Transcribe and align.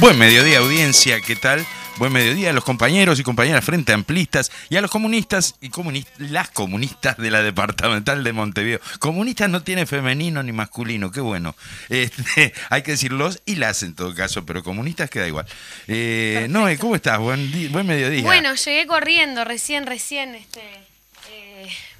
Buen 0.00 0.16
mediodía 0.16 0.58
audiencia, 0.58 1.20
¿qué 1.20 1.34
tal? 1.34 1.66
Buen 1.96 2.12
mediodía 2.12 2.50
a 2.50 2.52
los 2.52 2.62
compañeros 2.62 3.18
y 3.18 3.24
compañeras 3.24 3.64
frente 3.64 3.92
amplistas 3.92 4.52
y 4.68 4.76
a 4.76 4.80
los 4.80 4.92
comunistas 4.92 5.56
y 5.60 5.70
las 6.18 6.50
comunistas 6.50 7.16
de 7.16 7.32
la 7.32 7.42
departamental 7.42 8.22
de 8.22 8.32
Montevideo. 8.32 8.80
Comunistas 9.00 9.50
no 9.50 9.64
tiene 9.64 9.86
femenino 9.86 10.40
ni 10.44 10.52
masculino, 10.52 11.10
qué 11.10 11.20
bueno. 11.20 11.56
Este, 11.88 12.54
hay 12.70 12.82
que 12.82 12.92
decirlos 12.92 13.42
y 13.44 13.56
las 13.56 13.82
en 13.82 13.96
todo 13.96 14.14
caso, 14.14 14.46
pero 14.46 14.62
comunistas 14.62 15.10
queda 15.10 15.26
igual. 15.26 15.46
Eh, 15.88 16.46
Noé, 16.48 16.78
¿cómo 16.78 16.94
estás? 16.94 17.18
Buen, 17.18 17.50
buen 17.72 17.84
mediodía. 17.84 18.22
Bueno, 18.22 18.54
llegué 18.54 18.86
corriendo 18.86 19.44
recién, 19.44 19.84
recién, 19.84 20.36
este, 20.36 20.62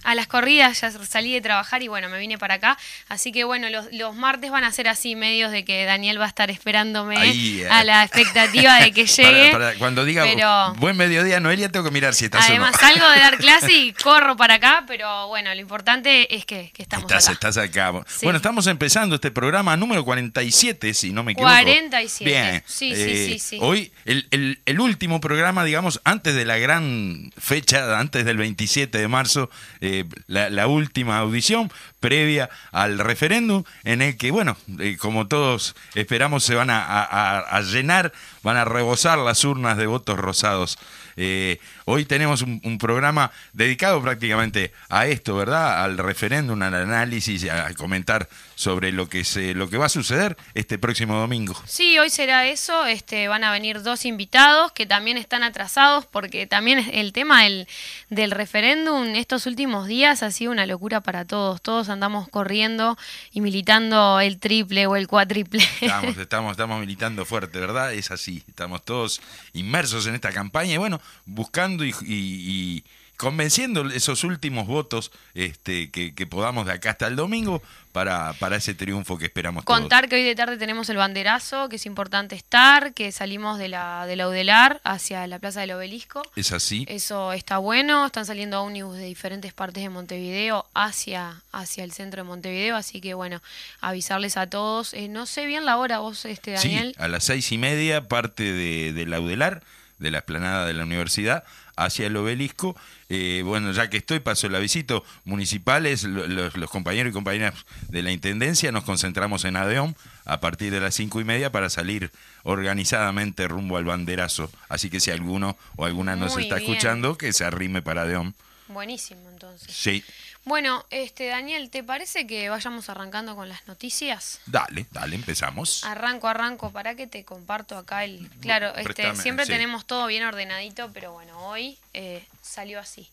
a 0.09 0.15
las 0.15 0.27
corridas, 0.27 0.80
ya 0.80 0.91
salí 0.91 1.35
de 1.35 1.43
trabajar 1.43 1.83
y 1.83 1.89
bueno, 1.89 2.09
me 2.09 2.19
vine 2.19 2.39
para 2.39 2.55
acá. 2.55 2.79
Así 3.11 3.30
que 3.30 3.45
bueno, 3.45 3.69
los, 3.69 4.17
martes 4.17 4.51
van 4.51 4.65
a 4.65 4.73
ser 4.73 4.89
así, 4.89 5.15
medios 5.15 5.53
de 5.53 5.67
que 5.67 5.84
Daniel 5.84 6.19
va 6.19 6.25
a 6.25 6.29
estar 6.29 6.51
esperándome 6.51 7.17
eh. 7.31 7.69
a 7.69 7.84
la 7.84 8.05
expectativa 8.05 8.81
de 8.81 8.92
que 8.92 9.05
llegue. 9.06 9.77
cuando 9.78 10.06
diga 10.06 10.73
buen 10.78 10.97
mediodía, 10.97 11.41
Noelia, 11.41 11.69
tengo 11.69 11.84
que 11.84 11.91
mirar 11.91 12.15
si 12.15 12.25
estás 12.25 12.48
Además, 12.48 12.75
salgo 12.81 13.06
de 13.06 13.20
dar 13.20 13.37
clase 13.37 13.70
y 13.70 13.92
corro 13.92 14.34
para 14.34 14.55
acá, 14.55 14.84
pero 14.87 15.28
bueno, 15.28 15.55
lo 15.55 15.61
importante 15.61 16.34
es 16.34 16.47
que, 16.47 16.72
estamos 16.78 17.05
estás, 17.05 17.25
acá. 17.25 17.33
Estás 17.34 17.56
acá. 17.59 17.91
Bueno, 18.22 18.39
estamos 18.39 18.67
empezando 18.67 19.17
este 19.17 19.31
programa 19.31 19.77
número 19.77 20.06
47, 20.06 20.95
si 20.95 21.12
no 21.12 21.22
me 21.22 21.33
equivoco. 21.33 21.53
47. 21.53 22.31
Bien. 22.31 22.62
Sí, 22.67 22.95
sí, 22.95 23.03
sí, 23.03 23.33
eh, 23.34 23.39
sí, 23.39 23.59
Hoy, 23.61 23.93
el, 24.06 24.59
el, 24.65 24.81
último 24.81 25.20
programa, 25.20 25.65
digamos, 25.65 26.00
antes 26.05 26.34
de 26.34 26.47
la 26.47 26.56
gran 26.56 27.31
fecha, 27.37 27.98
antes 27.98 28.25
del 28.25 28.39
27 28.39 28.97
de 28.97 29.09
marzo, 29.09 29.50
eh, 29.83 29.97
la, 30.27 30.66
última 30.66 31.18
audición 31.18 31.70
previa 32.00 32.50
al 32.72 32.98
referéndum, 32.98 33.64
en 33.84 34.02
el 34.02 34.16
que, 34.16 34.30
bueno, 34.30 34.56
eh, 34.78 34.96
como 34.98 35.27
todos 35.27 35.74
esperamos, 35.94 36.44
se 36.44 36.54
van 36.54 36.68
a, 36.70 37.60
llenar, 37.62 38.12
van 38.42 38.56
a 38.56 38.64
rebosar 38.64 39.19
las 39.19 39.44
urnas 39.44 39.76
de 39.76 39.86
votos 39.86 40.19
rosados. 40.19 40.78
Eh, 41.16 41.58
hoy 41.89 42.05
tenemos 42.05 42.42
un, 42.42 42.78
programa 42.78 43.33
dedicado 43.55 44.00
prácticamente 44.03 44.72
a 44.89 45.06
esto, 45.06 45.34
¿verdad? 45.34 45.83
Al 45.83 45.97
referéndum, 45.98 46.61
al 46.62 46.75
análisis, 46.75 47.48
a 47.48 47.72
comentar 47.75 48.28
sobre 48.55 48.92
lo 48.92 49.08
que 49.08 49.25
se, 49.25 49.55
lo 49.55 49.70
que 49.70 49.78
va 49.78 49.86
a 49.86 49.89
suceder 49.89 50.36
este 50.55 50.78
próximo 50.78 51.19
domingo. 51.19 51.61
Sí, 51.64 51.98
hoy 51.98 52.11
será 52.11 52.47
eso. 52.47 52.86
Este, 52.86 53.27
van 53.27 53.42
a 53.42 53.50
venir 53.50 53.83
dos 53.83 54.05
invitados 54.05 54.70
que 54.72 54.86
también 54.86 55.16
están 55.16 55.42
atrasados 55.42 56.05
porque 56.06 56.47
también 56.47 56.78
el 56.92 57.12
tema 57.12 57.44
del, 57.44 57.66
del 58.11 58.31
referéndum 58.31 59.14
estos 59.16 59.47
últimos 59.47 59.86
días 59.86 60.22
ha 60.22 60.31
sido 60.31 60.53
una 60.53 60.66
locura 60.66 61.00
para 61.00 61.25
todos. 61.25 61.62
Todos 61.62 61.89
andamos 61.89 62.28
corriendo 62.28 62.98
y 63.33 63.41
militando 63.41 64.20
el 64.20 64.39
triple 64.39 64.86
o 64.86 64.94
el 64.94 65.09
cuatriple. 65.09 65.64
Estamos, 65.81 66.16
estamos, 66.19 66.50
estamos 66.53 66.81
militando 66.81 67.25
fuerte, 67.25 67.59
¿verdad? 67.59 67.94
Es 67.94 68.11
así. 68.11 68.44
Estamos 68.47 68.84
todos 68.84 69.20
inmersos 69.55 70.06
en 70.06 70.14
esta 70.14 70.33
campaña 70.33 70.75
y 70.75 70.77
bueno, 70.77 71.00
buscando 71.25 71.78
y 71.84 72.84
convenciendo 73.19 73.84
esos 73.91 74.22
últimos 74.22 74.69
votos 74.69 75.11
este, 75.34 75.91
que, 75.91 76.27
podamos 76.27 76.66
de 76.66 76.72
acá 76.72 76.91
hasta 76.91 77.09
el 77.09 77.16
domingo 77.16 77.61
para, 77.91 78.33
para 78.34 78.55
ese 78.55 78.75
triunfo 78.75 79.19
que 79.19 79.25
esperamos 79.25 79.65
Contar 79.65 80.09
que 80.09 80.15
hoy 80.15 80.22
de 80.22 80.37
tarde 80.37 80.56
tenemos 80.56 80.88
el 80.88 80.99
banderazo, 80.99 81.69
que 81.69 81.77
es 81.77 81.87
importante 81.87 82.37
estar, 82.37 82.94
que 82.94 83.11
salimos 83.11 83.59
de 83.59 83.69
la, 83.69 84.06
de 84.06 84.15
la 84.15 84.28
Udelar 84.28 84.81
hacia 84.84 85.27
la 85.27 85.41
Plaza 85.41 85.61
del 85.61 85.72
Obelisco. 85.72 86.22
Es 86.37 86.53
así. 86.53 86.87
Eso 86.88 87.33
está 87.33 87.59
bueno, 87.59 88.06
están 88.06 88.25
saliendo 88.25 88.62
ómnibus 88.62 88.97
de 88.97 89.06
diferentes 89.06 89.53
partes 89.53 89.83
de 89.83 89.88
Montevideo 89.88 90.67
hacia, 90.75 91.43
hacia 91.50 91.83
el 91.83 91.91
centro 91.91 92.22
de 92.22 92.28
Montevideo, 92.28 92.77
así 92.77 93.00
que 93.00 93.15
bueno, 93.15 93.43
avisarles 93.81 94.37
a 94.37 94.49
todos. 94.49 94.94
Eh, 94.94 95.09
no 95.09 95.27
sé 95.27 95.44
bien 95.47 95.65
la 95.67 95.77
hora 95.77 95.99
vos, 95.99 96.25
este 96.25 96.53
Daniel. 96.53 96.94
Sí, 96.97 97.03
a 97.03 97.09
las 97.09 97.25
seis 97.25 97.50
y 97.50 97.59
media 97.59 98.06
parte 98.06 98.44
de, 98.44 98.93
de 98.93 99.06
la 99.06 99.21
Udelar, 99.21 99.65
de 99.99 100.12
la 100.12 100.19
esplanada 100.19 100.67
de 100.67 100.75
la 100.75 100.84
universidad, 100.84 101.43
hacia 101.78 102.09
el 102.09 102.16
obelisco. 102.16 102.77
Eh, 103.09 103.43
bueno, 103.44 103.72
ya 103.72 103.89
que 103.89 103.99
estoy, 103.99 104.21
paso 104.21 104.49
la 104.49 104.59
visita. 104.59 105.00
Municipales, 105.25 106.05
los, 106.05 106.53
compañeros 106.71 107.11
y 107.11 107.15
compañeras 107.15 107.55
de 107.89 108.03
la 108.03 108.11
Intendencia 108.11 108.72
nos 108.72 108.84
concentramos 108.84 109.44
en 109.44 109.56
Adeón 109.56 109.97
a 110.25 110.41
partir 110.41 110.72
de 110.72 110.81
las 110.81 110.94
cinco 110.94 111.21
y 111.21 111.25
media 111.25 111.50
para 111.53 111.71
salir 111.71 112.11
organizadamente 112.43 113.49
rumbo 113.49 113.77
al 113.77 113.84
banderazo. 113.84 114.50
Así 114.69 114.91
que 114.91 115.00
si 115.00 115.11
alguno 115.11 115.56
o 115.77 115.87
alguna 115.87 116.17
nos 116.17 116.37
está 116.37 116.59
escuchando, 116.59 117.17
que 117.17 117.33
se 117.33 117.44
arrime 117.44 117.81
para 117.81 118.03
Adeón. 118.03 118.34
Buenísimo, 118.69 119.28
entonces. 119.31 119.75
Sí. 119.75 120.05
Bueno, 120.44 120.87
este 120.91 121.26
Daniel, 121.26 121.69
¿te 121.69 121.84
parece 121.84 122.26
que 122.26 122.49
vayamos 122.49 122.88
arrancando 122.88 123.37
con 123.37 123.49
las 123.49 123.66
noticias? 123.66 124.41
Dale, 124.47 124.87
dale, 124.91 125.16
empezamos. 125.16 125.84
Arranco, 125.84 126.28
arranco, 126.28 126.71
para 126.71 126.94
que 126.94 127.06
te 127.06 127.25
comparto 127.25 127.76
acá 127.76 128.04
el... 128.04 128.31
Claro, 128.41 128.75
este, 128.76 129.15
siempre 129.16 129.44
tenemos 129.44 129.84
todo 129.84 130.06
bien 130.06 130.25
ordenadito, 130.25 130.91
pero 130.93 131.12
bueno, 131.12 131.38
hoy 131.49 131.76
eh, 131.93 132.25
salió 132.43 132.81
así. 132.81 133.10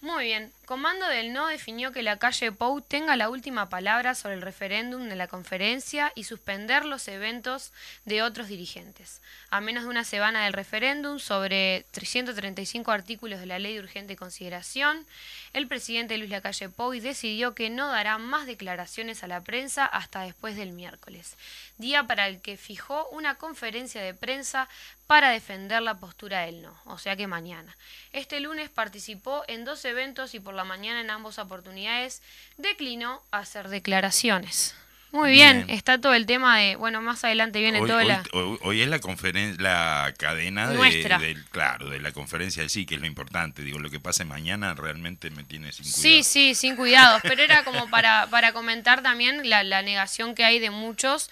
Muy 0.00 0.24
bien. 0.24 0.52
Comando 0.66 1.06
del 1.06 1.32
No 1.32 1.46
definió 1.46 1.92
que 1.92 2.02
la 2.02 2.18
calle 2.18 2.50
Pou 2.50 2.80
tenga 2.80 3.14
la 3.14 3.30
última 3.30 3.68
palabra 3.68 4.16
sobre 4.16 4.34
el 4.34 4.42
referéndum 4.42 5.08
de 5.08 5.14
la 5.14 5.28
conferencia 5.28 6.10
y 6.16 6.24
suspender 6.24 6.84
los 6.84 7.06
eventos 7.06 7.72
de 8.04 8.24
otros 8.24 8.48
dirigentes. 8.48 9.22
A 9.50 9.60
menos 9.60 9.84
de 9.84 9.90
una 9.90 10.02
semana 10.02 10.42
del 10.42 10.52
referéndum 10.52 11.20
sobre 11.20 11.86
335 11.92 12.90
artículos 12.90 13.38
de 13.38 13.46
la 13.46 13.60
Ley 13.60 13.74
de 13.74 13.80
Urgente 13.80 14.16
Consideración, 14.16 15.06
el 15.52 15.68
presidente 15.68 16.18
Luis 16.18 16.30
Lacalle 16.30 16.68
Pou 16.68 16.90
decidió 16.90 17.54
que 17.54 17.70
no 17.70 17.86
dará 17.86 18.18
más 18.18 18.46
declaraciones 18.46 19.22
a 19.22 19.28
la 19.28 19.42
prensa 19.42 19.86
hasta 19.86 20.22
después 20.22 20.56
del 20.56 20.72
miércoles, 20.72 21.36
día 21.78 22.08
para 22.08 22.26
el 22.26 22.40
que 22.42 22.56
fijó 22.56 23.08
una 23.10 23.36
conferencia 23.36 24.02
de 24.02 24.14
prensa 24.14 24.68
para 25.06 25.30
defender 25.30 25.82
la 25.82 26.00
postura 26.00 26.40
del 26.40 26.62
no, 26.62 26.76
o 26.86 26.98
sea 26.98 27.14
que 27.14 27.28
mañana. 27.28 27.76
Este 28.12 28.40
lunes 28.40 28.68
participó 28.70 29.44
en 29.46 29.64
dos 29.64 29.84
eventos 29.84 30.34
y 30.34 30.40
por 30.40 30.55
la 30.56 30.64
mañana 30.64 31.00
en 31.00 31.10
ambas 31.10 31.38
oportunidades 31.38 32.22
declinó 32.56 33.22
hacer 33.30 33.68
declaraciones. 33.68 34.74
Muy 35.12 35.32
bien. 35.32 35.64
está 35.68 35.98
todo 35.98 36.14
el 36.14 36.26
tema 36.26 36.58
de, 36.58 36.76
bueno, 36.76 37.00
más 37.00 37.24
adelante 37.24 37.60
viene 37.60 37.80
hoy, 37.80 37.88
toda 37.88 38.04
la... 38.04 38.22
Hoy, 38.32 38.82
es 38.82 38.88
la 38.88 38.98
conferencia, 38.98 39.62
la 39.62 40.14
cadena 40.18 40.68
de, 40.68 41.36
claro, 41.50 41.88
de 41.88 42.00
la 42.00 42.12
conferencia 42.12 42.68
sí, 42.68 42.84
que 42.84 42.96
es 42.96 43.00
lo 43.00 43.06
importante. 43.06 43.62
Digo, 43.62 43.78
lo 43.78 43.88
que 43.88 44.00
pase 44.00 44.24
mañana 44.24 44.74
realmente 44.74 45.30
me 45.30 45.44
tiene 45.44 45.72
sin 45.72 45.84
cuidado. 45.84 46.02
Sí, 46.02 46.22
sí, 46.22 46.54
sin 46.54 46.76
cuidados, 46.76 47.22
pero 47.22 47.42
era 47.42 47.64
como 47.64 47.88
para, 47.88 48.26
para 48.30 48.52
comentar 48.52 49.02
también 49.02 49.48
la, 49.48 49.62
la 49.62 49.80
negación 49.82 50.34
que 50.34 50.44
hay 50.44 50.58
de 50.58 50.70
muchos 50.70 51.30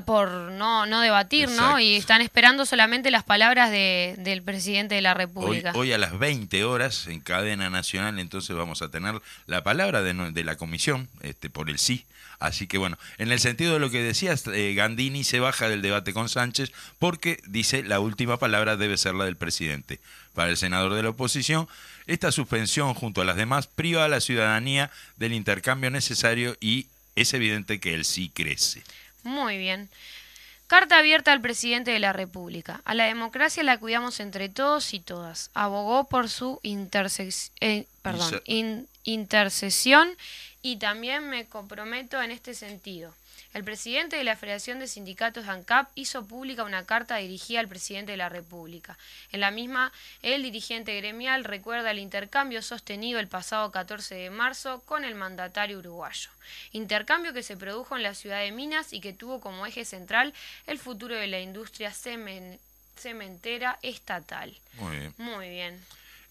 por 0.00 0.30
no, 0.30 0.86
no 0.86 1.00
debatir, 1.00 1.50
¿no? 1.50 1.78
Y 1.78 1.96
están 1.96 2.22
esperando 2.22 2.64
solamente 2.64 3.10
las 3.10 3.24
palabras 3.24 3.70
de, 3.70 4.14
del 4.18 4.42
presidente 4.42 4.94
de 4.94 5.02
la 5.02 5.12
República. 5.12 5.72
Hoy, 5.74 5.92
a 5.92 5.98
las 5.98 6.18
20 6.18 6.64
horas 6.64 7.06
en 7.08 7.20
cadena 7.20 7.68
nacional, 7.68 8.18
entonces 8.18 8.56
vamos 8.56 8.80
a 8.80 8.88
tener 8.88 9.20
la 9.46 9.62
palabra 9.62 10.02
de, 10.02 10.14
de 10.32 10.44
la 10.44 10.56
comisión 10.56 11.08
este, 11.20 11.50
por 11.50 11.68
el 11.68 11.78
sí. 11.78 12.06
Así 12.42 12.66
que 12.66 12.76
bueno, 12.76 12.98
en 13.18 13.30
el 13.30 13.38
sentido 13.38 13.74
de 13.74 13.78
lo 13.78 13.90
que 13.90 14.02
decías, 14.02 14.44
eh, 14.48 14.74
Gandini 14.74 15.22
se 15.22 15.38
baja 15.38 15.68
del 15.68 15.80
debate 15.80 16.12
con 16.12 16.28
Sánchez 16.28 16.72
porque 16.98 17.40
dice 17.46 17.84
la 17.84 18.00
última 18.00 18.36
palabra 18.36 18.76
debe 18.76 18.98
ser 18.98 19.14
la 19.14 19.26
del 19.26 19.36
presidente. 19.36 20.00
Para 20.34 20.50
el 20.50 20.56
senador 20.56 20.94
de 20.94 21.04
la 21.04 21.10
oposición, 21.10 21.68
esta 22.08 22.32
suspensión 22.32 22.94
junto 22.94 23.20
a 23.20 23.24
las 23.24 23.36
demás 23.36 23.68
priva 23.68 24.04
a 24.04 24.08
la 24.08 24.20
ciudadanía 24.20 24.90
del 25.18 25.34
intercambio 25.34 25.90
necesario 25.90 26.56
y 26.60 26.86
es 27.14 27.32
evidente 27.32 27.78
que 27.78 27.94
el 27.94 28.04
sí 28.04 28.28
crece. 28.34 28.82
Muy 29.22 29.58
bien. 29.58 29.88
Carta 30.66 30.98
abierta 30.98 31.32
al 31.32 31.42
presidente 31.42 31.90
de 31.90 31.98
la 31.98 32.14
República. 32.14 32.80
A 32.84 32.94
la 32.94 33.04
democracia 33.04 33.62
la 33.62 33.78
cuidamos 33.78 34.20
entre 34.20 34.48
todos 34.48 34.94
y 34.94 35.00
todas. 35.00 35.50
Abogó 35.52 36.04
por 36.04 36.30
su 36.30 36.60
eh, 36.62 37.86
intercesión 39.04 40.08
y 40.62 40.76
también 40.76 41.28
me 41.28 41.44
comprometo 41.44 42.22
en 42.22 42.30
este 42.30 42.54
sentido. 42.54 43.14
El 43.54 43.64
presidente 43.64 44.16
de 44.16 44.24
la 44.24 44.36
Federación 44.36 44.78
de 44.78 44.86
Sindicatos 44.86 45.46
ANCAP 45.46 45.90
hizo 45.94 46.24
pública 46.24 46.64
una 46.64 46.86
carta 46.86 47.16
dirigida 47.16 47.60
al 47.60 47.68
presidente 47.68 48.12
de 48.12 48.16
la 48.16 48.30
República. 48.30 48.96
En 49.30 49.40
la 49.40 49.50
misma, 49.50 49.92
el 50.22 50.42
dirigente 50.42 50.96
gremial 50.96 51.44
recuerda 51.44 51.90
el 51.90 51.98
intercambio 51.98 52.62
sostenido 52.62 53.20
el 53.20 53.28
pasado 53.28 53.70
14 53.70 54.14
de 54.14 54.30
marzo 54.30 54.80
con 54.86 55.04
el 55.04 55.14
mandatario 55.14 55.78
uruguayo. 55.78 56.30
Intercambio 56.72 57.34
que 57.34 57.42
se 57.42 57.58
produjo 57.58 57.94
en 57.94 58.02
la 58.02 58.14
ciudad 58.14 58.40
de 58.40 58.52
Minas 58.52 58.94
y 58.94 59.00
que 59.00 59.12
tuvo 59.12 59.40
como 59.40 59.66
eje 59.66 59.84
central 59.84 60.32
el 60.66 60.78
futuro 60.78 61.14
de 61.14 61.26
la 61.26 61.40
industria 61.40 61.92
cementera 61.92 63.78
estatal. 63.82 64.56
Muy 64.78 64.96
bien. 64.96 65.14
Muy 65.18 65.48
bien. 65.50 65.78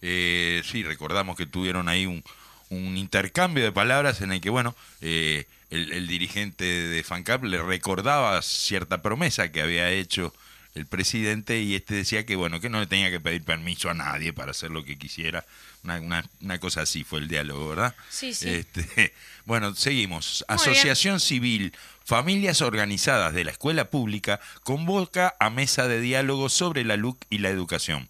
Eh, 0.02 0.64
sí, 0.66 0.82
recordamos 0.82 1.38
que 1.38 1.46
tuvieron 1.46 1.88
ahí 1.88 2.08
un, 2.08 2.24
un, 2.72 2.98
intercambio 2.98 3.64
de 3.64 3.72
palabras 3.72 4.22
en 4.22 4.32
el 4.32 4.42
que, 4.42 4.50
bueno, 4.50 4.76
eh, 5.02 5.46
el, 5.72 5.92
el, 5.92 6.08
dirigente 6.08 6.64
de 6.64 7.04
FANCAP 7.04 7.44
le 7.46 7.62
recordaba 7.62 8.42
cierta 8.42 9.02
promesa 9.02 9.52
que 9.52 9.62
había 9.62 9.90
hecho 9.90 10.34
el 10.74 10.86
presidente 10.86 11.62
y 11.62 11.76
este 11.76 11.96
decía 11.96 12.26
que, 12.26 12.36
bueno, 12.36 12.60
que 12.62 12.70
no 12.70 12.80
le 12.80 12.88
tenía 12.88 13.12
que 13.12 13.20
pedir 13.20 13.44
permiso 13.44 13.90
a 13.90 13.94
nadie 13.94 14.32
para 14.32 14.52
hacer 14.52 14.72
lo 14.72 14.86
que 14.86 14.98
quisiera. 14.98 15.46
Una, 15.84 16.24
una, 16.42 16.60
cosa 16.60 16.82
así 16.82 17.04
fue 17.04 17.20
el 17.20 17.28
diálogo, 17.28 17.70
¿verdad? 17.70 17.96
Sí, 18.10 18.34
sí. 18.34 18.50
Este, 18.50 19.14
bueno, 19.46 19.76
seguimos. 19.76 20.46
Asociación 20.48 21.20
Civil 21.20 21.74
Familias 22.06 22.62
Organizadas 22.62 23.34
de 23.34 23.44
la 23.44 23.52
Escuela 23.52 23.90
Pública 23.90 24.40
convoca 24.64 25.36
a 25.40 25.50
mesa 25.50 25.88
de 25.88 26.00
diálogo 26.00 26.50
sobre 26.50 26.86
la 26.86 26.96
LUC 26.96 27.26
y 27.30 27.40
la 27.40 27.50
educación. 27.50 28.08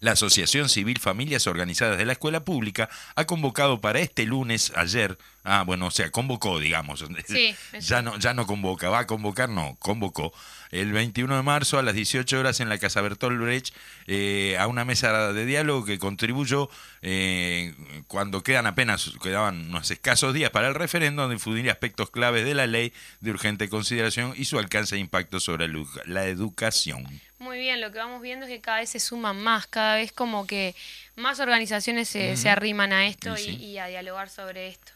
La 0.00 0.12
Asociación 0.12 0.68
Civil 0.68 0.98
Familias 0.98 1.46
Organizadas 1.46 1.98
de 1.98 2.06
la 2.06 2.12
Escuela 2.12 2.44
Pública 2.44 2.88
ha 3.14 3.26
convocado 3.26 3.80
para 3.80 4.00
este 4.00 4.24
lunes, 4.24 4.72
ayer, 4.76 5.18
ah, 5.44 5.64
bueno, 5.66 5.86
o 5.86 5.90
sea, 5.90 6.10
convocó, 6.10 6.58
digamos. 6.58 7.04
Sí, 7.26 7.54
ya 7.80 8.00
no, 8.00 8.18
ya 8.18 8.32
no 8.32 8.46
convoca, 8.46 8.88
va 8.88 9.00
a 9.00 9.06
convocar, 9.06 9.48
no, 9.48 9.76
convocó 9.80 10.32
el 10.70 10.92
21 10.92 11.36
de 11.36 11.42
marzo 11.42 11.78
a 11.78 11.82
las 11.82 11.94
18 11.94 12.38
horas 12.38 12.60
en 12.60 12.68
la 12.68 12.78
Casa 12.78 13.00
Bertolt 13.00 13.40
Brecht 13.40 13.74
eh, 14.06 14.56
a 14.58 14.66
una 14.66 14.84
mesa 14.84 15.32
de 15.32 15.46
diálogo 15.46 15.84
que 15.84 15.98
contribuyó 15.98 16.68
eh, 17.02 17.74
cuando 18.06 18.42
quedan 18.42 18.66
apenas, 18.66 19.12
quedaban 19.22 19.68
unos 19.68 19.90
escasos 19.90 20.34
días 20.34 20.50
para 20.50 20.68
el 20.68 20.74
referendo, 20.74 21.22
a 21.22 21.28
difundir 21.28 21.70
aspectos 21.70 22.10
claves 22.10 22.44
de 22.44 22.54
la 22.54 22.66
ley 22.66 22.92
de 23.20 23.30
urgente 23.30 23.68
consideración 23.68 24.34
y 24.36 24.44
su 24.44 24.58
alcance 24.58 24.96
e 24.96 24.98
impacto 24.98 25.40
sobre 25.40 25.68
la 26.04 26.26
educación. 26.26 27.20
Muy 27.38 27.58
bien, 27.58 27.80
lo 27.80 27.92
que 27.92 27.98
vamos 27.98 28.20
viendo 28.20 28.46
es 28.46 28.50
que 28.50 28.60
cada 28.60 28.78
vez 28.78 28.90
se 28.90 29.00
suman 29.00 29.40
más, 29.40 29.66
cada 29.66 29.96
vez 29.96 30.12
como 30.12 30.46
que 30.46 30.74
más 31.16 31.38
organizaciones 31.40 32.08
se, 32.08 32.36
se 32.36 32.50
arriman 32.50 32.92
a 32.92 33.06
esto 33.06 33.36
y, 33.38 33.50
y 33.50 33.78
a 33.78 33.86
dialogar 33.86 34.28
sobre 34.28 34.68
esto. 34.68 34.92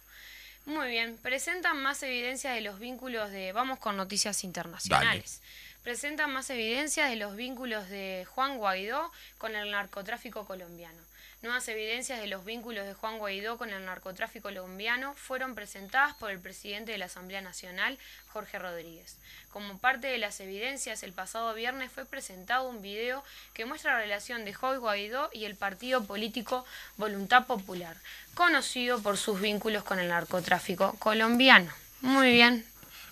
Muy 0.64 0.88
bien, 0.88 1.16
presentan 1.22 1.82
más 1.82 2.02
evidencias 2.02 2.54
de 2.54 2.60
los 2.60 2.78
vínculos 2.78 3.30
de, 3.30 3.52
vamos 3.52 3.78
con 3.78 3.96
noticias 3.96 4.44
internacionales 4.44 5.40
presentan 5.82 6.32
más 6.32 6.48
evidencias 6.50 7.10
de 7.10 7.16
los 7.16 7.36
vínculos 7.36 7.88
de 7.88 8.26
Juan 8.30 8.56
Guaidó 8.56 9.10
con 9.38 9.54
el 9.54 9.70
narcotráfico 9.70 10.44
colombiano. 10.44 10.98
Nuevas 11.42 11.66
evidencias 11.66 12.20
de 12.20 12.28
los 12.28 12.44
vínculos 12.44 12.86
de 12.86 12.94
Juan 12.94 13.18
Guaidó 13.18 13.58
con 13.58 13.70
el 13.70 13.84
narcotráfico 13.84 14.44
colombiano 14.44 15.12
fueron 15.14 15.56
presentadas 15.56 16.14
por 16.14 16.30
el 16.30 16.38
presidente 16.38 16.92
de 16.92 16.98
la 16.98 17.06
Asamblea 17.06 17.40
Nacional, 17.40 17.98
Jorge 18.28 18.60
Rodríguez. 18.60 19.16
Como 19.50 19.78
parte 19.78 20.06
de 20.06 20.18
las 20.18 20.38
evidencias, 20.38 21.02
el 21.02 21.12
pasado 21.12 21.52
viernes 21.52 21.90
fue 21.90 22.04
presentado 22.04 22.68
un 22.68 22.80
video 22.80 23.24
que 23.54 23.64
muestra 23.64 23.94
la 23.94 23.98
relación 23.98 24.44
de 24.44 24.54
Juan 24.54 24.78
Guaidó 24.78 25.30
y 25.32 25.44
el 25.44 25.56
partido 25.56 26.04
político 26.04 26.64
Voluntad 26.96 27.44
Popular, 27.46 27.96
conocido 28.34 29.02
por 29.02 29.16
sus 29.16 29.40
vínculos 29.40 29.82
con 29.82 29.98
el 29.98 30.08
narcotráfico 30.08 30.94
colombiano. 31.00 31.72
Muy 32.02 32.30
bien, 32.30 32.64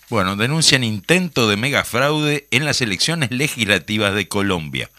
bueno, 0.09 0.35
denuncian 0.35 0.83
intento 0.83 1.49
de 1.49 1.57
megafraude 1.57 2.49
en 2.51 2.65
las 2.65 2.81
elecciones 2.81 3.31
legislativas 3.31 4.13
de 4.13 4.27
Colombia. 4.27 4.91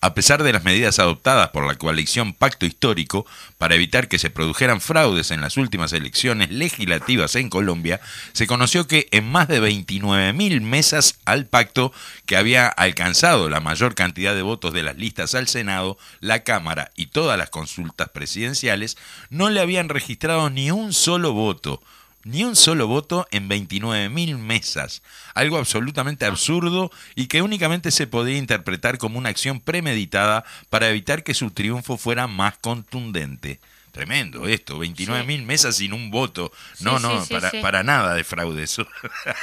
A 0.00 0.14
pesar 0.14 0.42
de 0.42 0.52
las 0.52 0.64
medidas 0.64 0.98
adoptadas 0.98 1.48
por 1.50 1.66
la 1.66 1.76
coalición 1.76 2.34
Pacto 2.34 2.66
Histórico 2.66 3.26
para 3.58 3.74
evitar 3.74 4.08
que 4.08 4.18
se 4.18 4.30
produjeran 4.30 4.80
fraudes 4.80 5.30
en 5.30 5.40
las 5.40 5.56
últimas 5.56 5.92
elecciones 5.92 6.50
legislativas 6.50 7.34
en 7.34 7.48
Colombia, 7.48 8.00
se 8.32 8.46
conoció 8.46 8.86
que 8.86 9.08
en 9.10 9.30
más 9.30 9.48
de 9.48 9.60
29.000 9.60 10.60
mesas 10.60 11.18
al 11.24 11.46
pacto, 11.46 11.92
que 12.26 12.36
había 12.36 12.68
alcanzado 12.68 13.48
la 13.48 13.60
mayor 13.60 13.94
cantidad 13.94 14.34
de 14.34 14.42
votos 14.42 14.72
de 14.72 14.82
las 14.82 14.96
listas 14.96 15.34
al 15.34 15.48
Senado, 15.48 15.98
la 16.20 16.44
Cámara 16.44 16.90
y 16.94 17.06
todas 17.06 17.38
las 17.38 17.50
consultas 17.50 18.10
presidenciales, 18.10 18.96
no 19.30 19.50
le 19.50 19.60
habían 19.60 19.88
registrado 19.88 20.50
ni 20.50 20.70
un 20.70 20.92
solo 20.92 21.32
voto 21.32 21.82
ni 22.26 22.42
un 22.42 22.56
solo 22.56 22.88
voto 22.88 23.28
en 23.30 23.48
29.000 23.48 24.36
mesas, 24.36 25.02
algo 25.32 25.58
absolutamente 25.58 26.26
absurdo 26.26 26.90
y 27.14 27.28
que 27.28 27.40
únicamente 27.40 27.92
se 27.92 28.08
podía 28.08 28.36
interpretar 28.36 28.98
como 28.98 29.16
una 29.16 29.28
acción 29.28 29.60
premeditada 29.60 30.44
para 30.68 30.88
evitar 30.88 31.22
que 31.22 31.34
su 31.34 31.52
triunfo 31.52 31.96
fuera 31.96 32.26
más 32.26 32.58
contundente. 32.58 33.60
Tremendo 33.92 34.46
esto, 34.48 34.78
29.000 34.78 35.44
mesas 35.44 35.76
sin 35.76 35.92
un 35.92 36.10
voto. 36.10 36.52
No, 36.80 36.98
no, 36.98 37.24
para, 37.30 37.50
para, 37.62 37.82
nada 37.84 38.12
de 38.14 38.24
fraude 38.24 38.64
eso. 38.64 38.86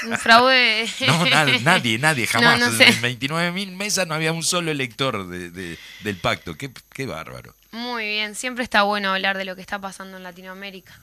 Un 0.05 0.17
fraude. 0.19 0.87
no, 1.07 1.25
nadie, 1.61 1.97
nadie, 1.97 2.27
jamás. 2.27 2.61
En 2.61 3.01
29.000 3.01 3.71
mesas 3.71 4.05
no 4.05 4.13
había 4.13 4.33
un 4.33 4.43
solo 4.43 4.69
elector 4.69 5.27
de, 5.27 5.79
del 6.01 6.17
pacto. 6.17 6.55
Qué, 6.55 6.69
qué 6.93 7.05
bárbaro. 7.07 7.55
Muy 7.71 8.05
bien, 8.05 8.35
siempre 8.35 8.63
está 8.63 8.83
bueno 8.83 9.09
hablar 9.09 9.37
de 9.37 9.45
lo 9.45 9.55
que 9.55 9.61
está 9.61 9.79
pasando 9.79 10.17
en 10.17 10.23
Latinoamérica. 10.23 10.93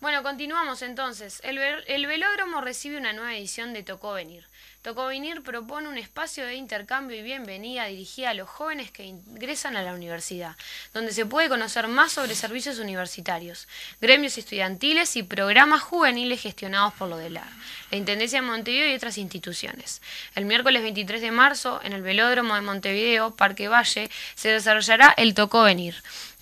Bueno, 0.00 0.22
continuamos 0.22 0.82
entonces. 0.82 1.40
El, 1.44 1.58
el, 1.58 2.06
velódromo 2.06 2.60
recibe 2.60 2.98
una 2.98 3.12
nueva 3.12 3.34
edición 3.34 3.72
de. 3.72 3.82
Tocó 3.82 4.12
Venir 5.06 5.42
propone 5.42 5.88
un 5.88 5.96
espacio 5.96 6.44
de 6.44 6.56
intercambio 6.56 7.16
y 7.16 7.22
bienvenida 7.22 7.86
dirigida 7.86 8.30
a 8.30 8.34
los 8.34 8.50
jóvenes 8.50 8.90
que 8.90 9.04
ingresan 9.04 9.76
a 9.76 9.82
la 9.82 9.94
universidad, 9.94 10.56
donde 10.92 11.12
se 11.12 11.24
puede 11.24 11.48
conocer 11.48 11.88
más 11.88 12.12
sobre 12.12 12.34
servicios 12.34 12.78
universitarios, 12.78 13.66
gremios 14.02 14.36
estudiantiles 14.36 15.16
y 15.16 15.22
programas 15.22 15.80
juveniles 15.80 16.42
gestionados 16.42 16.92
por 16.94 17.08
lo 17.08 17.16
de 17.16 17.30
la, 17.30 17.48
la 17.90 17.96
Intendencia 17.96 18.42
de 18.42 18.46
Montevideo 18.46 18.92
y 18.92 18.96
otras 18.96 19.16
instituciones. 19.16 20.02
El 20.34 20.44
miércoles 20.44 20.82
23 20.82 21.22
de 21.22 21.30
marzo, 21.30 21.80
en 21.82 21.94
el 21.94 22.02
velódromo 22.02 22.54
de 22.54 22.60
Montevideo, 22.60 23.36
Parque 23.36 23.68
Valle, 23.68 24.10
se 24.34 24.50
desarrollará 24.50 25.14
el 25.16 25.32
Tocó 25.32 25.62
Venir 25.62 25.94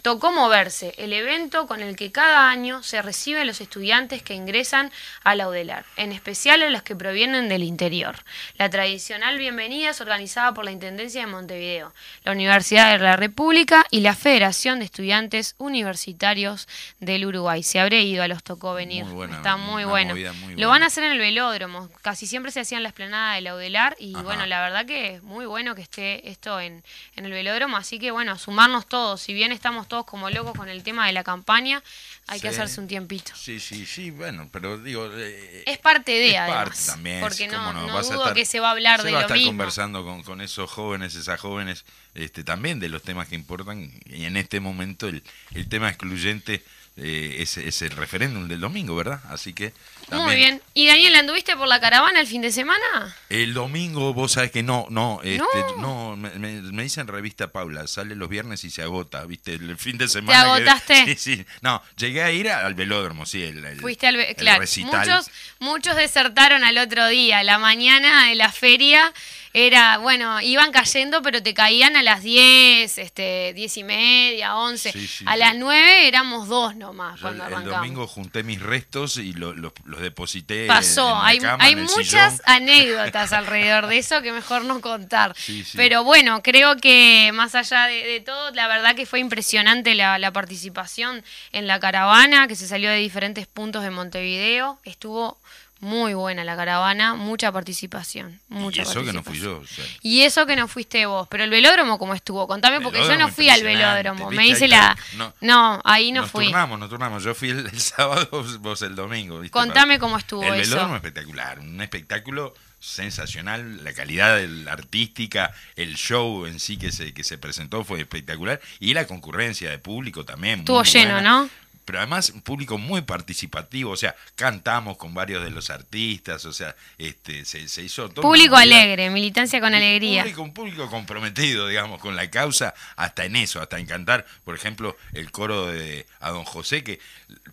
Tocó 0.03 0.33
Moverse, 0.33 0.95
el 0.99 1.13
evento 1.13 1.69
con 1.69 1.81
el 1.81 1.95
que 1.95 2.11
cada 2.11 2.51
año 2.51 2.83
se 2.83 3.01
reciben 3.03 3.47
los 3.47 3.61
estudiantes 3.61 4.25
que 4.25 4.35
ingresan 4.35 4.91
a 5.23 5.37
la 5.37 5.47
UDELAR, 5.47 5.85
en 5.97 6.11
especial 6.11 6.61
a 6.63 6.71
los 6.71 6.83
que 6.83 6.97
provienen 6.97 7.49
del 7.49 7.63
interior. 7.63 8.17
La 8.57 8.69
tradicional 8.69 9.39
bienvenida 9.39 9.91
es 9.91 10.01
organizada 10.01 10.55
por 10.55 10.65
la 10.65 10.73
Intendencia 10.73 11.21
de 11.21 11.29
Montevideo, 11.29 11.95
la 12.25 12.33
Universidad 12.33 12.91
de 12.91 12.99
la 12.99 13.15
República 13.15 13.87
y 13.93 14.01
la 14.01 14.17
Federación 14.17 14.81
de 14.81 14.87
Estudiantes 14.87 15.55
Universitarios 15.59 16.67
del 16.99 17.25
Uruguay. 17.25 17.63
Se 17.63 17.79
habré 17.79 18.03
ido 18.03 18.25
a 18.25 18.29
los 18.29 18.43
tocó 18.43 18.75
venir. 18.75 19.07
Está 19.31 19.57
muy 19.57 19.85
bueno. 19.85 20.17
Lo 20.57 20.69
van 20.69 20.83
a 20.83 20.87
hacer 20.87 21.05
en 21.05 21.13
el 21.13 21.21
velódromo. 21.21 21.89
Casi 22.03 22.27
siempre 22.27 22.51
se 22.51 22.59
hacía 22.59 22.77
en 22.77 22.83
la 22.83 22.89
esplanada 22.89 23.37
de 23.37 23.43
la 23.43 23.55
UDELAR 23.55 23.95
y 24.01 24.15
bueno, 24.15 24.47
la 24.47 24.63
verdad 24.63 24.85
que 24.85 25.15
es 25.15 25.23
muy 25.23 25.47
bueno 25.47 25.77
que 25.77 25.83
esté 25.83 26.29
esto 26.29 26.59
en, 26.59 26.83
en 27.15 27.25
el 27.25 27.31
velódromo. 27.31 27.77
Así 27.77 28.01
que 28.01 28.11
bueno, 28.11 28.37
sumarnos 28.37 28.89
todos. 28.89 29.21
Si 29.21 29.33
bien 29.33 29.53
estamos 29.53 29.92
todos 29.93 30.07
como 30.07 30.31
locos 30.31 30.57
con 30.57 30.71
el 30.71 30.83
tema 30.83 31.07
de 31.07 31.13
la 31.13 31.23
campaña, 31.23 31.83
hay 32.27 32.41
que 32.41 32.49
hacerse 32.49 32.81
un 32.81 32.89
tiempito. 32.89 33.33
Sí, 33.37 33.61
sí, 33.61 33.85
sí, 33.85 34.11
bueno, 34.11 34.49
pero 34.51 34.79
digo... 34.79 35.07
Eh, 35.13 35.65
es 35.67 35.77
parte 35.77 36.13
de, 36.13 36.39
además, 36.39 36.87
también, 36.87 37.21
porque 37.21 37.47
no, 37.47 37.75
no, 37.75 38.03
dudo 38.03 38.33
que 38.33 38.47
se 38.47 38.59
va 38.59 38.69
a 38.69 38.71
hablar 38.71 39.03
de 39.03 39.13
va 39.13 39.19
a 39.19 39.23
estar 39.23 39.39
conversando 39.45 40.03
con, 40.03 40.23
con, 40.23 40.41
esos 40.41 40.71
jóvenes, 40.71 41.15
esas 41.15 41.39
jóvenes, 41.39 41.85
este, 42.15 42.43
también 42.43 42.81
de 42.81 42.89
los 42.89 43.03
temas 43.03 43.29
que 43.29 43.35
importan, 43.35 43.93
y 44.07 44.25
en 44.25 44.39
este 44.39 44.61
momento 44.61 45.09
el, 45.09 45.23
el 45.55 45.69
tema 45.69 45.91
excluyente 45.91 46.65
eh, 46.97 47.37
es, 47.41 47.83
el 47.83 47.91
referéndum 47.91 48.49
del 48.49 48.61
domingo, 48.61 48.97
¿verdad? 48.97 49.21
Así 49.29 49.53
que... 49.53 49.75
Muy 50.13 50.37
bien. 50.37 50.61
¿Y 50.75 50.87
Daniel, 50.87 51.15
anduviste 51.17 51.57
por 51.57 51.69
la 51.69 51.81
caravana 51.81 52.21
el 52.21 52.27
fin 52.27 52.43
de 52.43 52.53
semana? 52.53 53.17
El 53.29 53.55
domingo, 53.55 54.15
vos 54.15 54.33
sabés 54.33 54.51
que 54.51 54.63
no, 54.63 54.87
no, 54.91 55.21
este, 55.23 55.43
no, 55.79 56.17
me, 56.17 56.83
dicen 56.83 57.07
revista 57.07 57.53
Paula, 57.53 57.87
sale 57.87 58.15
los 58.15 58.29
viernes 58.29 58.65
y 58.65 58.71
se 58.71 58.83
agota, 58.83 59.25
¿viste? 59.25 59.55
El 59.55 59.77
fin 59.77 59.99
de 59.99 60.09
semana. 60.09 60.45
¿Te 60.45 60.51
agotaste? 60.51 61.05
sí, 61.17 61.37
sí. 61.37 61.47
No, 61.61 61.83
llegué 61.97 62.23
a 62.23 62.31
ir 62.31 62.51
al 62.51 62.75
velódromo, 62.75 63.27
sí. 63.27 63.43
El, 63.43 63.81
Fuiste 63.81 64.07
al 64.07 64.35
claro, 64.37 64.65
Muchos, 64.85 65.31
muchos 65.59 65.97
desertaron 65.97 66.65
al 66.65 66.79
otro 66.79 67.07
día, 67.09 67.43
la 67.43 67.59
mañana 67.59 68.29
de 68.29 68.35
la 68.35 68.51
feria 68.51 69.13
era, 69.55 69.99
bueno, 69.99 70.41
iban 70.41 70.73
cayendo, 70.73 71.21
pero 71.21 71.43
te 71.43 71.53
caían 71.53 71.97
a 71.97 72.03
las 72.03 72.23
10, 72.23 72.97
este, 72.97 73.53
10 73.55 73.77
y 73.77 73.85
media, 73.85 74.57
11. 74.57 74.95
a 75.27 75.37
las 75.37 75.55
9 75.57 76.09
éramos 76.09 76.49
dos 76.49 76.75
nomás 76.77 77.21
cuando 77.21 77.47
El 77.47 77.65
domingo 77.65 78.07
junté 78.07 78.43
mis 78.43 78.61
restos 78.61 79.19
y 79.19 79.35
los 79.35 79.73
deposité. 80.03 80.67
Pasó, 80.67 81.17
hay, 81.17 81.39
hay 81.59 81.77
muchas 81.77 82.43
anécdotas 82.45 83.33
alrededor 83.33 83.87
de 83.87 83.99
eso 83.99 84.21
que 84.21 84.33
mejor 84.33 84.65
no 84.65 84.81
contar. 84.81 85.35
Pero 85.77 86.05
bueno, 86.05 86.43
creo 86.43 86.77
que 86.77 87.31
más 87.33 87.55
allá 87.55 87.87
de, 87.87 88.21
todo, 88.21 88.51
la 88.51 88.69
verdad 88.69 88.95
que 88.95 89.07
fue 89.07 89.21
impresionante 89.21 89.95
la, 89.95 90.19
la 90.19 90.33
participación 90.33 91.25
en 91.53 91.67
la 91.67 91.81
caravana 91.81 92.47
que 92.49 92.57
se 92.57 92.69
salió 92.69 92.91
de 92.91 92.99
diferentes 92.99 93.47
puntos 93.47 93.83
de 93.83 93.91
Montevideo. 93.91 94.79
Estuvo 94.85 95.39
muy 95.83 96.15
buena 96.15 96.45
la 96.45 96.55
caravana, 96.55 97.15
mucha 97.15 97.51
participación. 97.51 98.41
Mucha 98.49 98.83
y 98.83 98.85
eso 98.85 99.05
que 99.05 99.13
no 99.13 99.25
fui 99.25 99.41
yo. 99.41 99.61
Y 100.01 100.21
eso 100.21 100.47
que 100.47 100.55
no 100.55 100.69
fuiste 100.69 101.07
vos. 101.07 101.27
Pero 101.29 101.43
el 101.43 101.51
velódromo, 101.51 101.99
¿cómo 101.99 102.15
estuvo? 102.15 102.47
Contame, 102.47 102.81
porque 102.81 103.01
yo 103.01 103.17
no 103.17 103.29
fui 103.29 103.51
al 103.51 103.65
velódromo. 103.65 104.31
Me 104.31 104.45
dice 104.45 104.69
la. 104.69 104.97
No, 105.41 105.81
ahí 105.85 106.13
no 106.13 106.23
nos 106.23 106.31
fui. 106.31 106.45
Turnamos, 106.45 106.79
nos 106.79 106.89
turnamos. 106.89 107.25
Yo 107.25 107.35
fui 107.35 107.51
el, 107.51 107.69
sábado, 107.81 108.29
vos 108.61 108.81
el 108.83 108.95
domingo. 108.95 109.43
Contame 109.51 109.99
cómo 109.99 110.17
estuvo 110.17 110.45
el 110.45 110.61
eso. 110.61 110.63
El 110.63 110.69
velódromo 110.71 110.95
espectacular. 110.95 111.59
Un 111.59 111.83
espectáculo 111.83 112.55
sensacional, 112.79 113.83
la 113.83 113.93
calidad 113.93 114.41
artística, 114.69 115.53
el 115.75 115.97
show 115.97 116.47
en 116.47 116.61
sí 116.61 116.77
que 116.77 116.93
se, 116.93 117.13
que 117.13 117.25
se 117.25 117.39
presentó 117.39 117.85
fue 117.85 118.01
espectacular 118.01 118.61
y 118.81 118.95
la 118.95 119.07
concurrencia 119.07 119.71
de 119.71 119.79
público 119.79 120.25
también. 120.25 120.61
Estuvo 120.61 120.83
lleno, 120.85 121.21
¿no? 121.21 121.49
Pero 121.85 121.99
además 121.99 122.31
un 122.31 122.43
público 122.43 122.79
muy 122.79 123.03
participativo, 123.03 123.91
o 123.91 123.97
sea, 123.97 124.15
cantamos 124.37 124.97
con 124.97 125.15
varios 125.15 125.43
de 125.43 125.51
los 125.51 125.71
artistas, 125.71 126.45
o 126.45 126.53
sea, 126.53 126.75
este 126.99 127.45
se, 127.45 127.69
se 127.69 127.83
hizo 127.83 128.09
todo. 128.09 128.23
Público 128.23 128.57
alegre, 128.57 129.11
militancia 129.11 129.61
con 129.61 129.75
alegría. 129.75 130.23
Público, 130.23 130.43
un 130.43 130.55
público 130.55 130.91
comprometido, 130.91 131.69
digamos, 131.69 132.01
con 132.01 132.17
la 132.17 132.31
causa, 132.31 132.75
hasta 132.97 133.25
en 133.25 133.37
eso, 133.37 133.61
hasta 133.61 133.79
en 133.79 133.87
cantar, 133.87 134.27
por 134.45 134.55
ejemplo, 134.55 134.97
el 135.13 135.31
coro 135.31 135.67
de 135.67 136.07
a 136.21 136.31
Don 136.31 136.45
José, 136.45 136.85
que 136.85 137.01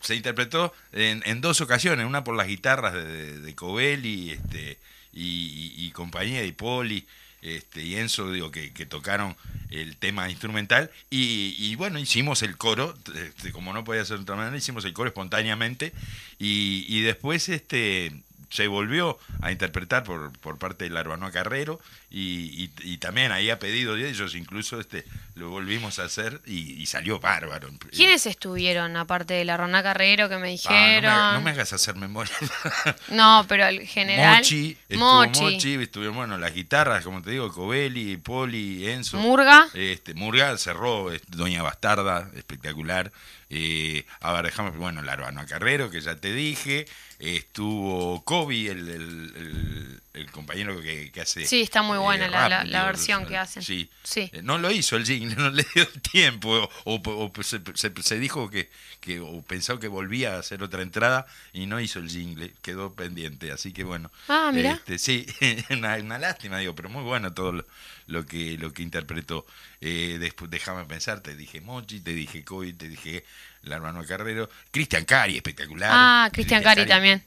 se 0.02 0.16
interpretó 0.16 0.74
en, 0.92 1.42
dos 1.42 1.62
ocasiones, 1.62 2.06
una 2.06 2.24
por 2.24 2.36
las 2.36 2.48
guitarras 2.48 2.94
de, 2.94 3.40
de, 3.40 3.56
Covelli 3.56 4.32
este, 4.32 4.78
y, 5.14 5.74
y, 5.78 5.92
compañía 5.92 6.42
de 6.42 6.54
Poli 6.54 7.06
este, 7.42 7.84
y 7.84 7.96
Enzo, 7.96 8.32
digo, 8.32 8.52
que, 8.52 8.70
tocaron 8.86 9.36
el 9.70 9.98
tema 9.98 10.30
instrumental. 10.30 10.92
Y, 11.10 11.76
bueno, 11.76 12.00
hicimos 12.00 12.42
el 12.44 12.58
coro, 12.58 12.98
este, 13.16 13.52
como 13.52 13.74
no 13.74 13.84
podía 13.84 14.06
ser 14.06 14.18
de 14.18 14.24
otra 14.24 14.36
manera, 14.36 14.58
hicimos 14.58 14.86
el 14.86 14.94
coro 14.94 15.10
espontáneamente. 15.10 15.94
Y, 16.38 17.02
después 17.02 17.50
este 17.50 18.14
se 18.50 18.68
volvió 18.68 19.20
a 19.42 19.52
interpretar 19.52 20.04
por, 20.04 20.32
por 20.40 20.58
parte 20.58 20.86
del 20.86 20.98
Arbanoa 20.98 21.32
Carrero 21.32 21.80
y, 22.12 22.72
y, 22.82 22.98
también 22.98 23.32
ahí 23.32 23.52
a 23.52 23.60
pedido 23.60 23.96
de 23.96 24.10
ellos 24.10 24.34
incluso 24.34 24.80
este 24.80 25.06
lo 25.36 25.50
volvimos 25.50 26.00
a 26.00 26.06
hacer 26.06 26.42
y, 26.46 26.86
salió 26.88 27.20
bárbaro. 27.20 27.70
¿Quiénes 27.92 28.26
estuvieron 28.26 28.98
aparte 28.98 29.36
de 29.36 29.46
la 29.46 29.58
Rona 29.58 29.84
Carrero 29.84 30.28
que 30.28 30.38
me 30.38 30.50
dijeron? 30.50 31.12
Ah, 31.12 31.34
no, 31.36 31.42
me, 31.42 31.52
hagas 31.52 31.72
hacer 31.72 31.96
memoria. 31.96 32.34
no, 33.10 33.46
pero 33.48 33.68
el 33.68 33.88
general... 33.88 34.38
Mochi, 34.38 34.76
Mochi. 34.96 35.42
Mochi 35.42 35.76
estuvieron, 35.76 36.16
bueno, 36.16 36.38
las 36.38 36.54
guitarras, 36.54 37.04
como 37.04 37.22
te 37.22 37.32
digo, 37.32 37.54
Covelli, 37.54 38.18
Poli, 38.18 38.90
Enzo. 38.90 39.18
Murga. 39.18 39.68
Este, 39.76 40.14
Murga 40.16 40.58
cerró, 40.58 41.12
Doña 41.28 41.62
Bastarda, 41.62 42.30
espectacular. 42.36 43.12
Eh, 43.50 44.06
a 44.20 44.34
ver, 44.34 44.46
déjame, 44.46 44.72
bueno, 44.72 45.02
el 45.02 45.10
Arbanoa 45.10 45.46
Carrero, 45.46 45.90
que 45.90 46.02
ya 46.02 46.16
te 46.16 46.34
dije 46.34 46.86
estuvo 47.20 48.24
Kobe, 48.24 48.68
el, 48.68 48.88
el, 48.90 50.02
compañero 50.28 50.82
que, 50.82 51.12
hace... 51.22 51.46
Sí, 51.46 51.62
está 51.62 51.82
muy 51.82 51.98
buena 51.98 52.28
la, 52.28 52.64
la, 52.64 52.86
versión 52.86 53.26
que 53.26 53.38
hacen. 53.38 53.64
Sí. 53.64 53.90
sí. 54.04 54.30
Eh, 54.34 54.42
no 54.44 54.58
lo 54.58 54.72
hizo 54.72 54.96
el 54.96 55.06
jingle, 55.06 55.36
no 55.38 55.50
le 55.50 55.66
dio 55.74 55.88
tiempo, 56.12 56.70
o, 56.86 57.32
se, 57.42 57.62
se, 57.76 58.20
dijo 58.20 58.50
que, 58.50 58.70
que, 59.00 59.20
o 59.20 59.42
pensó 59.42 59.80
que 59.80 59.88
volvía 59.88 60.36
a 60.36 60.40
hacer 60.40 60.64
otra 60.64 60.82
entrada 60.82 61.26
y 61.54 61.66
no 61.66 61.80
hizo 61.80 62.00
el 62.00 62.10
jingle, 62.10 62.54
quedó 62.62 62.94
pendiente, 62.94 63.52
así 63.52 63.72
que 63.74 63.84
bueno. 63.84 64.12
Ah, 64.28 64.52
mira. 64.54 64.74
Este, 64.74 64.98
sí, 64.98 65.26
una, 65.70 65.96
una, 65.96 66.18
lástima, 66.18 66.58
digo, 66.58 66.76
pero 66.76 66.90
muy 66.90 67.04
bueno 67.04 67.34
todo 67.34 67.64
lo, 68.08 68.26
que, 68.26 68.58
lo 68.58 68.74
que 68.74 68.82
interpretó. 68.82 69.46
Eh, 69.82 70.18
después, 70.20 70.50
déjame 70.52 70.86
pensar, 70.86 71.22
te 71.22 71.36
dije 71.36 71.62
Mochi, 71.62 72.00
te 72.02 72.14
dije 72.14 72.44
Kobe, 72.44 72.74
te 72.74 72.90
dije 72.90 73.26
el 73.64 73.72
hermano 73.72 74.04
Carrero. 74.06 74.50
Cristian 74.72 75.06
Cari, 75.06 75.38
espectacular. 75.38 75.90
Ah, 75.92 76.30
Cristian 76.32 76.64
Cari, 76.64 76.86
también. 76.86 77.24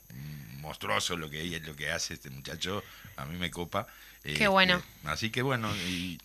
Monstruoso 0.63 1.17
lo 1.17 1.29
que, 1.29 1.61
lo 1.61 1.75
que 1.75 1.91
hace 1.91 2.15
este 2.15 2.31
muchacho, 2.31 2.83
a 3.17 3.27
mí 3.27 3.37
me 3.37 3.51
copa. 3.51 3.87
Qué 4.23 4.33
este, 4.33 4.49
bueno. 4.49 4.81
Así 5.05 5.31
que 5.31 5.43
bueno. 5.43 5.69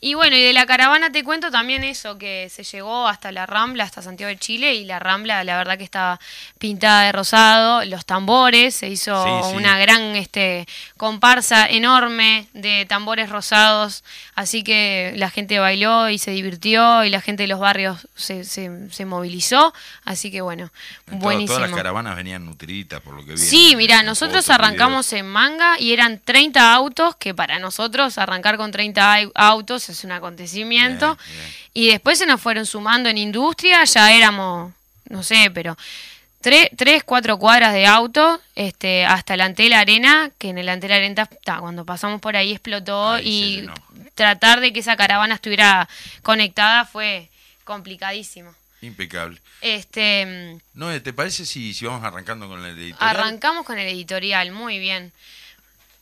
Y... 0.01 0.13
bueno, 0.13 0.35
y 0.35 0.43
de 0.43 0.53
la 0.53 0.67
caravana 0.67 1.11
te 1.11 1.23
cuento 1.23 1.49
también 1.49 1.83
eso, 1.83 2.19
que 2.19 2.47
se 2.49 2.63
llegó 2.63 3.07
hasta 3.07 3.31
la 3.31 3.47
Rambla, 3.47 3.83
hasta 3.83 4.03
Santiago 4.03 4.29
de 4.29 4.37
Chile, 4.37 4.75
y 4.75 4.85
la 4.85 4.99
Rambla, 4.99 5.43
la 5.43 5.57
verdad 5.57 5.79
que 5.79 5.83
estaba 5.83 6.19
pintada 6.59 7.05
de 7.05 7.11
rosado, 7.11 7.83
los 7.85 8.05
tambores, 8.05 8.75
se 8.75 8.87
hizo 8.89 9.49
una 9.49 9.79
gran 9.79 10.15
este, 10.15 10.67
comparsa 10.95 11.65
enorme 11.65 12.47
de 12.53 12.85
tambores 12.85 13.29
rosados, 13.29 14.03
así 14.35 14.63
que 14.63 15.13
la 15.15 15.31
gente 15.31 15.57
bailó 15.57 16.09
y 16.09 16.19
se 16.19 16.29
divirtió, 16.29 17.03
y 17.03 17.09
la 17.09 17.21
gente 17.21 17.43
de 17.43 17.47
los 17.47 17.59
barrios 17.59 18.07
se, 18.13 18.43
se, 18.43 19.05
movilizó, 19.05 19.73
así 20.03 20.29
que 20.29 20.41
bueno, 20.41 20.69
buenísimo. 21.07 21.55
Todas 21.55 21.71
las 21.71 21.77
caravanas 21.77 22.15
venían 22.15 22.45
nutritas, 22.45 23.01
por 23.01 23.15
lo 23.15 23.25
que 23.25 23.31
vi. 23.31 23.37
Sí, 23.39 23.75
mira, 23.75 24.03
nosotros 24.03 24.47
arrancamos 24.51 25.11
en 25.13 25.27
Manga 25.27 25.79
y 25.79 25.93
eran 25.93 26.19
30 26.19 26.73
autos 26.75 27.15
que 27.15 27.33
para 27.33 27.57
nosotros 27.57 27.86
arrancar 28.17 28.57
con 28.57 28.71
30 28.71 29.31
autos 29.35 29.89
es 29.89 30.03
un 30.03 30.11
acontecimiento. 30.11 31.17
Y 31.73 31.87
después 31.87 32.17
se 32.17 32.25
nos 32.25 32.41
fueron 32.41 32.65
sumando 32.65 33.09
en 33.09 33.17
industria, 33.17 33.83
ya 33.83 34.11
éramos, 34.11 34.73
no 35.09 35.23
sé, 35.23 35.51
pero 35.53 35.77
tres, 36.41 36.69
tres 36.75 37.03
cuatro 37.03 37.37
cuadras 37.37 37.73
de 37.73 37.85
auto 37.85 38.41
este, 38.55 39.05
hasta 39.05 39.33
el 39.33 39.41
Antela 39.41 39.79
Arena, 39.79 40.31
que 40.37 40.49
en 40.49 40.57
el 40.57 40.69
Antela 40.69 40.95
Arena, 40.95 41.27
cuando 41.59 41.85
pasamos 41.85 42.21
por 42.21 42.35
ahí 42.35 42.51
explotó 42.51 43.19
y 43.19 43.67
tratar 44.15 44.59
de 44.59 44.73
que 44.73 44.79
esa 44.79 44.95
caravana 44.95 45.35
estuviera 45.35 45.87
conectada 46.23 46.85
fue 46.85 47.29
complicadísimo. 47.63 48.53
Impecable. 48.81 49.39
Este, 49.61 50.59
no, 50.73 51.01
¿te 51.01 51.13
parece 51.13 51.45
si, 51.45 51.73
si 51.73 51.85
vamos 51.85 52.03
arrancando 52.03 52.47
con 52.47 52.63
el 52.63 52.77
editorial? 52.77 52.97
Arrancamos 52.99 53.65
con 53.65 53.79
el 53.79 53.87
editorial, 53.87 54.51
muy 54.51 54.79
bien. 54.79 55.11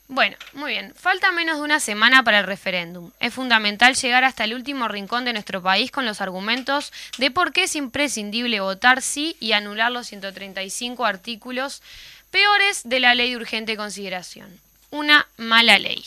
Bueno, 0.08 0.38
muy 0.54 0.72
bien. 0.72 0.94
Falta 0.96 1.32
menos 1.32 1.58
de 1.58 1.64
una 1.64 1.80
semana 1.80 2.24
para 2.24 2.40
el 2.40 2.46
referéndum. 2.46 3.12
Es 3.20 3.34
fundamental 3.34 3.96
llegar 3.96 4.24
hasta 4.24 4.44
el 4.44 4.54
último 4.54 4.88
rincón 4.88 5.26
de 5.26 5.34
nuestro 5.34 5.64
país 5.64 5.90
con 5.90 6.06
los 6.06 6.22
argumentos 6.22 6.94
de 7.18 7.32
por 7.32 7.54
qué 7.54 7.64
es 7.64 7.76
imprescindible 7.76 8.60
votar 8.60 9.02
sí 9.02 9.36
y 9.40 9.54
anular 9.54 9.92
los 9.92 10.08
135 10.08 11.06
artículos 11.06 11.82
peores 12.30 12.82
de 12.84 13.00
la 13.00 13.16
ley 13.16 13.32
de 13.32 13.38
urgente 13.38 13.76
consideración. 13.76 14.60
Una 14.92 15.28
mala 15.38 15.80
ley. 15.80 16.04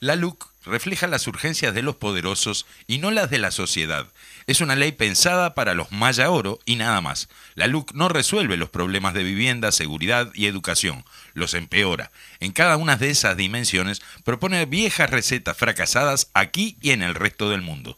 La 0.00 0.16
LUC 0.16 0.48
refleja 0.64 1.06
las 1.06 1.26
urgencias 1.26 1.74
de 1.74 1.82
los 1.82 1.96
poderosos 1.96 2.66
y 2.86 2.98
no 2.98 3.10
las 3.10 3.30
de 3.30 3.38
la 3.38 3.50
sociedad. 3.50 4.06
Es 4.50 4.60
una 4.60 4.74
ley 4.74 4.90
pensada 4.90 5.54
para 5.54 5.74
los 5.74 5.92
Maya 5.92 6.28
Oro 6.28 6.58
y 6.64 6.74
nada 6.74 7.00
más. 7.00 7.28
La 7.54 7.68
LUC 7.68 7.92
no 7.92 8.08
resuelve 8.08 8.56
los 8.56 8.68
problemas 8.68 9.14
de 9.14 9.22
vivienda, 9.22 9.70
seguridad 9.70 10.28
y 10.34 10.46
educación, 10.46 11.04
los 11.34 11.54
empeora. 11.54 12.10
En 12.40 12.50
cada 12.50 12.76
una 12.76 12.96
de 12.96 13.10
esas 13.10 13.36
dimensiones 13.36 14.02
propone 14.24 14.66
viejas 14.66 15.08
recetas 15.08 15.56
fracasadas 15.56 16.30
aquí 16.34 16.76
y 16.80 16.90
en 16.90 17.02
el 17.02 17.14
resto 17.14 17.48
del 17.48 17.62
mundo. 17.62 17.96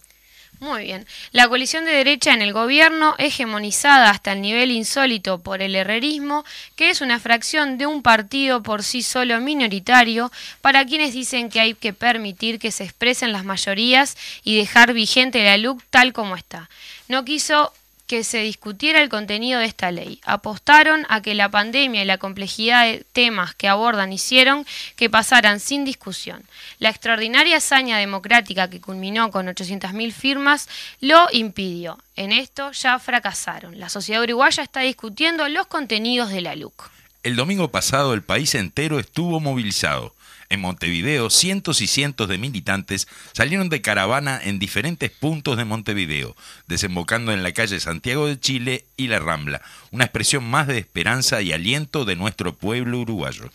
Muy 0.62 0.84
bien. 0.84 1.08
La 1.32 1.48
coalición 1.48 1.84
de 1.86 1.90
derecha 1.90 2.32
en 2.32 2.40
el 2.40 2.52
gobierno, 2.52 3.16
hegemonizada 3.18 4.10
hasta 4.10 4.30
el 4.30 4.42
nivel 4.42 4.70
insólito 4.70 5.38
por 5.38 5.60
el 5.60 5.74
herrerismo, 5.74 6.44
que 6.76 6.88
es 6.88 7.00
una 7.00 7.18
fracción 7.18 7.78
de 7.78 7.86
un 7.86 8.00
partido 8.00 8.62
por 8.62 8.84
sí 8.84 9.02
solo 9.02 9.40
minoritario, 9.40 10.30
para 10.60 10.86
quienes 10.86 11.14
dicen 11.14 11.50
que 11.50 11.58
hay 11.58 11.74
que 11.74 11.92
permitir 11.92 12.60
que 12.60 12.70
se 12.70 12.84
expresen 12.84 13.32
las 13.32 13.44
mayorías 13.44 14.16
y 14.44 14.56
dejar 14.56 14.92
vigente 14.92 15.42
la 15.42 15.56
LUC 15.56 15.82
tal 15.90 16.12
como 16.12 16.36
está. 16.36 16.70
No 17.08 17.24
quiso 17.24 17.72
que 18.12 18.24
se 18.24 18.42
discutiera 18.42 19.00
el 19.00 19.08
contenido 19.08 19.58
de 19.58 19.64
esta 19.64 19.90
ley. 19.90 20.20
Apostaron 20.26 21.06
a 21.08 21.22
que 21.22 21.34
la 21.34 21.50
pandemia 21.50 22.02
y 22.02 22.04
la 22.04 22.18
complejidad 22.18 22.84
de 22.84 23.06
temas 23.14 23.54
que 23.54 23.68
abordan 23.68 24.12
hicieron 24.12 24.66
que 24.96 25.08
pasaran 25.08 25.60
sin 25.60 25.86
discusión. 25.86 26.42
La 26.78 26.90
extraordinaria 26.90 27.56
hazaña 27.56 27.96
democrática 27.96 28.68
que 28.68 28.82
culminó 28.82 29.30
con 29.30 29.46
800.000 29.46 30.12
firmas 30.12 30.68
lo 31.00 31.26
impidió. 31.32 31.98
En 32.14 32.32
esto 32.32 32.72
ya 32.72 32.98
fracasaron. 32.98 33.80
La 33.80 33.88
sociedad 33.88 34.22
uruguaya 34.22 34.62
está 34.62 34.80
discutiendo 34.80 35.48
los 35.48 35.66
contenidos 35.66 36.28
de 36.28 36.42
la 36.42 36.54
LUC. 36.54 36.90
El 37.22 37.34
domingo 37.34 37.68
pasado 37.68 38.12
el 38.12 38.20
país 38.20 38.54
entero 38.54 38.98
estuvo 38.98 39.40
movilizado. 39.40 40.14
En 40.52 40.60
Montevideo, 40.60 41.30
cientos 41.30 41.80
y 41.80 41.86
cientos 41.86 42.28
de 42.28 42.36
militantes 42.36 43.08
salieron 43.32 43.70
de 43.70 43.80
caravana 43.80 44.38
en 44.44 44.58
diferentes 44.58 45.10
puntos 45.10 45.56
de 45.56 45.64
Montevideo, 45.64 46.36
desembocando 46.66 47.32
en 47.32 47.42
la 47.42 47.52
calle 47.52 47.80
Santiago 47.80 48.26
de 48.26 48.38
Chile 48.38 48.84
y 48.98 49.06
la 49.06 49.18
Rambla, 49.18 49.62
una 49.92 50.04
expresión 50.04 50.44
más 50.44 50.66
de 50.66 50.76
esperanza 50.76 51.40
y 51.40 51.52
aliento 51.52 52.04
de 52.04 52.16
nuestro 52.16 52.52
pueblo 52.52 52.98
uruguayo. 52.98 53.50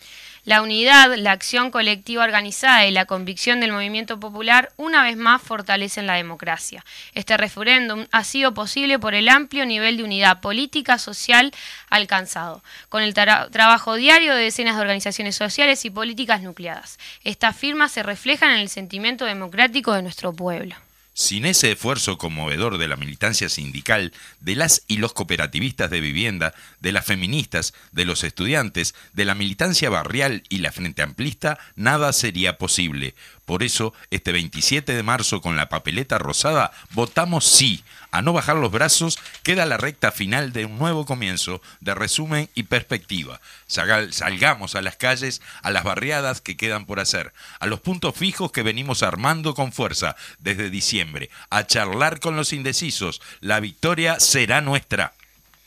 La 0.48 0.62
unidad, 0.62 1.14
la 1.16 1.32
acción 1.32 1.70
colectiva 1.70 2.24
organizada 2.24 2.86
y 2.86 2.90
la 2.90 3.04
convicción 3.04 3.60
del 3.60 3.70
movimiento 3.70 4.18
popular 4.18 4.72
una 4.78 5.02
vez 5.02 5.18
más 5.18 5.42
fortalecen 5.42 6.06
la 6.06 6.14
democracia. 6.14 6.86
Este 7.12 7.36
referéndum 7.36 8.06
ha 8.12 8.24
sido 8.24 8.54
posible 8.54 8.98
por 8.98 9.12
el 9.12 9.28
amplio 9.28 9.66
nivel 9.66 9.98
de 9.98 10.04
unidad 10.04 10.40
política 10.40 10.96
social 10.96 11.52
alcanzado, 11.90 12.62
con 12.88 13.02
el 13.02 13.12
trabajo 13.12 13.96
diario 13.96 14.34
de 14.34 14.44
decenas 14.44 14.76
de 14.76 14.80
organizaciones 14.80 15.36
sociales 15.36 15.84
y 15.84 15.90
políticas 15.90 16.40
nucleadas. 16.40 16.98
Estas 17.24 17.54
firmas 17.54 17.92
se 17.92 18.02
reflejan 18.02 18.52
en 18.52 18.60
el 18.60 18.70
sentimiento 18.70 19.26
democrático 19.26 19.92
de 19.92 20.00
nuestro 20.00 20.32
pueblo. 20.32 20.76
Sin 21.18 21.46
ese 21.46 21.72
esfuerzo 21.72 22.16
conmovedor 22.16 22.78
de 22.78 22.86
la 22.86 22.94
militancia 22.94 23.48
sindical, 23.48 24.12
de 24.38 24.54
las 24.54 24.84
y 24.86 24.98
los 24.98 25.14
cooperativistas 25.14 25.90
de 25.90 26.00
vivienda, 26.00 26.54
de 26.78 26.92
las 26.92 27.06
feministas, 27.06 27.74
de 27.90 28.04
los 28.04 28.22
estudiantes, 28.22 28.94
de 29.14 29.24
la 29.24 29.34
militancia 29.34 29.90
barrial 29.90 30.44
y 30.48 30.58
la 30.58 30.70
Frente 30.70 31.02
Amplista, 31.02 31.58
nada 31.74 32.12
sería 32.12 32.56
posible. 32.56 33.16
Por 33.48 33.62
eso, 33.62 33.94
este 34.10 34.30
27 34.30 34.94
de 34.94 35.02
marzo 35.02 35.40
con 35.40 35.56
la 35.56 35.70
papeleta 35.70 36.18
rosada, 36.18 36.70
votamos 36.90 37.46
sí. 37.46 37.82
A 38.10 38.20
no 38.20 38.34
bajar 38.34 38.56
los 38.56 38.70
brazos, 38.70 39.18
queda 39.42 39.64
la 39.64 39.78
recta 39.78 40.12
final 40.12 40.52
de 40.52 40.66
un 40.66 40.78
nuevo 40.78 41.06
comienzo 41.06 41.62
de 41.80 41.94
resumen 41.94 42.50
y 42.54 42.64
perspectiva. 42.64 43.40
Salgamos 43.66 44.74
a 44.74 44.82
las 44.82 44.96
calles, 44.96 45.40
a 45.62 45.70
las 45.70 45.82
barriadas 45.82 46.42
que 46.42 46.58
quedan 46.58 46.84
por 46.84 47.00
hacer, 47.00 47.32
a 47.58 47.64
los 47.64 47.80
puntos 47.80 48.14
fijos 48.14 48.52
que 48.52 48.62
venimos 48.62 49.02
armando 49.02 49.54
con 49.54 49.72
fuerza 49.72 50.14
desde 50.40 50.68
diciembre, 50.68 51.30
a 51.48 51.66
charlar 51.66 52.20
con 52.20 52.36
los 52.36 52.52
indecisos. 52.52 53.22
La 53.40 53.60
victoria 53.60 54.20
será 54.20 54.60
nuestra. 54.60 55.14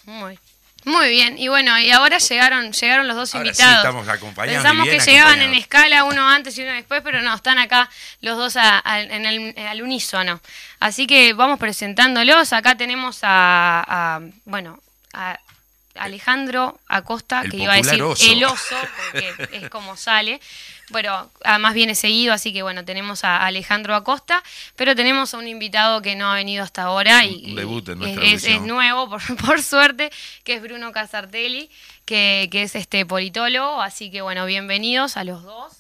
Muy 0.05 0.37
muy 0.83 1.09
bien, 1.09 1.37
y 1.37 1.47
bueno, 1.47 1.77
y 1.79 1.91
ahora 1.91 2.17
llegaron 2.17 2.71
llegaron 2.71 3.07
los 3.07 3.15
dos 3.15 3.35
invitados. 3.35 3.77
estamos 3.77 4.07
acompañando. 4.07 4.61
Pensamos 4.61 4.87
que 4.87 4.99
llegaban 4.99 5.41
en 5.41 5.53
escala 5.53 6.03
uno 6.05 6.27
antes 6.27 6.57
y 6.57 6.63
uno 6.63 6.73
después, 6.73 7.01
pero 7.03 7.21
no, 7.21 7.35
están 7.35 7.59
acá 7.59 7.89
los 8.21 8.37
dos 8.37 8.55
en 8.55 9.25
el, 9.25 9.55
al 9.57 9.81
unísono. 9.81 10.41
Así 10.79 11.05
que 11.05 11.33
vamos 11.33 11.59
presentándolos. 11.59 12.51
Acá 12.53 12.75
tenemos 12.75 13.19
a, 13.21 14.21
bueno, 14.45 14.79
a 15.13 15.37
Alejandro 15.95 16.79
Acosta, 16.87 17.43
que 17.43 17.57
iba 17.57 17.73
a 17.73 17.77
decir 17.77 18.03
el 18.31 18.43
oso, 18.43 18.77
porque 19.11 19.49
es 19.51 19.69
como 19.69 19.95
sale. 19.97 20.39
Bueno, 20.91 21.31
además 21.43 21.73
viene 21.73 21.95
seguido, 21.95 22.33
así 22.33 22.51
que 22.51 22.63
bueno, 22.63 22.83
tenemos 22.83 23.23
a 23.23 23.45
Alejandro 23.45 23.95
Acosta, 23.95 24.43
pero 24.75 24.95
tenemos 24.95 25.33
a 25.33 25.37
un 25.37 25.47
invitado 25.47 26.01
que 26.01 26.15
no 26.15 26.29
ha 26.29 26.35
venido 26.35 26.63
hasta 26.63 26.83
ahora 26.83 27.25
y, 27.25 27.55
es, 28.23 28.61
nuevo, 28.61 29.09
por, 29.45 29.61
suerte, 29.61 30.11
que 30.43 30.55
es 30.55 30.61
Bruno 30.61 30.91
Casartelli, 30.91 31.69
que, 32.05 32.49
es 32.51 32.75
este 32.75 33.05
politólogo, 33.05 33.81
así 33.81 34.11
que 34.11 34.21
bueno, 34.21 34.45
bienvenidos 34.45 35.15
a 35.15 35.23
los 35.23 35.43
dos 35.43 35.73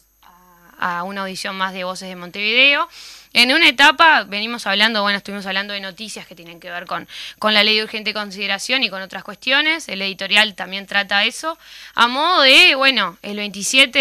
a, 0.79 0.99
a 0.99 1.03
una 1.03 1.21
audición 1.21 1.57
más 1.57 1.73
de 1.73 1.83
Voces 1.83 2.07
de 2.07 2.15
Montevideo. 2.15 2.87
En 3.33 3.53
una 3.53 3.69
etapa 3.69 4.23
venimos 4.23 4.67
hablando, 4.67 5.01
bueno, 5.03 5.17
estuvimos 5.17 5.45
hablando 5.45 5.73
de 5.73 5.79
noticias 5.79 6.27
que 6.27 6.35
tienen 6.35 6.59
que 6.59 6.69
ver 6.69 6.85
con, 6.85 7.07
con 7.39 7.53
la 7.53 7.63
ley 7.63 7.77
de 7.77 7.83
urgente 7.83 8.13
consideración 8.13 8.83
y 8.83 8.89
con 8.89 9.01
otras 9.01 9.23
cuestiones. 9.23 9.87
El 9.87 10.01
editorial 10.01 10.53
también 10.55 10.85
trata 10.85 11.23
eso. 11.23 11.57
A 11.93 12.07
modo 12.07 12.41
de, 12.41 12.75
bueno, 12.75 13.17
el 13.21 13.37
27 13.37 13.97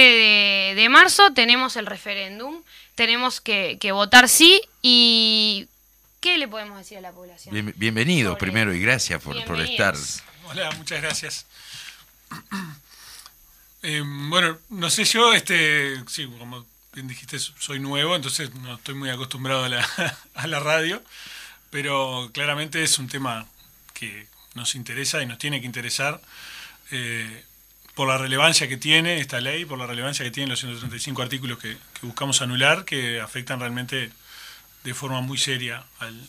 de, 0.76 0.88
marzo 0.90 1.32
tenemos 1.32 1.76
el 1.76 1.87
referéndum, 1.87 2.62
tenemos 2.96 3.40
que, 3.40 3.78
votar 3.92 4.28
sí 4.28 4.60
y 4.82 5.68
¿qué 6.20 6.37
le 6.37 6.49
podemos 6.49 6.78
decir 6.78 6.99
a 6.99 7.00
la 7.00 7.12
población? 7.12 7.72
bienvenido 7.76 8.37
primero 8.37 8.75
y 8.75 8.80
gracias 8.80 9.22
por, 9.22 9.44
por 9.44 9.60
estar. 9.60 9.94
Hola, 10.46 10.70
muchas 10.72 11.00
gracias. 11.00 11.46
Eh, 13.82 14.02
bueno, 14.04 14.58
no 14.68 14.90
sé 14.90 15.04
yo, 15.04 15.32
este, 15.32 15.96
sí, 16.06 16.30
como 16.38 16.66
bien 16.92 17.09
dijiste, 17.09 17.38
soy 17.38 17.78
nuevo, 17.78 18.16
entonces 18.16 18.54
no 18.54 18.75
estoy 18.75 18.94
muy 18.94 19.11
acostumbrado 19.11 19.64
a 19.64 19.68
la, 19.68 19.87
a 20.35 20.47
la 20.47 20.61
radio, 20.61 21.02
pero 21.70 22.30
claramente 22.32 22.82
es 22.82 22.99
un 22.99 23.09
tema 23.09 23.47
que 23.94 24.26
nos 24.54 24.75
interesa 24.75 25.23
y 25.23 25.26
nos 25.26 25.38
tiene 25.38 25.61
que 25.61 25.66
interesar 25.66 26.20
eh, 26.90 27.44
por 27.94 28.09
la 28.09 28.18
relevancia 28.18 28.68
que 28.68 28.76
tiene 28.76 29.20
esta 29.20 29.40
ley, 29.40 29.64
por 29.64 29.78
la 29.78 29.87
relevancia 29.87 30.25
que 30.25 30.30
tienen 30.30 30.50
los 30.50 30.61
135 30.61 31.23
artículos 31.23 31.59
que, 31.59 31.76
buscamos 32.02 32.40
anular, 32.42 32.85
que 32.85 33.20
afectan 33.20 33.61
realmente 33.61 34.11
de 34.85 34.94
forma 34.94 35.20
muy 35.20 35.38
seria 35.38 35.85
al, 35.99 36.28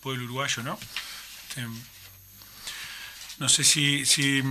pueblo 0.00 0.24
uruguayo, 0.24 0.62
¿no? 0.62 0.78
Este, 1.48 1.66
no 3.38 3.48
sé 3.48 3.64
si, 3.64 4.04
si 4.04 4.42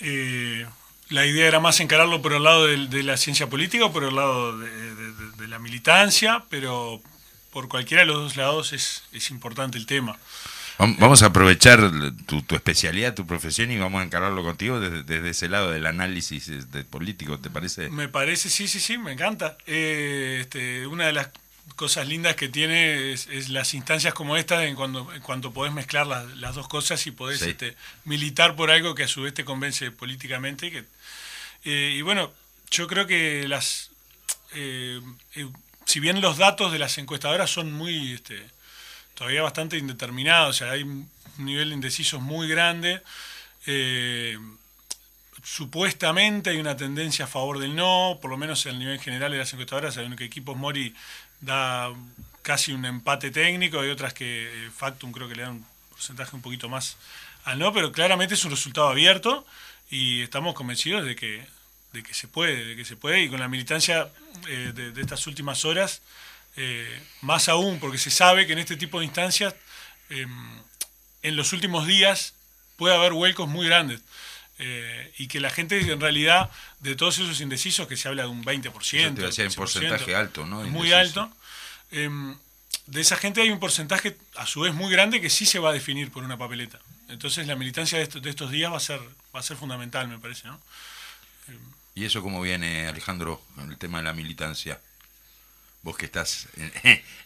eh, 0.00 0.66
la 1.12 1.26
idea 1.26 1.46
era 1.46 1.60
más 1.60 1.80
encararlo 1.80 2.22
por 2.22 2.32
el 2.32 2.42
lado 2.42 2.66
de, 2.66 3.02
la 3.02 3.16
ciencia 3.16 3.48
política 3.48 3.84
o 3.84 3.92
por 3.92 4.04
el 4.04 4.16
lado 4.16 4.58
de, 4.58 5.48
la 5.48 5.58
militancia, 5.58 6.44
pero 6.48 7.02
por 7.50 7.68
cualquiera 7.68 8.02
de 8.02 8.06
los 8.06 8.16
dos 8.16 8.36
lados 8.36 8.72
es, 8.72 9.30
importante 9.30 9.76
el 9.76 9.86
tema. 9.86 10.18
Vamos 10.78 11.22
a 11.22 11.26
aprovechar 11.26 11.78
tu, 12.26 12.42
especialidad, 12.54 13.14
tu 13.14 13.26
profesión 13.26 13.70
y 13.70 13.78
vamos 13.78 14.00
a 14.00 14.04
encararlo 14.04 14.42
contigo 14.42 14.80
desde, 14.80 15.28
ese 15.28 15.48
lado 15.48 15.70
del 15.70 15.86
análisis 15.86 16.50
político, 16.90 17.38
¿te 17.38 17.50
parece? 17.50 17.90
Me 17.90 18.08
parece, 18.08 18.48
sí, 18.48 18.66
sí, 18.66 18.80
sí, 18.80 18.96
me 18.96 19.12
encanta. 19.12 19.58
Eh, 19.66 20.38
este, 20.40 20.86
una 20.86 21.06
de 21.06 21.12
las 21.12 21.28
cosas 21.76 22.08
lindas 22.08 22.36
que 22.36 22.48
tiene 22.48 23.12
es, 23.12 23.48
las 23.50 23.74
instancias 23.74 24.14
como 24.14 24.36
esta 24.36 24.64
en 24.64 24.74
cuando, 24.74 25.08
cuando 25.22 25.52
podés 25.52 25.72
mezclar 25.72 26.06
las, 26.06 26.54
dos 26.54 26.68
cosas 26.68 27.06
y 27.06 27.10
podés 27.10 27.42
este, 27.42 27.76
militar 28.04 28.56
por 28.56 28.70
algo 28.70 28.94
que 28.94 29.04
a 29.04 29.08
su 29.08 29.22
vez 29.22 29.34
te 29.34 29.44
convence 29.44 29.90
políticamente. 29.90 30.70
Que, 30.70 30.84
eh, 31.64 31.94
y 31.96 32.02
bueno, 32.02 32.32
yo 32.70 32.86
creo 32.86 33.06
que 33.06 33.46
las 33.48 33.90
eh, 34.54 35.00
eh, 35.34 35.48
si 35.84 36.00
bien 36.00 36.20
los 36.20 36.38
datos 36.38 36.72
de 36.72 36.78
las 36.78 36.96
encuestadoras 36.98 37.50
son 37.50 37.72
muy 37.72 38.12
este, 38.12 38.40
todavía 39.14 39.42
bastante 39.42 39.76
indeterminados, 39.78 40.56
o 40.56 40.58
sea, 40.58 40.72
hay 40.72 40.82
un 40.82 41.08
nivel 41.38 41.70
de 41.70 41.74
indecisos 41.74 42.20
muy 42.20 42.48
grande. 42.48 43.02
supuestamente 45.42 46.50
hay 46.50 46.58
una 46.58 46.76
tendencia 46.76 47.24
a 47.24 47.28
favor 47.28 47.58
del 47.58 47.74
no, 47.74 48.18
por 48.20 48.30
lo 48.30 48.36
menos 48.36 48.64
en 48.66 48.72
el 48.72 48.78
nivel 48.78 49.00
general 49.00 49.32
de 49.32 49.38
las 49.38 49.52
encuestadoras, 49.52 49.96
hay 49.96 50.14
que 50.16 50.24
equipos 50.24 50.56
Mori 50.56 50.94
da 51.40 51.90
casi 52.42 52.72
un 52.72 52.84
empate 52.84 53.30
técnico, 53.30 53.80
hay 53.80 53.90
otras 53.90 54.14
que 54.14 54.70
Factum 54.76 55.12
creo 55.12 55.28
que 55.28 55.34
le 55.36 55.42
dan 55.42 55.52
un 55.52 55.66
porcentaje 55.90 56.36
un 56.36 56.42
poquito 56.42 56.68
más 56.68 56.96
al 57.44 57.58
no, 57.58 57.72
pero 57.72 57.90
claramente 57.92 58.34
es 58.34 58.44
un 58.44 58.50
resultado 58.52 58.88
abierto 58.88 59.44
y 59.92 60.22
estamos 60.22 60.54
convencidos 60.54 61.04
de 61.04 61.14
que, 61.14 61.46
de 61.92 62.02
que 62.02 62.14
se 62.14 62.26
puede, 62.26 62.64
de 62.64 62.76
que 62.76 62.84
se 62.86 62.96
puede 62.96 63.20
y 63.20 63.28
con 63.28 63.38
la 63.38 63.46
militancia 63.46 64.10
eh, 64.48 64.72
de, 64.74 65.00
estas 65.00 65.26
últimas 65.26 65.66
horas, 65.66 66.00
eh, 66.56 66.98
más 67.20 67.50
aún 67.50 67.78
porque 67.78 67.98
se 67.98 68.10
sabe 68.10 68.46
que 68.46 68.54
en 68.54 68.58
este 68.58 68.76
tipo 68.76 69.00
de 69.00 69.04
instancias 69.04 69.54
em, 70.08 70.30
en 71.22 71.36
los 71.36 71.52
últimos 71.52 71.86
días 71.86 72.32
puede 72.76 72.94
haber 72.94 73.12
huecos 73.12 73.48
muy 73.48 73.66
grandes. 73.66 74.00
y 75.18 75.26
que 75.26 75.40
la 75.40 75.50
gente 75.50 75.80
en 75.80 76.00
realidad 76.00 76.48
de 76.80 76.94
todos 76.94 77.18
esos 77.18 77.40
indecisos 77.40 77.88
que 77.88 77.96
se 77.96 78.06
habla 78.08 78.22
de 78.22 78.28
un 78.28 78.44
20%, 78.44 79.34
te 79.34 79.46
un 79.46 79.54
porcentaje 79.54 80.14
alto, 80.14 80.46
¿no? 80.46 80.62
Muy 80.62 80.92
alto. 80.92 81.30
Em, 81.90 82.36
de 82.86 83.00
esa 83.00 83.16
gente 83.16 83.42
hay 83.42 83.50
un 83.50 83.58
porcentaje 83.58 84.16
a 84.36 84.46
su 84.46 84.60
vez 84.60 84.72
muy 84.72 84.90
grande 84.90 85.20
que 85.20 85.30
sí 85.30 85.46
se 85.46 85.58
va 85.58 85.70
a 85.70 85.72
definir 85.72 86.10
por 86.12 86.22
una 86.22 86.38
papeleta. 86.38 86.78
Entonces 87.12 87.46
la 87.46 87.56
militancia 87.56 87.98
de, 87.98 88.30
estos, 88.30 88.50
días 88.50 88.72
va 88.72 88.78
a 88.78 88.80
ser 88.80 89.00
va 89.34 89.40
a 89.40 89.42
ser 89.42 89.56
fundamental, 89.56 90.08
me 90.08 90.18
parece, 90.18 90.48
¿no? 90.48 90.60
¿Y 91.94 92.04
eso 92.06 92.22
cómo 92.22 92.40
viene, 92.40 92.88
Alejandro, 92.88 93.42
con 93.54 93.70
el 93.70 93.76
tema 93.76 93.98
de 93.98 94.04
la 94.04 94.14
militancia? 94.14 94.80
Vos 95.82 95.96
que 95.96 96.06
estás 96.06 96.48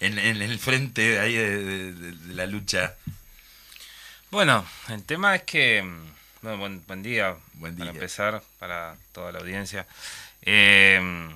en, 0.01 0.19
el 0.43 0.59
frente 0.59 1.21
ahí 1.21 1.35
de, 1.35 2.15
la 2.35 2.47
lucha. 2.47 2.95
Bueno, 4.31 4.67
el 4.89 5.05
tema 5.05 5.37
es 5.37 5.43
que 5.45 5.85
buen, 6.43 7.03
día, 7.03 7.37
buen 7.55 7.77
día. 7.77 7.85
para 7.85 7.95
empezar, 7.97 8.43
para 8.59 8.97
toda 9.13 9.31
la 9.31 9.39
audiencia. 9.39 9.87
Eh, 10.43 11.29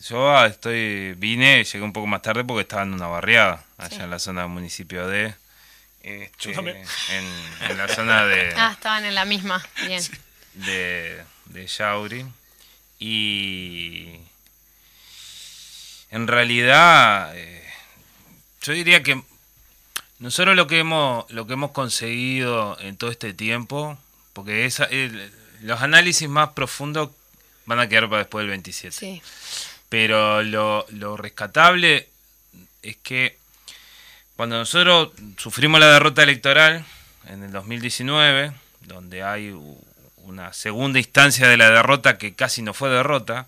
yo 0.00 0.44
estoy 0.46 1.12
vine, 1.14 1.62
llegué 1.64 1.84
un 1.84 1.92
poco 1.92 2.06
más 2.06 2.22
tarde 2.22 2.44
porque 2.44 2.62
estaba 2.62 2.82
en 2.82 2.94
una 2.94 3.06
barriada, 3.06 3.64
allá 3.76 4.04
en 4.04 4.10
la 4.10 4.18
zona 4.18 4.42
del 4.42 4.50
municipio 4.50 5.06
de... 5.06 5.34
Este, 6.02 6.52
en, 6.52 7.76
la 7.76 7.88
zona 7.88 8.26
de... 8.26 8.52
Ah, 8.56 8.72
estaban 8.72 9.04
en 9.04 9.14
la 9.14 9.24
misma, 9.24 9.64
bien. 9.86 10.02
De, 10.54 11.22
de 11.46 11.66
Yauri. 11.66 12.26
Y 12.98 14.16
en 16.10 16.26
realidad, 16.26 17.36
eh, 17.36 17.64
yo 18.62 18.72
diría 18.72 19.02
que 19.02 19.22
nosotros 20.18 20.54
lo 20.56 20.66
que 20.66 20.80
hemos, 20.80 21.30
lo 21.30 21.46
que 21.46 21.54
hemos 21.54 21.72
conseguido 21.72 22.78
en 22.80 22.96
todo 22.96 23.10
este 23.10 23.34
tiempo 23.34 23.98
porque 24.32 24.64
esa, 24.64 24.88
los 25.62 25.80
análisis 25.82 26.28
más 26.28 26.50
profundos 26.50 27.10
van 27.66 27.80
a 27.80 27.88
quedar 27.88 28.08
para 28.08 28.18
después 28.18 28.42
del 28.42 28.50
27. 28.50 29.22
Pero 29.88 30.42
lo, 30.42 30.86
lo 30.90 31.16
rescatable 31.16 32.08
es 32.82 32.96
que 32.96 33.36
cuando 34.36 34.56
nosotros 34.56 35.10
sufrimos 35.36 35.80
la 35.80 35.92
derrota 35.92 36.22
electoral 36.22 36.84
en 37.28 37.42
el 37.42 37.52
2019, 37.52 38.52
donde 38.80 39.22
hay 39.22 39.54
una 40.16 40.52
segunda 40.52 40.98
instancia 40.98 41.48
de 41.48 41.56
la 41.56 41.70
derrota 41.70 42.18
que 42.18 42.34
casi 42.34 42.62
no 42.62 42.74
fue 42.74 42.88
derrota, 42.88 43.46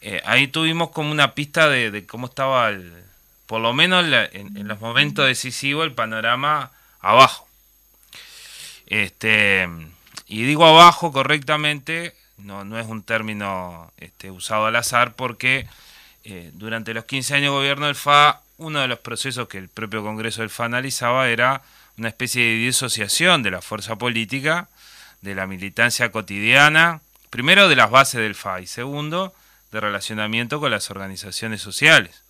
eh, 0.00 0.20
ahí 0.24 0.48
tuvimos 0.48 0.90
como 0.90 1.10
una 1.12 1.34
pista 1.34 1.68
de, 1.68 2.06
cómo 2.06 2.26
estaba, 2.26 2.68
el, 2.68 2.92
por 3.46 3.60
lo 3.60 3.72
menos 3.72 4.04
en, 4.32 4.66
los 4.66 4.80
momentos 4.80 5.26
decisivos, 5.26 5.84
el 5.84 5.92
panorama 5.92 6.70
abajo. 7.00 7.48
Este, 8.86 9.68
y 10.26 10.42
digo 10.42 10.66
abajo 10.66 11.12
correctamente, 11.12 12.14
no, 12.36 12.64
no 12.64 12.78
es 12.78 12.86
un 12.86 13.02
término 13.02 13.92
este, 13.96 14.30
usado 14.30 14.66
al 14.66 14.76
azar 14.76 15.14
porque 15.14 15.68
eh, 16.24 16.50
durante 16.54 16.94
los 16.94 17.04
15 17.04 17.34
años 17.34 17.52
de 17.52 17.58
gobierno 17.58 17.86
del 17.86 17.94
FA 17.94 18.40
uno 18.62 18.80
de 18.80 18.88
los 18.88 19.00
procesos 19.00 19.48
que 19.48 19.58
el 19.58 19.68
propio 19.68 20.02
Congreso 20.02 20.40
del 20.40 20.50
FA 20.50 20.64
analizaba 20.64 21.28
era 21.28 21.62
una 21.98 22.08
especie 22.08 22.42
de 22.42 22.54
disociación 22.56 23.42
de 23.42 23.50
la 23.50 23.62
fuerza 23.62 23.96
política, 23.96 24.68
de 25.20 25.34
la 25.34 25.46
militancia 25.46 26.10
cotidiana, 26.10 27.00
primero 27.30 27.68
de 27.68 27.76
las 27.76 27.90
bases 27.90 28.20
del 28.20 28.34
FA 28.34 28.60
y 28.60 28.66
segundo 28.66 29.34
de 29.70 29.80
relacionamiento 29.80 30.60
con 30.60 30.70
las 30.70 30.90
organizaciones 30.90 31.60
sociales. 31.60 32.22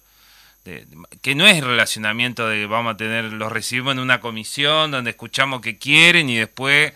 que 1.23 1.35
no 1.35 1.47
es 1.47 1.63
relacionamiento 1.63 2.47
de 2.49 2.67
vamos 2.67 2.95
a 2.95 2.97
tener, 2.97 3.25
los 3.25 3.51
recibimos 3.51 3.95
en 3.95 3.99
una 3.99 4.21
comisión 4.21 4.93
donde 4.93 5.11
escuchamos 5.11 5.61
que 5.61 5.77
quieren 5.77 6.31
y 6.31 6.37
después 6.37 6.93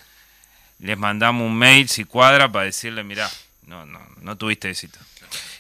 les 0.78 0.96
mandamos 0.96 1.44
un 1.44 1.56
mail 1.56 1.88
si 1.88 2.04
cuadra 2.04 2.50
para 2.50 2.66
decirle, 2.66 3.02
mirá, 3.02 3.28
no, 3.66 3.84
no, 3.86 4.00
no 4.20 4.36
tuviste 4.36 4.70
éxito. 4.70 4.98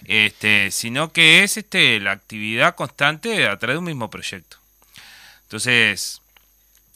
Este, 0.04 0.70
sino 0.70 1.12
que 1.12 1.42
es 1.42 1.56
este, 1.56 1.98
la 2.00 2.12
actividad 2.12 2.74
constante 2.74 3.46
a 3.46 3.58
través 3.58 3.74
de 3.74 3.78
un 3.78 3.84
mismo 3.84 4.10
proyecto. 4.10 4.58
Entonces, 5.42 6.20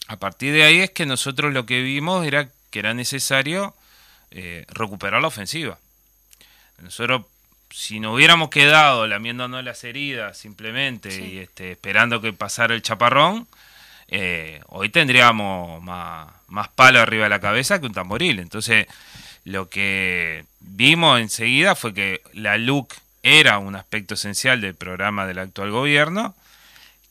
a 0.06 0.16
partir 0.16 0.52
de 0.52 0.64
ahí 0.64 0.80
es 0.80 0.90
que 0.90 1.06
nosotros 1.06 1.52
lo 1.52 1.66
que 1.66 1.82
vimos 1.82 2.26
era 2.26 2.48
que 2.70 2.78
era 2.78 2.94
necesario 2.94 3.74
eh, 4.30 4.64
recuperar 4.68 5.20
la 5.20 5.28
ofensiva. 5.28 5.78
Nosotros, 6.80 7.22
si 7.70 8.00
nos 8.00 8.14
hubiéramos 8.14 8.48
quedado 8.48 9.06
lamiéndonos 9.06 9.62
las 9.64 9.84
heridas 9.84 10.38
simplemente 10.38 11.14
y 11.14 11.38
este, 11.38 11.72
esperando 11.72 12.20
que 12.20 12.32
pasara 12.32 12.74
el 12.74 12.82
chaparrón, 12.82 13.46
eh, 14.08 14.60
hoy 14.68 14.88
tendríamos 14.88 15.82
más, 15.82 16.28
más 16.48 16.68
palo 16.68 17.00
arriba 17.00 17.24
de 17.24 17.30
la 17.30 17.40
cabeza 17.40 17.80
que 17.80 17.86
un 17.86 17.92
tamboril. 17.92 18.40
Entonces, 18.40 18.86
lo 19.50 19.68
que 19.68 20.44
vimos 20.60 21.20
enseguida 21.20 21.74
fue 21.74 21.92
que 21.92 22.22
la 22.32 22.56
LUC 22.56 22.94
era 23.22 23.58
un 23.58 23.74
aspecto 23.74 24.14
esencial 24.14 24.60
del 24.60 24.74
programa 24.74 25.26
del 25.26 25.40
actual 25.40 25.70
gobierno, 25.70 26.34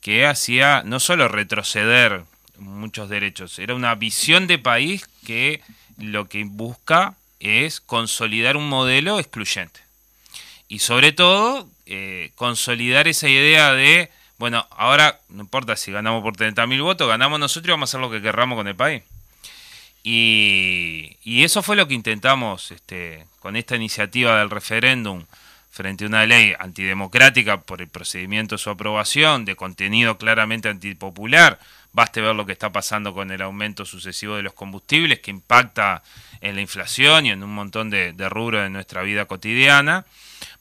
que 0.00 0.26
hacía 0.26 0.82
no 0.84 1.00
solo 1.00 1.28
retroceder 1.28 2.22
muchos 2.56 3.08
derechos, 3.08 3.58
era 3.58 3.74
una 3.74 3.94
visión 3.94 4.46
de 4.46 4.58
país 4.58 5.08
que 5.26 5.62
lo 5.98 6.28
que 6.28 6.44
busca 6.44 7.14
es 7.40 7.80
consolidar 7.80 8.56
un 8.56 8.68
modelo 8.68 9.18
excluyente. 9.18 9.80
Y 10.68 10.80
sobre 10.80 11.12
todo, 11.12 11.68
eh, 11.86 12.30
consolidar 12.36 13.08
esa 13.08 13.28
idea 13.28 13.72
de, 13.72 14.10
bueno, 14.38 14.66
ahora 14.70 15.20
no 15.28 15.42
importa 15.42 15.76
si 15.76 15.90
ganamos 15.90 16.22
por 16.22 16.36
30.000 16.36 16.82
votos, 16.82 17.08
ganamos 17.08 17.38
nosotros 17.40 17.68
y 17.68 17.72
vamos 17.72 17.88
a 17.88 17.90
hacer 17.90 18.00
lo 18.00 18.10
que 18.10 18.22
querramos 18.22 18.56
con 18.56 18.68
el 18.68 18.76
país. 18.76 19.02
Y, 20.02 21.16
eso 21.24 21.62
fue 21.62 21.76
lo 21.76 21.86
que 21.88 21.94
intentamos 21.94 22.70
este, 22.70 23.26
con 23.40 23.56
esta 23.56 23.76
iniciativa 23.76 24.38
del 24.38 24.50
referéndum 24.50 25.24
frente 25.70 26.04
a 26.04 26.08
una 26.08 26.26
ley 26.26 26.54
antidemocrática 26.58 27.60
por 27.60 27.80
el 27.80 27.88
procedimiento 27.88 28.56
de 28.56 28.58
su 28.58 28.70
aprobación, 28.70 29.44
de 29.44 29.56
contenido 29.56 30.18
claramente 30.18 30.68
antipopular. 30.68 31.58
Baste 31.92 32.20
ver 32.20 32.34
lo 32.34 32.46
que 32.46 32.52
está 32.52 32.70
pasando 32.70 33.14
con 33.14 33.30
el 33.30 33.42
aumento 33.42 33.84
sucesivo 33.84 34.36
de 34.36 34.42
los 34.42 34.52
combustibles, 34.52 35.20
que 35.20 35.30
impacta 35.30 36.02
en 36.40 36.54
la 36.54 36.60
inflación 36.60 37.26
y 37.26 37.30
en 37.30 37.42
un 37.42 37.54
montón 37.54 37.90
de, 37.90 38.12
de 38.12 38.28
rubros 38.28 38.62
de 38.62 38.70
nuestra 38.70 39.02
vida 39.02 39.26
cotidiana. 39.26 40.06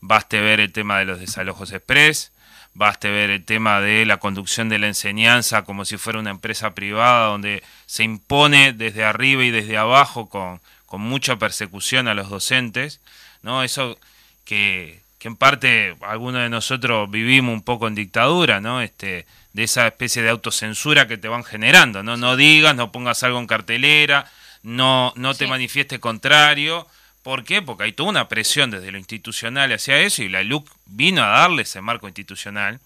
Baste 0.01 0.41
ver 0.41 0.59
el 0.59 0.71
tema 0.71 0.99
de 0.99 1.05
los 1.05 1.19
desalojos 1.19 1.71
express, 1.71 2.31
Baste 2.73 3.09
ver 3.09 3.29
el 3.29 3.43
tema 3.43 3.81
de 3.81 4.05
la 4.05 4.17
conducción 4.17 4.69
de 4.69 4.79
la 4.79 4.87
enseñanza 4.87 5.63
como 5.63 5.85
si 5.85 5.97
fuera 5.97 6.19
una 6.19 6.29
empresa 6.29 6.75
privada 6.75 7.27
donde 7.27 7.63
se 7.85 8.03
impone 8.03 8.73
desde 8.73 9.03
arriba 9.03 9.43
y 9.43 9.51
desde 9.51 9.77
abajo 9.77 10.29
con, 10.29 10.61
mucha 10.91 11.37
persecución 11.37 12.07
a 12.07 12.13
los 12.13 12.29
docentes, 12.29 12.99
¿no? 13.43 13.63
Eso 13.63 13.99
que, 14.45 15.01
en 15.21 15.35
parte 15.35 15.95
algunos 16.01 16.41
de 16.41 16.49
nosotros 16.49 17.11
vivimos 17.11 17.53
un 17.53 17.61
poco 17.61 17.87
en 17.87 17.95
dictadura, 17.95 18.61
¿no? 18.61 18.81
Este, 18.81 19.25
de 19.53 19.63
esa 19.63 19.87
especie 19.87 20.21
de 20.21 20.29
autocensura 20.29 21.07
que 21.07 21.17
te 21.17 21.27
van 21.27 21.43
generando, 21.43 22.01
¿no? 22.01 22.17
No 22.17 22.35
digas, 22.35 22.75
no 22.75 22.91
pongas 22.91 23.23
algo 23.23 23.39
en 23.39 23.47
cartelera, 23.47 24.31
no, 24.63 25.13
no 25.15 25.33
te 25.33 25.47
manifieste 25.47 25.99
contrario, 25.99 26.87
¿Por 27.23 27.43
qué? 27.43 27.61
Porque 27.61 27.83
hay 27.83 27.93
toda 27.93 28.09
una 28.09 28.29
presión 28.29 28.71
desde 28.71 28.91
lo 28.91 28.97
institucional 28.97 29.71
hacia 29.71 29.99
eso 29.99 30.23
y 30.23 30.29
la 30.29 30.43
LUC 30.43 30.69
vino 30.85 31.23
a 31.23 31.27
darle 31.27 31.63
ese 31.63 31.81
marco 31.81 32.07
institucional. 32.07 32.79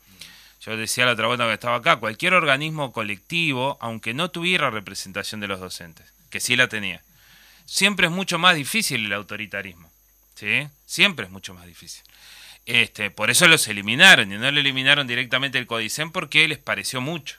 Yo 0.66 0.76
decía 0.78 1.06
la 1.06 1.12
otra 1.12 1.28
vuelta 1.28 1.46
que 1.46 1.54
estaba 1.54 1.78
acá, 1.78 1.98
cualquier 1.98 2.34
organismo 2.34 2.94
colectivo, 2.94 3.78
aunque 3.82 4.14
no 4.14 4.32
tuviera 4.32 4.70
representación 4.70 5.42
de 5.42 5.48
los 5.48 5.60
docentes, 5.60 6.06
que 6.30 6.40
sí 6.40 6.56
la 6.56 6.68
tenía, 6.68 7.02
siempre 7.66 8.08
es 8.08 8.14
mucho 8.14 8.40
más 8.40 8.56
difícil 8.56 9.06
el 9.06 9.14
autoritarismo. 9.14 9.92
¿sí? 10.36 10.68
Siempre 10.86 11.26
es 11.26 11.32
mucho 11.32 11.54
más 11.54 11.66
difícil. 11.66 12.04
Este, 12.66 13.12
por 13.12 13.30
eso 13.30 13.48
los 13.48 13.68
eliminaron, 13.68 14.32
y 14.32 14.38
no 14.38 14.50
lo 14.50 14.60
eliminaron 14.60 15.06
directamente 15.06 15.58
el 15.58 15.68
Codicen 15.68 16.12
porque 16.12 16.48
les 16.48 16.60
pareció 16.60 17.02
mucho. 17.02 17.38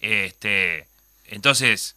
Este, 0.00 0.86
entonces, 1.26 1.96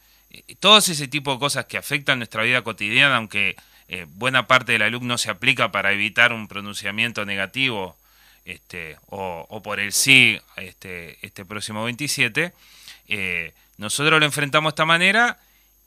todos 0.60 0.90
ese 0.90 1.08
tipo 1.08 1.34
de 1.34 1.40
cosas 1.40 1.66
que 1.66 1.78
afectan 1.78 2.20
nuestra 2.20 2.44
vida 2.44 2.62
cotidiana, 2.62 3.18
aunque 3.18 3.56
eh, 3.88 4.06
buena 4.08 4.48
parte 4.48 4.72
del 4.74 4.84
alumno 4.84 5.18
se 5.18 5.30
aplica 5.30 5.72
para 5.72 5.92
evitar 5.92 6.34
un 6.34 6.48
pronunciamiento 6.48 7.26
negativo 7.26 7.98
este, 8.46 8.98
o, 9.08 9.62
por 9.64 9.80
el 9.80 9.92
sí 9.92 10.40
este, 10.58 11.18
este 11.22 11.46
próximo 11.46 11.84
27, 11.84 12.54
eh, 13.08 13.54
nosotros 13.78 14.20
lo 14.20 14.26
enfrentamos 14.26 14.72
de 14.72 14.76
esta 14.76 14.86
manera 14.86 15.38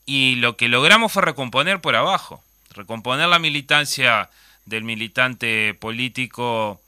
y 0.05 0.35
lo 0.35 0.55
que 0.55 0.69
logramos 0.69 1.11
fue 1.11 1.23
recomponer 1.23 1.81
por 1.81 1.95
abajo, 1.95 2.43
recomponer 2.73 3.27
la 3.27 3.39
militancia 3.39 4.29
del 4.65 4.83
militante 4.83 5.73
político, 5.73 6.79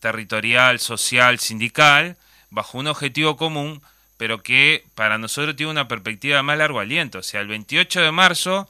territorial, 0.00 0.80
social, 0.80 1.38
sindical, 1.38 2.16
bajo 2.50 2.78
un 2.78 2.86
objetivo 2.86 3.36
común 3.36 3.82
pero 4.22 4.40
que 4.40 4.84
para 4.94 5.18
nosotros 5.18 5.56
tiene 5.56 5.72
una 5.72 5.88
perspectiva 5.88 6.36
de 6.36 6.44
más 6.44 6.56
largo 6.56 6.78
aliento. 6.78 7.18
O 7.18 7.22
sea, 7.24 7.40
el 7.40 7.48
28 7.48 8.02
de 8.02 8.12
marzo, 8.12 8.68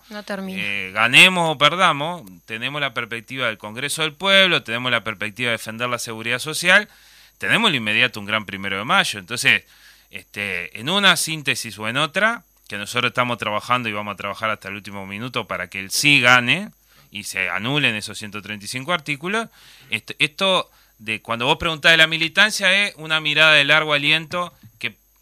eh, 0.48 0.90
ganemos 0.94 1.50
o 1.50 1.58
perdamos, 1.58 2.22
tenemos 2.46 2.80
la 2.80 2.94
perspectiva 2.94 3.48
del 3.48 3.58
Congreso 3.58 4.00
del 4.00 4.14
Pueblo, 4.14 4.62
tenemos 4.62 4.90
la 4.90 5.04
perspectiva 5.04 5.48
de 5.48 5.58
defender 5.58 5.90
la 5.90 5.98
seguridad 5.98 6.38
social, 6.38 6.88
tenemos 7.36 7.68
el 7.68 7.74
inmediato 7.74 8.18
un 8.18 8.24
gran 8.24 8.46
primero 8.46 8.78
de 8.78 8.84
mayo. 8.84 9.18
Entonces, 9.18 9.64
este, 10.10 10.80
en 10.80 10.88
una 10.88 11.18
síntesis 11.18 11.78
o 11.78 11.86
en 11.86 11.98
otra, 11.98 12.44
que 12.66 12.78
nosotros 12.78 13.10
estamos 13.10 13.36
trabajando 13.36 13.90
y 13.90 13.92
vamos 13.92 14.14
a 14.14 14.16
trabajar 14.16 14.48
hasta 14.48 14.68
el 14.68 14.76
último 14.76 15.06
minuto 15.06 15.46
para 15.46 15.68
que 15.68 15.80
el 15.80 15.90
sí 15.90 16.22
gane 16.22 16.70
y 17.10 17.24
se 17.24 17.50
anulen 17.50 17.94
esos 17.94 18.16
135 18.16 18.90
artículos, 18.90 19.50
esto, 19.90 20.14
esto 20.18 20.70
de 20.98 21.20
cuando 21.20 21.44
vos 21.44 21.58
preguntás 21.58 21.92
de 21.92 21.98
la 21.98 22.06
militancia 22.06 22.72
es 22.86 22.94
una 22.96 23.20
mirada 23.20 23.52
de 23.52 23.64
largo 23.64 23.92
aliento 23.92 24.54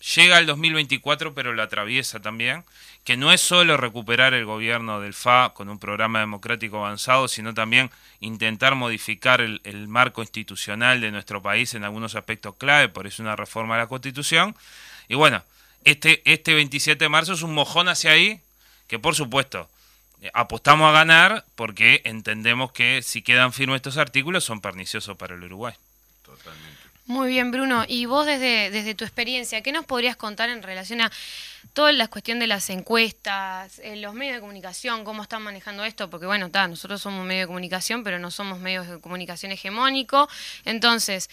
llega 0.00 0.36
al 0.36 0.46
2024 0.46 1.34
pero 1.34 1.52
lo 1.52 1.62
atraviesa 1.62 2.20
también, 2.20 2.64
que 3.04 3.16
no 3.16 3.32
es 3.32 3.40
solo 3.40 3.76
recuperar 3.76 4.34
el 4.34 4.44
gobierno 4.44 5.00
del 5.00 5.14
FA 5.14 5.52
con 5.54 5.68
un 5.68 5.78
programa 5.78 6.20
democrático 6.20 6.78
avanzado, 6.78 7.28
sino 7.28 7.54
también 7.54 7.90
intentar 8.20 8.74
modificar 8.74 9.40
el, 9.40 9.88
marco 9.88 10.22
institucional 10.22 11.00
de 11.00 11.10
nuestro 11.10 11.42
país 11.42 11.74
en 11.74 11.84
algunos 11.84 12.14
aspectos 12.14 12.56
clave, 12.56 12.88
por 12.88 13.06
eso 13.06 13.22
una 13.22 13.36
reforma 13.36 13.76
de 13.76 13.82
la 13.82 13.88
Constitución. 13.88 14.54
Y 15.08 15.14
bueno, 15.14 15.42
este, 15.84 16.22
este 16.30 16.54
27 16.54 17.04
de 17.04 17.08
marzo 17.08 17.32
es 17.32 17.42
un 17.42 17.54
mojón 17.54 17.88
hacia 17.88 18.12
ahí, 18.12 18.40
que 18.86 18.98
por 18.98 19.14
supuesto 19.14 19.68
apostamos 20.34 20.88
a 20.88 20.92
ganar 20.92 21.44
porque 21.54 22.02
entendemos 22.04 22.72
que 22.72 23.02
si 23.02 23.22
quedan 23.22 23.52
firmes 23.52 23.76
estos 23.76 23.96
artículos 23.96 24.44
son 24.44 24.60
perniciosos 24.60 25.16
para 25.16 25.34
el 25.34 25.42
Uruguay. 25.44 25.74
Totalmente. 26.22 26.79
Muy 27.11 27.29
bien, 27.29 27.51
Bruno. 27.51 27.85
Y 27.88 28.07
vos 28.07 28.25
desde, 28.25 28.70
desde 28.70 28.94
tu 28.94 29.03
experiencia, 29.03 29.62
¿qué 29.62 29.73
nos 29.73 29.85
podrías 29.85 30.14
contar 30.14 30.49
en 30.49 30.62
relación 30.62 31.01
a 31.01 31.11
toda 31.73 31.90
la 31.90 32.07
cuestión 32.07 32.38
de 32.38 32.46
las 32.46 32.70
encuestas, 32.70 33.81
eh, 33.81 33.96
los 33.96 34.14
medios 34.14 34.37
de 34.37 34.40
comunicación, 34.40 35.03
cómo 35.03 35.25
están 35.25 35.42
manejando 35.42 35.85
esto? 35.85 36.09
Porque 36.09 36.27
bueno, 36.27 36.46
está, 36.46 36.68
nosotros 36.68 37.03
somos 37.03 37.27
medio 37.27 37.40
de 37.40 37.46
comunicación, 37.49 38.05
pero 38.05 38.20
no 38.20 38.31
somos 38.31 38.61
medios 38.61 38.87
de 38.87 39.01
comunicación 39.01 39.51
hegemónico. 39.51 40.29
Entonces, 40.64 41.29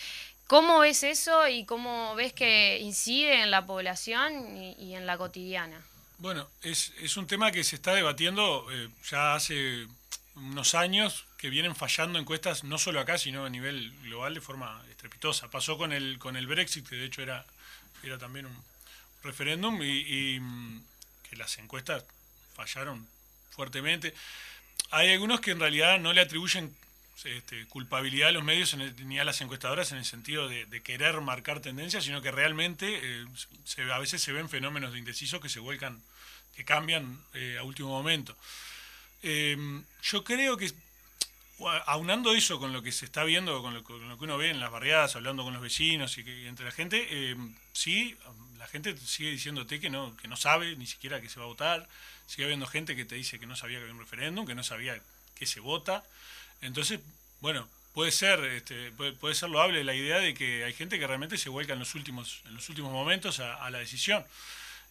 ¿cómo 0.47 0.79
ves 0.79 1.03
eso 1.03 1.47
y 1.47 1.63
cómo 1.65 2.15
ves 2.15 2.33
que 2.33 2.79
incide 2.79 3.43
en 3.43 3.51
la 3.51 3.63
población 3.67 4.57
y, 4.79 4.95
en 4.95 5.05
la 5.05 5.19
cotidiana? 5.19 5.79
Bueno, 6.17 6.49
es, 6.63 6.91
es, 7.01 7.17
un 7.17 7.27
tema 7.27 7.51
que 7.51 7.63
se 7.63 7.75
está 7.75 7.93
debatiendo 7.93 8.65
eh, 8.71 8.89
ya 9.11 9.35
hace 9.35 9.85
unos 10.33 10.73
años 10.73 11.26
que 11.37 11.49
vienen 11.49 11.75
fallando 11.75 12.17
encuestas 12.17 12.63
no 12.63 12.77
solo 12.77 12.99
acá, 12.99 13.17
sino 13.17 13.45
a 13.45 13.49
nivel 13.49 13.93
global 14.01 14.33
de 14.33 14.41
forma 14.41 14.83
estrepitosa. 14.89 15.49
Pasó 15.49 15.77
con 15.77 15.93
el, 15.93 16.17
con 16.17 16.35
el 16.35 16.47
Brexit, 16.47 16.87
que 16.87 16.95
de 16.95 17.05
hecho 17.05 17.21
era, 17.21 17.45
era 18.03 18.17
también 18.17 18.47
un 18.47 18.63
referéndum, 19.23 19.81
y, 19.83 20.39
mm, 20.39 20.81
que 21.29 21.35
las 21.35 21.57
encuestas 21.59 22.03
fallaron 22.55 23.07
fuertemente. 23.51 24.13
Hay 24.89 25.13
algunos 25.13 25.39
que 25.39 25.51
en 25.51 25.59
realidad 25.59 25.99
no 25.99 26.11
le 26.13 26.21
atribuyen 26.21 26.75
este, 27.23 27.65
culpabilidad 27.67 28.29
a 28.29 28.31
los 28.31 28.43
medios 28.43 28.75
ni 28.75 29.19
a 29.19 29.23
las 29.23 29.41
encuestadoras 29.41 29.91
en 29.91 29.97
el 29.99 30.05
sentido 30.05 30.47
de, 30.47 30.81
querer 30.81 31.19
marcar 31.21 31.59
tendencias, 31.59 32.03
sino 32.03 32.21
que 32.21 32.31
realmente 32.31 32.99
eh, 33.01 33.25
a 33.91 33.99
veces 33.99 34.21
se 34.21 34.31
ven 34.31 34.49
fenómenos 34.49 34.93
de 34.93 34.99
indecisos 34.99 35.41
que 35.41 35.49
se 35.49 35.59
vuelcan, 35.59 36.01
que 36.55 36.65
cambian 36.65 37.19
eh, 37.33 37.57
a 37.59 37.63
último 37.63 37.89
momento. 37.89 38.35
Em, 39.23 39.83
yo 40.03 40.23
creo 40.23 40.57
que 40.57 40.71
aunando 41.85 42.33
eso 42.33 42.59
con 42.59 42.71
lo 42.71 42.83
que 42.83 42.91
se 42.91 43.05
está 43.05 43.23
viendo, 43.23 43.61
con 43.61 43.73
lo, 43.73 43.83
que 43.83 43.93
uno 43.93 44.37
ve 44.37 44.49
en 44.49 44.59
las 44.59 44.71
barriadas, 44.71 45.15
hablando 45.15 45.43
con 45.43 45.53
los 45.53 45.61
vecinos 45.61 46.17
y, 46.17 46.23
que, 46.23 46.47
entre 46.47 46.65
la 46.65 46.71
gente, 46.71 47.07
eh, 47.09 47.35
sí, 47.73 48.15
la 48.57 48.67
gente 48.67 48.95
sigue 48.97 49.31
diciéndote 49.31 49.79
que 49.79 49.89
no, 49.89 50.15
que 50.17 50.27
no 50.27 50.37
sabe 50.37 50.75
ni 50.75 50.85
siquiera 50.85 51.19
que 51.19 51.29
se 51.29 51.39
va 51.39 51.45
a 51.45 51.49
votar, 51.49 51.87
sigue 52.27 52.45
habiendo 52.45 52.67
gente 52.67 52.95
que 52.95 53.05
te 53.05 53.15
dice 53.15 53.39
que 53.39 53.47
no 53.47 53.55
sabía 53.55 53.77
que 53.77 53.83
había 53.83 53.95
un 53.95 53.99
referéndum, 53.99 54.45
que 54.45 54.55
no 54.55 54.63
sabía 54.63 55.01
que 55.35 55.45
se 55.45 55.59
vota. 55.59 56.03
Entonces, 56.61 56.99
bueno, 57.41 57.67
puede 57.93 58.11
ser, 58.11 58.43
este, 58.45 58.91
puede, 58.91 59.35
ser 59.35 59.49
loable 59.49 59.83
la 59.83 59.95
idea 59.95 60.19
de 60.19 60.35
que 60.35 60.63
hay 60.63 60.73
gente 60.73 60.99
que 60.99 61.07
realmente 61.07 61.37
se 61.37 61.49
vuelca 61.49 61.73
en 61.73 61.79
los 61.79 61.95
últimos, 61.95 62.41
en 62.45 62.53
los 62.53 62.69
últimos 62.69 62.91
momentos 62.91 63.39
a, 63.39 63.69
la 63.71 63.79
decisión. 63.79 64.23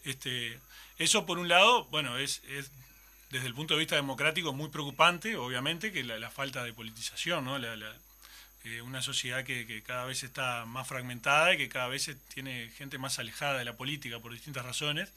Este, 0.05 0.59
eso 0.99 1.27
por 1.27 1.39
un 1.39 1.49
lado, 1.49 1.85
bueno, 1.87 2.19
es, 2.19 2.43
es 2.49 2.71
desde 3.31 3.47
el 3.47 3.55
punto 3.55 3.75
de 3.75 3.81
vista 3.81 3.97
democrático 3.97 4.53
muy 4.53 4.69
preocupante, 4.69 5.37
obviamente, 5.37 5.93
que 5.93 6.05
la, 6.05 6.31
falta 6.31 6.65
de 6.65 6.73
politización, 6.73 7.45
¿no? 7.45 7.59
Eh, 8.67 8.83
una 8.83 9.01
sociedad 9.01 9.45
que, 9.45 9.83
cada 9.87 10.07
vez 10.07 10.25
está 10.25 10.65
más 10.65 10.89
fragmentada 10.89 11.55
y 11.55 11.57
que 11.57 11.69
cada 11.69 11.89
vez 11.89 12.11
tiene 12.35 12.71
gente 12.77 12.99
más 12.99 13.19
alejada 13.19 13.59
de 13.59 13.65
la 13.65 13.77
política 13.77 14.19
por 14.19 14.33
distintas 14.33 14.65
razones. 14.65 15.13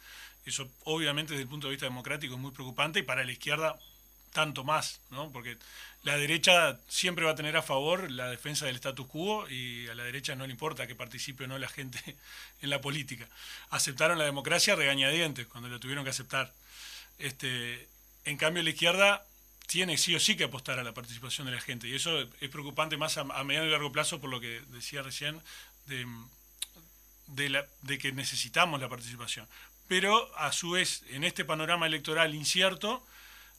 Eso 0.46 0.70
obviamente 0.84 1.34
desde 1.34 1.44
el 1.44 1.50
punto 1.50 1.68
de 1.68 1.72
vista 1.72 1.86
democrático 1.86 2.36
es 2.36 2.40
muy 2.40 2.52
preocupante 2.52 3.00
y 3.00 3.04
para 3.04 3.24
la 3.24 3.32
izquierda 3.32 3.78
tanto 4.34 4.64
más, 4.64 5.00
¿no? 5.10 5.32
porque 5.32 5.58
la 6.04 6.18
derecha 6.18 6.80
siempre 6.88 7.26
va 7.26 7.32
a 7.32 7.36
tener 7.36 7.58
a 7.58 7.62
favor 7.62 8.10
la 8.10 8.30
defensa 8.30 8.66
del 8.66 8.76
status 8.76 9.08
quo 9.08 9.50
y 9.50 9.88
a 9.88 9.96
la 9.96 10.04
derecha 10.04 10.36
no 10.36 10.46
le 10.46 10.52
importa 10.52 10.88
que 10.88 10.96
participe 10.96 11.44
o 11.44 11.48
no 11.48 11.58
la 11.58 11.68
gente 11.68 12.00
en 12.62 12.70
la 12.70 12.82
política. 12.82 13.28
Aceptaron 13.70 14.18
la 14.18 14.26
democracia 14.26 14.76
regañadientes 14.76 15.48
cuando 15.48 15.70
la 15.70 15.80
tuvieron 15.80 16.04
que 16.04 16.12
aceptar. 16.12 16.54
Este, 17.18 17.88
en 18.30 18.38
cambio, 18.38 18.64
la 18.64 18.70
izquierda 18.70 19.26
tiene 19.68 19.98
sí 19.98 20.16
o 20.16 20.20
sí 20.20 20.36
que 20.36 20.46
apostar 20.46 20.80
a 20.80 20.84
la 20.84 20.94
participación 20.94 21.48
de 21.48 21.54
la 21.54 21.62
gente. 21.62 21.88
Y 21.88 21.96
eso 21.96 22.22
es 22.42 22.50
preocupante 22.50 22.98
más 22.98 23.18
a, 23.18 23.24
mediano 23.24 23.68
y 23.68 23.72
largo 23.72 23.92
plazo 23.92 24.20
por 24.20 24.30
lo 24.30 24.40
que 24.40 24.62
decía 24.70 25.02
recién 25.02 25.42
de, 25.86 26.08
que 28.00 28.12
necesitamos 28.12 28.80
la 28.80 28.90
participación. 28.90 29.48
Pero 29.88 30.36
a 30.38 30.52
su 30.52 30.72
vez, 30.72 31.04
en 31.10 31.24
este 31.24 31.46
panorama 31.46 31.88
electoral 31.88 32.36
incierto, 32.36 33.06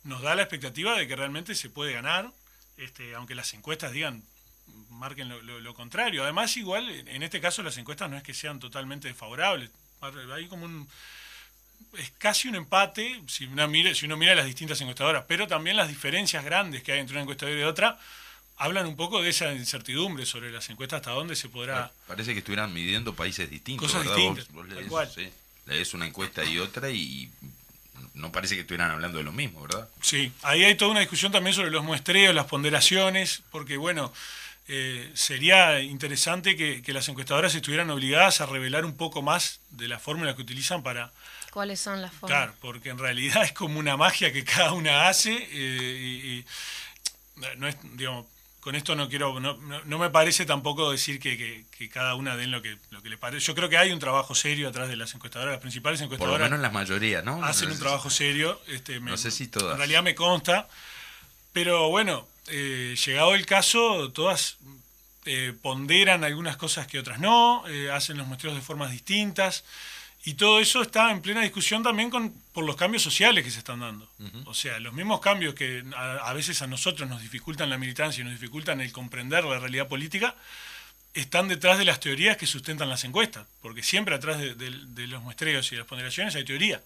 nos 0.04 0.22
da 0.22 0.34
la 0.34 0.42
expectativa 0.42 0.96
de 0.96 1.06
que 1.06 1.16
realmente 1.16 1.54
se 1.54 1.68
puede 1.68 1.92
ganar, 1.92 2.30
este, 2.76 3.14
aunque 3.14 3.34
las 3.34 3.52
encuestas 3.54 3.92
digan 3.92 4.22
marquen 4.88 5.28
lo, 5.28 5.74
contrario. 5.74 6.22
Además, 6.22 6.56
igual, 6.56 6.88
en 6.90 7.22
este 7.22 7.40
caso 7.40 7.62
las 7.62 7.76
encuestas 7.76 8.10
no 8.10 8.16
es 8.16 8.22
que 8.22 8.34
sean 8.34 8.60
totalmente 8.60 9.08
desfavorables. 9.08 9.70
Hay 10.32 10.46
como 10.48 10.64
un, 10.64 10.88
es 11.98 12.10
casi 12.18 12.48
un 12.48 12.54
empate 12.54 13.20
si 13.26 13.46
uno, 13.46 13.66
mira, 13.68 13.94
si 13.94 14.06
uno 14.06 14.16
mira 14.16 14.34
las 14.34 14.46
distintas 14.46 14.80
encuestadoras, 14.80 15.24
pero 15.26 15.46
también 15.46 15.76
las 15.76 15.88
diferencias 15.88 16.44
grandes 16.44 16.82
que 16.82 16.92
hay 16.92 17.00
entre 17.00 17.14
una 17.14 17.22
encuestadora 17.22 17.58
y 17.58 17.62
otra 17.62 17.98
hablan 18.60 18.86
un 18.86 18.94
poco 18.94 19.22
de 19.22 19.30
esa 19.30 19.52
incertidumbre 19.54 20.26
sobre 20.26 20.52
las 20.52 20.68
encuestas, 20.68 20.98
hasta 20.98 21.12
dónde 21.12 21.34
se 21.34 21.48
podrá... 21.48 21.90
Parece 22.06 22.34
que 22.34 22.40
estuvieran 22.40 22.72
midiendo 22.74 23.14
países 23.14 23.48
distintos. 23.48 23.90
Cosas 23.90 24.04
distintas. 24.04 24.48
lees, 25.66 25.94
una 25.94 26.06
encuesta 26.06 26.44
y 26.44 26.58
otra 26.58 26.90
y 26.90 27.30
no 28.12 28.30
parece 28.30 28.56
que 28.56 28.60
estuvieran 28.60 28.90
hablando 28.90 29.16
de 29.16 29.24
lo 29.24 29.32
mismo, 29.32 29.62
¿verdad? 29.62 29.88
Sí, 30.02 30.30
ahí 30.42 30.62
hay 30.64 30.74
toda 30.74 30.90
una 30.90 31.00
discusión 31.00 31.32
también 31.32 31.54
sobre 31.54 31.70
los 31.70 31.82
muestreos, 31.82 32.34
las 32.34 32.46
ponderaciones, 32.46 33.42
porque 33.50 33.78
bueno, 33.78 34.12
eh, 34.68 35.10
sería 35.14 35.80
interesante 35.80 36.54
que, 36.54 36.82
que, 36.82 36.92
las 36.92 37.08
encuestadoras 37.08 37.54
estuvieran 37.54 37.88
obligadas 37.88 38.42
a 38.42 38.46
revelar 38.46 38.84
un 38.84 38.94
poco 38.94 39.22
más 39.22 39.60
de 39.70 39.88
la 39.88 39.98
fórmula 39.98 40.36
que 40.36 40.42
utilizan 40.42 40.82
para 40.82 41.12
¿Cuáles 41.50 41.80
son 41.80 42.00
las 42.00 42.12
formas? 42.12 42.36
Claro, 42.36 42.54
porque 42.60 42.90
en 42.90 42.98
realidad 42.98 43.42
es 43.44 43.52
como 43.52 43.78
una 43.78 43.96
magia 43.96 44.32
que 44.32 44.44
cada 44.44 44.72
una 44.72 45.08
hace 45.08 45.32
eh, 45.32 46.44
y, 46.44 46.44
no 47.56 47.66
es, 47.66 47.76
digamos, 47.94 48.26
con 48.60 48.74
esto 48.74 48.94
no 48.94 49.08
quiero, 49.08 49.40
no, 49.40 49.56
no, 49.56 49.98
me 49.98 50.10
parece 50.10 50.44
tampoco 50.44 50.90
decir 50.90 51.18
que, 51.18 51.64
cada 51.90 52.14
una 52.14 52.36
den 52.36 52.50
lo 52.50 52.60
que, 52.60 52.76
lo 52.90 53.02
que 53.02 53.08
le 53.08 53.16
parece. 53.16 53.46
Yo 53.46 53.54
creo 53.54 53.70
que 53.70 53.78
hay 53.78 53.90
un 53.90 53.98
trabajo 53.98 54.34
serio 54.34 54.68
atrás 54.68 54.88
de 54.88 54.96
las 54.96 55.14
encuestadoras, 55.14 55.52
las 55.52 55.62
principales 55.62 56.00
encuestadoras. 56.02 56.34
Por 56.34 56.40
lo 56.40 56.44
menos 56.44 56.58
en 56.58 56.62
la 56.62 56.70
mayoría, 56.70 57.22
¿no? 57.22 57.42
Hacen 57.42 57.70
un 57.70 57.78
trabajo 57.78 58.10
serio. 58.10 58.60
Este, 58.68 59.00
no 59.00 59.16
sé 59.16 59.30
si 59.30 59.48
todas. 59.48 59.72
En 59.72 59.78
realidad 59.78 60.02
me 60.02 60.14
consta. 60.14 60.68
Pero 61.54 61.88
bueno, 61.88 62.28
eh, 62.48 62.94
llegado 63.06 63.34
el 63.34 63.46
caso, 63.46 64.12
todas 64.12 64.58
eh, 65.24 65.54
ponderan 65.62 66.22
algunas 66.22 66.58
cosas 66.58 66.86
que 66.86 66.98
otras 66.98 67.18
no, 67.18 67.64
hacen 67.94 68.18
los 68.18 68.26
muestreos 68.26 68.54
de 68.54 68.60
formas 68.60 68.90
distintas. 68.90 69.64
Y 70.24 70.34
todo 70.34 70.60
eso 70.60 70.82
está 70.82 71.10
en 71.10 71.22
plena 71.22 71.40
discusión 71.40 71.82
también 71.82 72.10
con, 72.10 72.34
por 72.52 72.64
los 72.64 72.76
cambios 72.76 73.02
sociales 73.02 73.42
que 73.42 73.50
se 73.50 73.58
están 73.58 73.80
dando. 73.80 74.08
O 74.44 74.52
sea, 74.52 74.78
los 74.78 74.92
mismos 74.92 75.20
cambios 75.20 75.54
que 75.54 75.82
a, 75.96 76.32
veces 76.34 76.60
a 76.60 76.66
nosotros 76.66 77.08
nos 77.08 77.22
dificultan 77.22 77.70
la 77.70 77.78
militancia 77.78 78.20
y 78.20 78.24
nos 78.24 78.34
dificultan 78.34 78.80
el 78.82 78.92
comprender 78.92 79.44
la 79.44 79.58
realidad 79.58 79.88
política, 79.88 80.34
están 81.14 81.48
detrás 81.48 81.78
de 81.78 81.86
las 81.86 82.00
teorías 82.00 82.36
que 82.36 82.46
sustentan 82.46 82.90
las 82.90 83.04
encuestas. 83.04 83.46
Porque 83.62 83.82
siempre 83.82 84.14
atrás 84.14 84.38
de, 84.38 85.06
los 85.06 85.22
muestreos 85.22 85.66
y 85.72 85.76
de 85.76 85.78
las 85.78 85.88
ponderaciones 85.88 86.34
hay 86.36 86.44
teoría. 86.44 86.82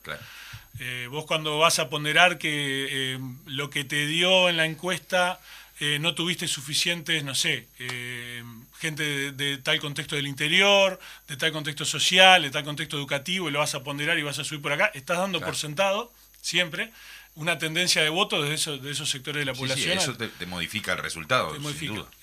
Eh, 0.78 1.08
vos 1.10 1.24
cuando 1.26 1.58
vas 1.58 1.80
a 1.80 1.88
ponderar 1.88 2.38
que 2.38 3.14
eh, 3.14 3.18
lo 3.46 3.68
que 3.68 3.84
te 3.84 4.06
dio 4.06 4.48
en 4.48 4.56
la 4.56 4.66
encuesta 4.66 5.40
eh, 5.80 5.98
no 6.00 6.14
tuviste 6.14 6.46
suficientes, 6.46 7.24
no 7.24 7.34
sé, 7.34 7.66
eh, 7.80 8.44
gente 8.84 9.32
de, 9.32 9.56
tal 9.58 9.80
contexto 9.80 10.14
del 10.14 10.26
interior, 10.26 11.00
de 11.26 11.36
tal 11.38 11.52
contexto 11.52 11.86
social, 11.86 12.42
de 12.42 12.50
tal 12.50 12.64
contexto 12.64 12.98
educativo, 12.98 13.48
y 13.48 13.52
lo 13.52 13.60
vas 13.60 13.74
a 13.74 13.82
ponderar 13.82 14.18
y 14.18 14.22
vas 14.22 14.38
a 14.38 14.44
subir 14.44 14.60
por 14.60 14.72
acá, 14.72 14.90
estás 14.92 15.16
dando 15.16 15.40
por 15.40 15.56
sentado, 15.56 16.12
siempre, 16.42 16.92
una 17.34 17.56
tendencia 17.58 18.02
de 18.02 18.10
voto 18.10 18.42
de 18.42 18.52
esos, 18.54 18.82
de 18.82 18.92
esos 18.92 19.08
sectores 19.08 19.40
de 19.40 19.46
la 19.46 19.54
población. 19.54 19.98
Sí, 19.98 20.10
eso 20.10 20.14
te, 20.16 20.46
modifica 20.46 20.92
el 20.92 20.98
resultado. 20.98 21.56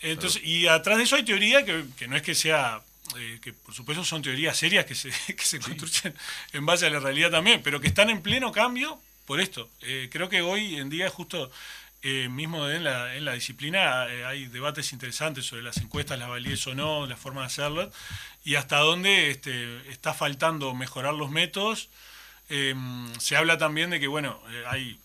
Entonces, 0.02 0.44
y 0.44 0.68
atrás 0.68 0.98
de 1.00 1.04
eso 1.04 1.16
hay 1.16 1.24
teoría 1.24 1.66
que, 1.66 2.08
no 2.08 2.16
es 2.16 2.22
que 2.22 2.36
sea 2.36 2.82
eh, 3.18 3.40
que 3.42 3.54
por 3.54 3.74
supuesto 3.74 4.06
son 4.06 4.22
teorías 4.22 4.56
serias 4.56 4.86
que 4.86 4.94
se, 4.94 5.10
que 5.36 5.44
se 5.44 5.60
construyen 5.60 6.16
en 6.54 6.66
base 6.66 6.86
a 6.86 6.92
la 6.92 7.00
realidad 7.00 7.32
también, 7.32 7.62
pero 7.64 7.82
que 7.82 7.88
están 7.88 8.12
en 8.12 8.22
pleno 8.22 8.52
cambio 8.52 9.00
por 9.26 9.42
esto. 9.42 9.70
creo 10.12 10.30
que 10.30 10.42
hoy 10.42 10.76
en 10.76 10.90
día 10.90 11.10
justo 11.10 11.52
eh, 12.04 12.30
mismo 12.30 12.68
en 12.68 12.84
la, 12.84 13.16
en 13.16 13.26
la 13.26 13.34
disciplina 13.34 14.08
eh, 14.10 14.26
hay 14.26 14.48
debates 14.48 14.92
interesantes 14.92 15.46
sobre 15.46 15.62
las 15.62 15.78
encuestas, 15.78 16.18
las 16.18 16.30
validez 16.30 16.66
o 16.66 16.74
no, 16.74 17.06
la 17.06 17.16
forma 17.16 17.42
de 17.42 17.48
hacerlas, 17.48 17.90
y 18.44 18.56
hasta 18.56 18.78
dónde 18.78 19.30
este, 19.30 19.88
está 19.92 20.14
faltando 20.14 20.74
mejorar 20.74 21.14
los 21.14 21.30
métodos. 21.30 21.90
Eh, 22.50 22.76
se 23.20 23.38
habla 23.38 23.60
también 23.60 23.92
de 23.92 24.00
que, 24.00 24.08
bueno, 24.08 24.42
hay 24.68 25.00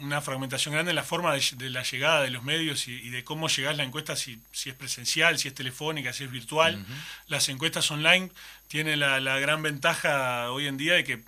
una 0.00 0.22
fragmentación 0.22 0.72
grande 0.72 0.90
en 0.92 0.96
la 0.96 1.02
forma 1.02 1.34
de, 1.34 1.70
la 1.70 1.82
llegada 1.82 2.22
de 2.22 2.30
los 2.30 2.42
medios 2.42 2.88
y, 2.88 3.10
de 3.10 3.24
cómo 3.24 3.48
llegar 3.48 3.76
la 3.76 3.84
encuesta, 3.84 4.16
si, 4.16 4.40
si, 4.50 4.70
es 4.70 4.74
presencial, 4.74 5.38
si 5.38 5.48
es 5.48 5.54
telefónica, 5.54 6.14
si 6.14 6.24
es 6.24 6.30
virtual. 6.30 6.82
Las 7.26 7.48
encuestas 7.50 7.90
online 7.90 8.30
tienen 8.68 9.00
la, 9.00 9.20
la, 9.20 9.38
gran 9.38 9.62
ventaja 9.62 10.50
hoy 10.50 10.66
en 10.66 10.76
día 10.76 10.94
de 10.94 11.04
que 11.04 11.22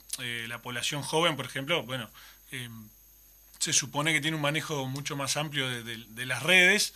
la 0.48 0.62
población 0.62 1.02
joven, 1.02 1.36
por 1.36 1.46
ejemplo, 1.46 1.82
bueno, 1.82 2.08
se 3.60 3.72
supone 3.72 4.12
que 4.12 4.20
tiene 4.20 4.36
un 4.36 4.42
manejo 4.42 4.86
mucho 4.86 5.16
más 5.16 5.36
amplio 5.36 5.68
de, 5.68 6.26
las 6.26 6.42
redes 6.42 6.94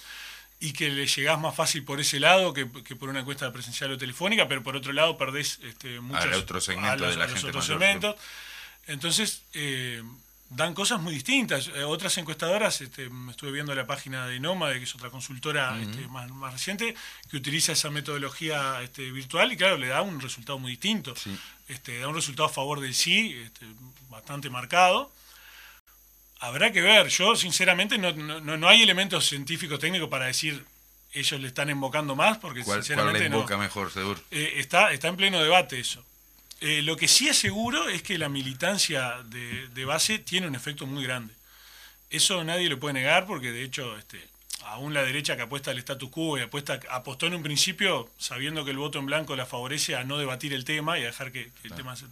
y 0.61 0.73
que 0.73 0.89
le 0.89 1.07
llegás 1.07 1.39
más 1.39 1.55
fácil 1.55 1.85
por 1.85 2.01
ese 2.01 2.19
lado 2.19 2.55
que, 2.55 2.67
por 2.67 3.11
una 3.11 3.21
encuesta 3.21 3.53
presencial 3.53 3.93
o 3.93 3.99
telefónica, 3.99 4.49
pero 4.49 4.63
por 4.63 4.75
otro 4.75 4.93
lado 4.93 5.19
perdés 5.19 5.61
este, 5.63 6.01
muchos 6.01 6.33
a 6.33 6.39
otro 6.39 6.61
segmento 6.61 7.07
de 7.07 7.17
la 7.17 7.29
gente 7.29 7.47
otros 7.47 7.67
segmentos. 7.67 8.17
Entonces, 8.87 9.43
eh, 9.53 10.03
dan 10.51 10.73
cosas 10.73 11.01
muy 11.01 11.13
distintas. 11.13 11.69
Eh, 11.69 11.85
otras 11.85 12.17
encuestadoras, 12.17 12.81
este, 12.81 13.11
estuve 13.29 13.53
viendo 13.53 13.75
la 13.75 13.87
página 13.87 14.27
de 14.27 14.41
Nómade, 14.41 14.79
que 14.79 14.85
es 14.85 14.95
otra 14.95 15.11
consultora 15.11 15.79
este, 15.81 16.07
más, 16.09 16.53
reciente, 16.53 16.95
que 17.31 17.37
utiliza 17.37 17.73
esa 17.73 17.91
metodología 17.91 18.81
este, 18.83 19.11
virtual 19.11 19.53
y 19.53 19.57
claro, 19.57 19.77
le 19.77 19.89
da 19.89 20.01
un 20.01 20.21
resultado 20.21 20.59
muy 20.59 20.73
distinto. 20.73 21.15
Este, 21.69 21.99
da 21.99 22.09
un 22.09 22.15
resultado 22.15 22.49
a 22.49 22.53
favor 22.53 22.81
del 22.81 22.95
sí, 22.95 23.39
este, 23.45 23.67
bastante 24.09 24.49
marcado. 24.49 25.13
Habrá 26.41 26.73
que 26.73 26.83
ver, 26.83 27.09
yo 27.09 27.37
sinceramente 27.37 27.97
no, 27.97 28.13
no, 28.13 28.69
hay 28.69 28.83
elementos 28.83 29.27
científicos 29.27 29.79
técnicos 29.79 30.09
para 30.09 30.27
decir 30.27 30.65
ellos 31.13 31.41
le 31.41 31.49
están 31.49 31.71
invocando 31.71 32.17
más, 32.17 32.39
porque 32.39 32.65
sinceramente 32.65 33.21
le 33.21 33.27
invoca 33.27 33.57
mejor, 33.57 33.91
seguro? 33.91 34.21
Eh, 34.31 34.55
está, 34.57 34.93
está 34.93 35.09
en 35.09 35.17
pleno 35.17 35.43
debate 35.43 35.79
eso. 35.79 36.05
Eh, 36.61 36.83
lo 36.83 36.97
que 36.97 37.09
sí 37.09 37.29
es 37.29 37.39
seguro 37.39 37.89
es 37.89 38.03
que 38.03 38.19
la 38.19 38.29
militancia 38.29 39.23
de, 39.27 39.69
de, 39.69 39.85
base 39.85 40.19
tiene 40.19 40.47
un 40.47 40.55
efecto 40.55 40.87
muy 40.87 41.05
grande. 41.05 41.33
Eso 42.11 42.43
nadie 42.45 42.69
lo 42.69 42.79
puede 42.79 42.95
negar 42.95 43.27
porque 43.27 43.53
de 43.53 43.63
hecho 43.63 43.97
este, 43.97 44.21
aún 44.67 44.95
la 44.95 45.03
derecha 45.03 45.37
que 45.37 45.43
apuesta 45.43 45.71
al 45.71 45.79
status 45.79 46.11
quo 46.11 46.39
y 46.39 46.43
apuesta, 46.43 46.81
apostó 46.91 47.27
en 47.27 47.35
un 47.35 47.43
principio 47.43 48.09
sabiendo 48.19 48.65
que 48.65 48.71
el 48.71 48.79
voto 48.79 48.99
en 48.99 49.07
blanco 49.07 49.37
la 49.37 49.47
favorece 49.47 49.97
a 49.97 50.05
no 50.05 50.19
debatir 50.19 50.53
el 50.53 50.65
tema 50.65 50.99
y 50.99 51.03
a 51.03 51.07
dejar 51.07 51.33
que, 51.33 51.51
el 51.63 51.73
tema 51.73 51.97
se... 51.97 52.07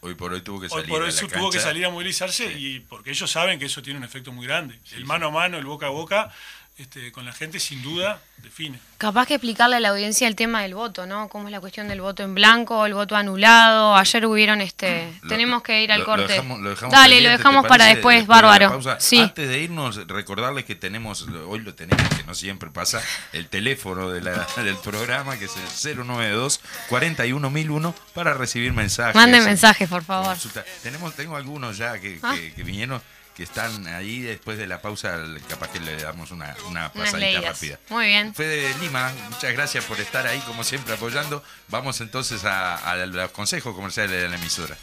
Hoy, 0.00 0.14
por 0.14 0.32
hoy 0.32 0.42
tuvo 0.42 0.60
que 0.60 0.68
salir 0.68 0.88
por 0.88 1.02
hoy 1.02 1.12
tuvo 1.12 1.50
que 1.50 1.60
salir 1.60 1.86
a 1.86 1.90
movilizarse 1.90 2.52
y 2.52 2.80
porque 2.80 3.10
ellos 3.10 3.30
saben 3.30 3.58
que 3.58 3.66
eso 3.66 3.82
tiene 3.82 3.98
un 3.98 4.04
efecto 4.04 4.32
muy 4.32 4.46
grande. 4.46 4.78
el 4.92 5.04
mano 5.04 5.28
a 5.28 5.30
mano, 5.30 5.58
el 5.58 5.64
boca 5.64 5.86
a 5.86 5.90
boca, 5.90 6.32
este, 6.78 7.10
con 7.10 7.24
la 7.24 7.32
gente, 7.32 7.58
sin 7.58 7.82
duda, 7.82 8.20
define. 8.36 8.78
Capaz 8.98 9.26
que 9.26 9.34
explicarle 9.36 9.76
a 9.76 9.80
la 9.80 9.88
audiencia 9.88 10.28
el 10.28 10.36
tema 10.36 10.60
del 10.60 10.74
voto, 10.74 11.06
¿no? 11.06 11.30
Cómo 11.30 11.48
es 11.48 11.52
la 11.52 11.60
cuestión 11.60 11.88
del 11.88 12.02
voto 12.02 12.22
en 12.22 12.34
blanco, 12.34 12.84
el 12.84 12.92
voto 12.92 13.16
anulado. 13.16 13.96
Ayer 13.96 14.26
hubieron 14.26 14.60
este... 14.60 15.10
tenemos 15.26 15.62
que 15.62 15.82
ir 15.82 15.90
al 15.90 16.04
corte. 16.04 16.42
Dale, 16.90 17.22
lo 17.22 17.30
dejamos 17.30 17.66
para 17.66 17.86
después, 17.86 18.26
bárbaro. 18.26 18.78
sí. 18.98 19.20
Antes 19.20 19.48
de 19.48 19.60
irnos, 19.60 20.06
recordarles 20.06 20.66
que 20.66 20.74
tenemos, 20.74 21.26
hoy 21.48 21.60
lo 21.60 21.74
tenemos, 21.74 22.06
que 22.14 22.24
no 22.24 22.34
siempre 22.34 22.68
pasa, 22.68 23.02
el 23.32 23.48
teléfono 23.48 24.10
de 24.10 24.20
la, 24.20 24.46
del 24.56 24.76
programa, 24.76 25.38
que 25.38 25.46
es 25.46 25.86
el 25.86 25.96
092 25.96 26.60
41001 26.90 27.94
para 28.12 28.34
recibir 28.34 28.74
mensajes. 28.74 29.14
Manden 29.14 29.44
mensajes, 29.44 29.88
por 29.88 30.04
favor. 30.04 30.36
Tenemos, 30.82 31.14
tengo 31.14 31.36
algunos 31.36 31.78
ya 31.78 31.98
que, 31.98 32.18
ah. 32.22 32.36
que 32.54 32.62
vinieron 32.62 33.00
que 33.36 33.42
están 33.42 33.86
ahí 33.88 34.20
después 34.20 34.56
de 34.56 34.66
la 34.66 34.80
pausa, 34.80 35.18
capaz 35.48 35.68
que 35.68 35.78
le 35.78 35.96
damos 36.02 36.30
una, 36.30 36.56
una 36.68 36.90
pasadita 36.90 37.42
rápida. 37.42 37.78
Muy 37.90 38.06
bien. 38.06 38.34
Fede 38.34 38.74
Lima, 38.80 39.12
muchas 39.30 39.52
gracias 39.52 39.84
por 39.84 40.00
estar 40.00 40.26
ahí, 40.26 40.38
como 40.40 40.64
siempre, 40.64 40.94
apoyando. 40.94 41.44
Vamos 41.68 42.00
entonces 42.00 42.44
a, 42.44 42.76
a 42.76 42.96
los 42.96 43.30
consejos 43.32 43.74
comerciales 43.74 44.22
de 44.22 44.28
la 44.28 44.36
emisora. 44.36 44.76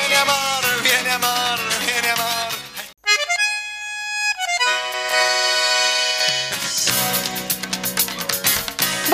Viene 0.00 0.14
a 0.16 0.22
amar, 0.22 0.64
viene 0.82 1.10
a 1.10 1.14
amar, 1.16 1.58
viene 1.84 2.08
a 2.08 2.48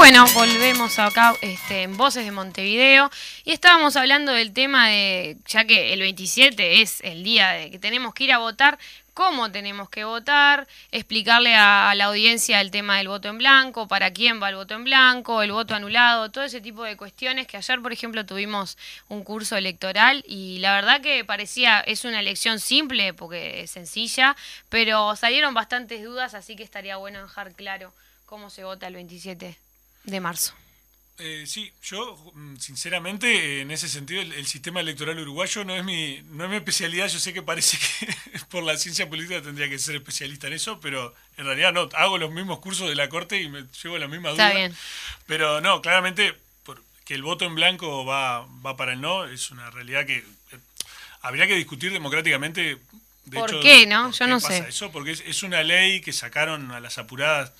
Bueno, 0.05 0.27
volvemos 0.35 0.99
acá 0.99 1.35
este, 1.41 1.81
en 1.81 1.97
Voces 1.97 2.27
de 2.27 2.31
Montevideo. 2.31 3.11
Y 3.47 3.53
estábamos 3.53 3.97
hablando 3.97 4.33
del 4.33 4.53
tema 4.53 4.89
de, 4.89 5.39
ya 5.47 5.65
que 5.65 5.95
el 5.95 6.01
27 6.01 6.83
es 6.83 7.01
el 7.05 7.25
día 7.25 7.53
de 7.53 7.71
que 7.71 7.79
tenemos 7.79 8.13
que 8.13 8.25
ir 8.25 8.33
a 8.35 8.37
votar, 8.37 8.79
cómo 9.15 9.51
tenemos 9.51 9.89
que 9.89 10.05
votar, 10.05 10.69
explicarle 10.93 11.55
a, 11.57 11.95
la 11.95 12.05
audiencia 12.05 12.61
el 12.61 12.71
tema 12.71 12.99
del 12.99 13.09
voto 13.09 13.29
en 13.31 13.39
blanco, 13.39 13.89
para 13.89 14.13
quién 14.13 14.43
va 14.43 14.51
el 14.51 14.57
voto 14.57 14.75
en 14.75 14.85
blanco, 14.85 15.41
el 15.41 15.53
voto 15.53 15.75
anulado, 15.75 16.31
todo 16.31 16.45
ese 16.45 16.61
tipo 16.61 16.85
de 16.85 16.99
cuestiones 16.99 17.47
que 17.47 17.57
ayer, 17.57 17.81
por 17.81 17.95
ejemplo, 17.95 18.27
tuvimos 18.27 18.77
un 19.09 19.25
curso 19.25 19.57
electoral 19.57 20.23
y 20.29 20.59
la 20.59 20.75
verdad 20.75 21.01
que 21.01 21.25
parecía, 21.25 21.81
es 21.81 22.05
una 22.05 22.21
elección 22.21 22.61
simple 22.61 23.15
porque 23.15 23.63
es 23.63 23.71
sencilla, 23.71 24.37
pero 24.69 25.17
salieron 25.17 25.55
bastantes 25.55 26.05
dudas, 26.05 26.35
así 26.35 26.57
que 26.57 26.63
estaría 26.63 26.99
bueno 26.99 27.23
dejar 27.23 27.55
claro 27.55 27.95
cómo 28.27 28.51
se 28.51 28.65
vota 28.65 28.87
el 28.87 28.97
27 28.97 29.64
de 30.05 30.21
marzo. 30.21 30.55
Eh, 31.19 31.45
sí, 31.47 31.73
yo 31.85 32.17
mm, 32.35 32.57
sinceramente 32.57 33.61
en 33.61 33.71
ese 33.71 33.89
sentido 33.89 34.21
el, 34.21 34.47
sistema 34.47 34.81
electoral 34.81 35.17
uruguayo 35.21 35.65
no 35.65 35.77
es 35.77 35.85
mi 35.85 36.21
no 36.31 36.45
es 36.45 36.51
mi 36.51 36.57
especialidad. 36.57 37.07
Yo 37.07 37.21
sé 37.21 37.33
que 37.33 37.43
parece 37.43 37.79
que 37.79 38.13
por 38.51 38.65
la 38.65 38.77
ciencia 38.77 39.09
política 39.09 39.41
tendría 39.41 39.69
que 39.69 39.79
ser 39.79 39.95
especialista 39.95 40.49
en 40.49 40.55
eso, 40.55 40.81
pero 40.81 41.15
en 41.37 41.45
realidad 41.45 41.73
no. 41.73 41.89
Hago 41.95 42.19
los 42.19 42.33
mismos 42.33 42.59
cursos 42.59 42.89
de 42.89 42.97
la 42.97 43.09
corte 43.09 43.41
y 43.41 43.49
me 43.49 43.65
llevo 43.81 43.97
la 43.99 44.09
misma 44.09 44.31
duda. 44.31 44.53
Bien. 44.53 44.75
Pero 45.27 45.61
no, 45.61 45.81
claramente 45.83 46.35
que 47.05 47.15
el 47.15 47.23
voto 47.23 47.45
en 47.45 47.55
blanco 47.55 48.05
va 48.05 48.47
va 48.67 48.77
para 48.77 48.95
el 48.95 49.01
no 49.01 49.27
es 49.27 49.51
una 49.51 49.71
realidad 49.71 50.07
que 50.07 50.17
eh, 50.17 50.59
habría 51.21 51.47
que 51.47 51.55
discutir 51.55 51.93
democráticamente. 51.93 52.79
De 53.27 53.39
¿Por 53.39 53.61
qué 53.61 53.87
no? 53.87 54.11
Yo 54.11 54.27
no 54.27 54.41
sé. 54.41 54.67
Eso 54.69 54.91
porque 54.91 55.13
es, 55.13 55.23
es 55.27 55.45
una 55.45 55.63
ley 55.63 56.01
que 56.01 56.13
sacaron 56.13 56.73
a 56.73 56.81
las 56.81 56.99
apuradas. 56.99 57.53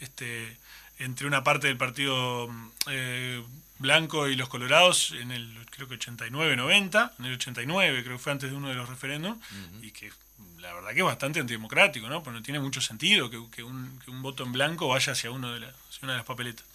Este, 0.00 0.56
entre 1.00 1.26
una 1.26 1.42
parte 1.42 1.66
del 1.66 1.76
partido 1.76 2.48
eh, 2.88 3.42
blanco 3.78 4.28
y 4.28 4.36
los 4.36 4.48
colorados 4.48 5.12
en 5.18 5.32
el 5.32 5.56
creo 5.70 5.88
que 5.88 5.98
89-90, 5.98 7.12
en 7.18 7.24
el 7.24 7.34
89 7.34 8.02
creo 8.04 8.16
que 8.16 8.22
fue 8.22 8.32
antes 8.32 8.50
de 8.50 8.56
uno 8.56 8.68
de 8.68 8.74
los 8.74 8.88
referéndums, 8.88 9.40
y 9.82 9.90
que 9.90 10.12
la 10.58 10.74
verdad 10.74 10.90
que 10.90 10.98
es 10.98 11.04
bastante 11.04 11.40
antidemocrático, 11.40 12.08
¿no? 12.08 12.22
Porque 12.22 12.38
no 12.38 12.42
tiene 12.42 12.60
mucho 12.60 12.80
sentido 12.80 13.30
que, 13.30 13.62
un, 13.62 13.98
voto 14.22 14.44
en 14.44 14.52
blanco 14.52 14.88
vaya 14.88 15.12
hacia, 15.12 15.30
uno 15.30 15.52
de 15.52 15.66
una 16.02 16.12
de 16.12 16.18
las 16.18 16.26
papeletas. 16.26 16.66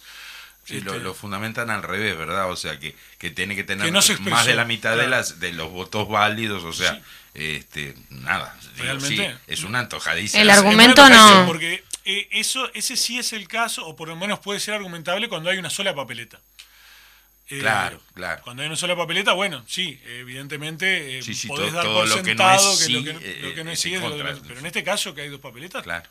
Sí, 0.64 0.80
lo, 0.80 0.96
este, 0.96 1.14
fundamentan 1.14 1.70
al 1.70 1.84
revés, 1.84 2.18
¿verdad? 2.18 2.50
O 2.50 2.56
sea, 2.56 2.80
que, 2.80 2.96
que 3.18 3.30
tiene 3.30 3.54
que 3.54 3.62
tener 3.62 3.92
más 3.92 4.46
de 4.46 4.54
la 4.54 4.64
mitad 4.64 4.96
de 4.96 5.06
las 5.06 5.38
de 5.38 5.52
los 5.52 5.70
votos 5.70 6.08
válidos, 6.08 6.64
o 6.64 6.72
sea, 6.72 7.00
este 7.34 7.94
nada, 8.10 8.58
Realmente, 8.76 9.36
es 9.46 9.62
una 9.62 9.78
antojadiza. 9.78 10.40
El 10.40 10.50
argumento 10.50 11.08
no. 11.08 11.44
Porque 11.46 11.84
eh, 12.08 12.28
eso, 12.30 12.72
ese 12.72 12.96
sí 12.96 13.18
es 13.18 13.32
el 13.32 13.48
caso, 13.48 13.84
o 13.84 13.96
por 13.96 14.06
lo 14.06 14.14
menos 14.14 14.38
puede 14.38 14.60
ser 14.60 14.74
argumentable 14.74 15.28
cuando 15.28 15.50
hay 15.50 15.58
una 15.58 15.70
sola 15.70 15.92
papeleta. 15.92 16.40
Eh, 17.48 17.58
claro, 17.58 18.00
claro. 18.14 18.42
Cuando 18.44 18.62
hay 18.62 18.68
una 18.68 18.76
sola 18.76 18.94
papeleta, 18.94 19.32
bueno, 19.32 19.64
sí, 19.66 20.00
evidentemente 20.06 21.18
eh, 21.18 21.22
podés 21.48 21.72
dar 21.72 21.84
por 21.84 22.08
sentado 22.08 22.78
que, 22.78 22.88
lo 22.90 23.02
que, 23.54 23.64
no 23.64 23.72
es 23.72 23.80
sí, 23.80 23.96
pero 24.00 24.58
en 24.60 24.66
este 24.66 24.84
caso 24.84 25.16
que 25.16 25.22
hay 25.22 25.28
dos 25.28 25.40
papeletas, 25.40 25.82
claro. 25.82 26.08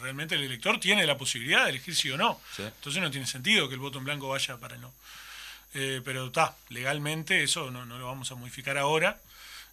realmente 0.00 0.36
el 0.36 0.42
elector 0.42 0.80
tiene 0.80 1.06
la 1.06 1.18
posibilidad 1.18 1.64
de 1.64 1.70
elegir 1.70 1.94
sí 1.94 2.10
o 2.10 2.16
no. 2.16 2.40
Entonces 2.56 3.02
no 3.02 3.10
tiene 3.10 3.26
sentido 3.26 3.68
que 3.68 3.74
el 3.74 3.80
voto 3.80 3.98
en 3.98 4.04
blanco 4.04 4.28
vaya 4.30 4.56
para 4.56 4.76
el 4.76 4.80
no. 4.80 4.92
pero 6.02 6.28
está, 6.28 6.56
legalmente 6.70 7.42
eso 7.42 7.70
no, 7.70 7.84
no 7.84 7.98
lo 7.98 8.06
vamos 8.06 8.32
a 8.32 8.36
modificar 8.36 8.78
ahora. 8.78 9.18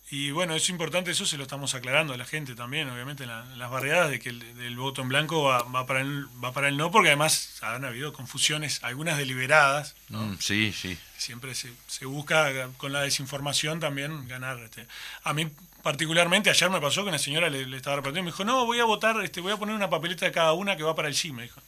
Y 0.09 0.31
bueno, 0.31 0.55
es 0.55 0.69
importante, 0.69 1.11
eso 1.11 1.25
se 1.25 1.35
lo 1.35 1.43
estamos 1.43 1.75
aclarando 1.75 2.13
a 2.13 2.17
la 2.17 2.23
gente 2.23 2.55
también, 2.55 2.89
obviamente, 2.89 3.25
en, 3.25 3.59
las 3.59 3.69
barriadas, 3.69 4.09
de 4.09 4.21
que 4.21 4.29
el, 4.29 4.77
voto 4.77 5.01
en 5.01 5.09
blanco 5.09 5.43
va, 5.43 5.85
para 5.85 5.99
el, 5.99 6.27
va 6.41 6.53
para 6.53 6.69
el 6.69 6.77
no, 6.77 6.91
porque 6.91 7.09
además 7.09 7.57
han 7.61 7.83
habido 7.83 8.13
confusiones, 8.13 8.81
algunas 8.83 9.17
deliberadas. 9.17 9.95
Mm, 10.07 10.35
sí, 10.39 10.71
sí. 10.71 10.97
Siempre 11.17 11.55
se, 11.55 11.73
se, 11.87 12.05
busca 12.05 12.69
con 12.77 12.93
la 12.93 13.01
desinformación 13.01 13.81
también 13.81 14.29
ganar. 14.29 14.57
Este. 14.59 14.87
A 15.23 15.33
mí, 15.33 15.49
particularmente, 15.83 16.49
ayer 16.49 16.69
me 16.69 16.79
pasó 16.79 17.03
que 17.03 17.09
una 17.09 17.19
señora 17.19 17.49
le, 17.49 17.63
estaba 17.75 17.97
repartiendo 17.97 18.29
y 18.29 18.31
me 18.31 18.31
dijo: 18.31 18.45
No, 18.45 18.65
voy 18.65 18.79
a 18.79 18.85
votar, 18.85 19.21
este, 19.25 19.41
voy 19.41 19.51
a 19.51 19.57
poner 19.57 19.75
una 19.75 19.89
papeleta 19.89 20.25
de 20.25 20.31
cada 20.31 20.53
una 20.53 20.77
que 20.77 20.83
va 20.83 20.95
para 20.95 21.09
el 21.09 21.15
sí, 21.15 21.33
me 21.33 21.43
dijo. 21.43 21.61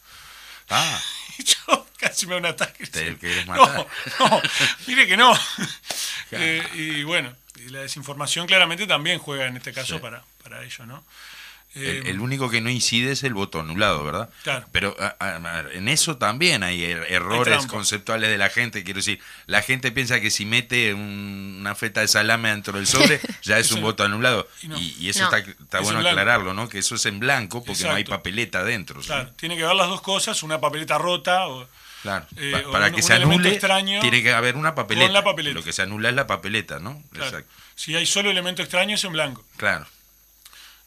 Ah. 0.70 1.02
Y 1.40 1.44
yo 1.44 1.88
casi 1.98 2.26
me 2.26 2.34
da 2.34 2.40
un 2.40 2.46
ataque. 2.48 2.86
¿Te 2.86 3.16
querés 3.18 3.48
matar? 3.48 3.88
No, 4.20 4.30
no, 4.30 4.42
mire 4.88 5.08
que 5.08 5.18
no. 5.18 5.34
Eh, 6.32 6.64
y 6.76 7.04
bueno, 7.04 7.36
y 7.66 7.70
la 7.70 7.82
desinformación 7.82 8.48
claramente 8.48 8.88
también 8.88 9.20
juega 9.20 9.48
en 9.48 9.58
este 9.58 9.74
caso 9.74 10.00
para, 10.00 10.24
para 10.44 10.64
ello, 10.64 10.86
¿no? 10.86 11.04
El, 11.76 12.08
eh, 12.08 12.20
único 12.20 12.50
que 12.50 12.62
no 12.62 12.70
incide 12.72 13.12
es 13.12 13.22
el 13.22 13.36
voto 13.36 13.60
anulado, 13.60 14.04
¿verdad? 14.04 14.30
Claro. 14.42 14.66
Pero 14.72 14.96
en 15.72 15.88
eso 15.88 16.18
también 16.18 16.64
hay 16.64 16.84
er, 16.84 17.06
errores 17.10 17.68
conceptuales 17.68 18.32
de 18.32 18.40
la 18.40 18.50
gente. 18.50 18.84
Quiero 18.84 18.98
decir, 18.98 19.20
la 19.46 19.62
gente 19.62 19.92
piensa 19.92 20.20
que 20.20 20.32
si 20.32 20.46
mete 20.46 20.96
una 20.96 21.76
feta 21.76 22.02
de 22.02 22.08
salame 22.08 22.50
dentro 22.50 22.78
del 22.78 22.88
sobre, 22.88 23.22
ya 23.44 23.60
es 23.60 23.72
un 23.72 23.82
voto 23.82 24.04
anulado. 24.04 24.48
Y, 24.80 25.10
eso 25.10 25.26
está, 25.26 25.80
bueno 25.82 26.00
aclararlo, 26.00 26.56
¿no? 26.56 26.68
Que 26.68 26.80
eso 26.80 26.96
es 26.96 27.06
en 27.06 27.20
blanco 27.20 27.64
porque 27.64 27.84
no 27.84 27.94
hay 27.94 28.04
papeleta 28.04 28.64
dentro. 28.64 29.00
Claro, 29.02 29.30
tiene 29.36 29.56
que 29.56 29.64
ver 29.64 29.76
las 29.76 29.90
dos 29.90 30.02
cosas, 30.02 30.42
una 30.42 30.60
papeleta 30.60 30.98
rota 30.98 31.48
o 31.48 31.68
Claro. 32.02 32.26
Eh, 32.38 32.64
para 32.72 32.92
que 32.92 33.02
se 33.02 33.14
anule, 33.14 33.60
tiene 34.02 34.24
que 34.24 34.32
haber 34.32 34.56
una 34.56 34.76
papeleta. 34.76 35.22
Lo 35.54 35.64
que 35.64 35.74
se 35.74 35.82
anula 35.82 36.10
es 36.10 36.16
la 36.16 36.28
papeleta, 36.28 36.80
¿no? 36.80 37.04
Exacto. 37.14 37.52
Si 37.76 37.96
hay 37.96 38.06
solo 38.06 38.30
elemento 38.30 38.62
extraño 38.62 38.96
es 38.96 39.04
en 39.04 39.14
blanco. 39.14 39.46
Claro. 39.58 39.86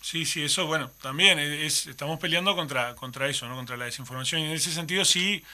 Sí, 0.02 0.26
sí, 0.26 0.42
eso, 0.42 0.66
bueno, 0.66 0.90
también 1.00 1.38
es, 1.38 1.86
estamos 1.86 2.18
peleando 2.18 2.56
contra, 2.56 2.96
contra 2.96 3.28
eso, 3.28 3.46
¿no? 3.48 3.54
Contra 3.54 3.76
la 3.76 3.84
desinformación. 3.84 4.42
Y 4.42 4.44
en 4.46 4.50
ese 4.52 4.72
sentido 4.72 5.04
sí 5.04 5.44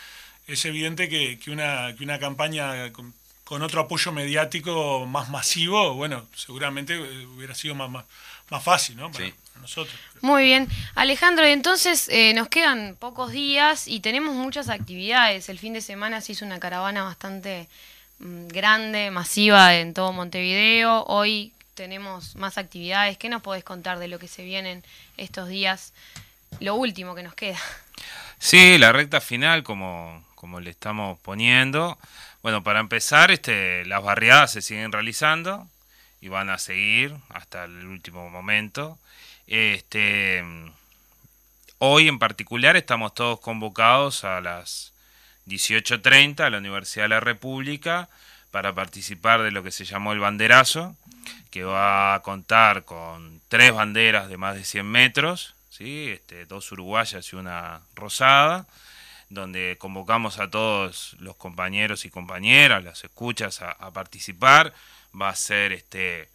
es 0.46 0.64
evidente 0.64 1.08
que, 1.08 1.38
que 1.38 1.50
una, 1.50 1.94
que 1.94 2.02
una 2.02 2.18
campaña 2.18 2.90
con, 2.92 3.14
otro 3.62 3.82
apoyo 3.82 4.10
mediático 4.12 5.06
más 5.06 5.28
masivo, 5.28 5.94
bueno, 5.94 6.26
seguramente 6.34 6.98
hubiera 6.98 7.54
sido 7.54 7.74
más, 7.74 7.90
más, 7.90 8.04
fácil, 8.60 8.96
¿no? 8.96 9.10
Para, 9.10 9.30
nosotros. 9.60 9.98
Muy 10.20 10.44
bien. 10.44 10.68
Alejandro, 10.94 11.44
entonces 11.44 12.08
eh, 12.08 12.32
nos 12.34 12.48
quedan 12.48 12.96
pocos 12.98 13.32
días 13.32 13.88
y 13.88 14.00
tenemos 14.00 14.34
muchas 14.34 14.68
actividades. 14.68 15.48
El 15.48 15.58
fin 15.58 15.72
de 15.72 15.80
semana 15.80 16.20
se 16.20 16.32
hizo 16.32 16.44
una 16.44 16.58
caravana 16.58 17.02
bastante 17.02 17.68
mm, 18.20 18.48
grande, 18.48 19.10
masiva 19.10 19.74
en 19.76 19.94
todo 19.94 20.12
Montevideo. 20.12 21.04
Hoy 21.04 21.52
tenemos 21.74 22.36
más 22.36 22.58
actividades. 22.58 23.18
¿Qué 23.18 23.28
nos 23.28 23.42
podés 23.42 23.64
contar 23.64 23.98
de 23.98 24.08
lo 24.08 24.18
que 24.18 24.28
se 24.28 24.44
vienen 24.44 24.82
estos 25.16 25.48
días? 25.48 25.92
Lo 26.60 26.74
último 26.74 27.14
que 27.14 27.22
nos 27.22 27.34
queda. 27.34 27.58
Sí, 28.38 28.78
la 28.78 28.92
recta 28.92 29.20
final, 29.20 29.64
como, 29.64 30.24
como 30.36 30.60
le 30.60 30.70
estamos 30.70 31.18
poniendo. 31.20 31.98
Bueno, 32.42 32.62
para 32.62 32.80
empezar, 32.80 33.32
este, 33.32 33.84
las 33.84 34.02
barriadas 34.02 34.52
se 34.52 34.62
siguen 34.62 34.92
realizando 34.92 35.66
y 36.20 36.28
van 36.28 36.50
a 36.50 36.58
seguir 36.58 37.14
hasta 37.30 37.64
el 37.64 37.86
último 37.86 38.28
momento. 38.30 38.98
Este, 39.46 40.44
hoy 41.78 42.08
en 42.08 42.18
particular 42.18 42.76
estamos 42.76 43.14
todos 43.14 43.40
convocados 43.40 44.24
a 44.24 44.40
las 44.40 44.92
18.30 45.46 46.40
a 46.40 46.50
la 46.50 46.58
Universidad 46.58 47.04
de 47.04 47.08
la 47.10 47.20
República 47.20 48.08
para 48.50 48.74
participar 48.74 49.42
de 49.42 49.50
lo 49.50 49.62
que 49.62 49.70
se 49.70 49.84
llamó 49.84 50.12
el 50.12 50.20
banderazo, 50.20 50.96
que 51.50 51.64
va 51.64 52.14
a 52.14 52.20
contar 52.20 52.84
con 52.84 53.40
tres 53.48 53.72
banderas 53.72 54.28
de 54.28 54.36
más 54.36 54.54
de 54.56 54.64
100 54.64 54.86
metros, 54.86 55.54
¿sí? 55.70 56.10
este, 56.10 56.46
dos 56.46 56.70
uruguayas 56.72 57.32
y 57.32 57.36
una 57.36 57.80
rosada, 57.94 58.66
donde 59.30 59.76
convocamos 59.78 60.38
a 60.38 60.50
todos 60.50 61.14
los 61.20 61.36
compañeros 61.36 62.04
y 62.04 62.10
compañeras, 62.10 62.82
las 62.82 63.04
escuchas, 63.04 63.60
a, 63.60 63.72
a 63.72 63.90
participar. 63.90 64.72
Va 65.18 65.30
a 65.30 65.36
ser 65.36 65.72
este, 65.72 66.28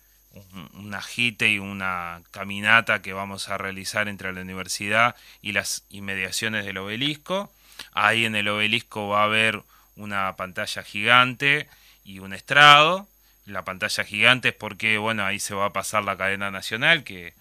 un, 0.74 0.94
agite 0.94 1.50
y 1.50 1.60
una 1.60 2.22
caminata 2.32 3.02
que 3.02 3.14
vamos 3.14 3.50
a 3.50 3.58
realizar 3.58 4.08
entre 4.08 4.34
la 4.34 4.42
universidad 4.42 5.16
y 5.42 5.52
las 5.52 5.84
inmediaciones 5.90 6.66
del 6.66 6.78
obelisco. 6.78 7.52
Ahí 7.94 8.26
en 8.26 8.36
el 8.36 8.48
obelisco 8.48 9.08
va 9.08 9.22
a 9.22 9.26
haber 9.26 9.62
una 9.96 10.36
pantalla 10.36 10.84
gigante 10.84 11.68
y 12.04 12.20
un 12.20 12.34
estrado. 12.34 13.08
La 13.46 13.64
pantalla 13.64 14.04
gigante 14.04 14.50
es 14.50 14.56
porque, 14.56 14.98
bueno, 14.98 15.26
ahí 15.26 15.40
se 15.40 15.54
va 15.54 15.66
a 15.66 15.74
pasar 15.74 16.04
la 16.04 16.18
cadena 16.18 16.50
nacional, 16.50 17.04
que, 17.04 17.34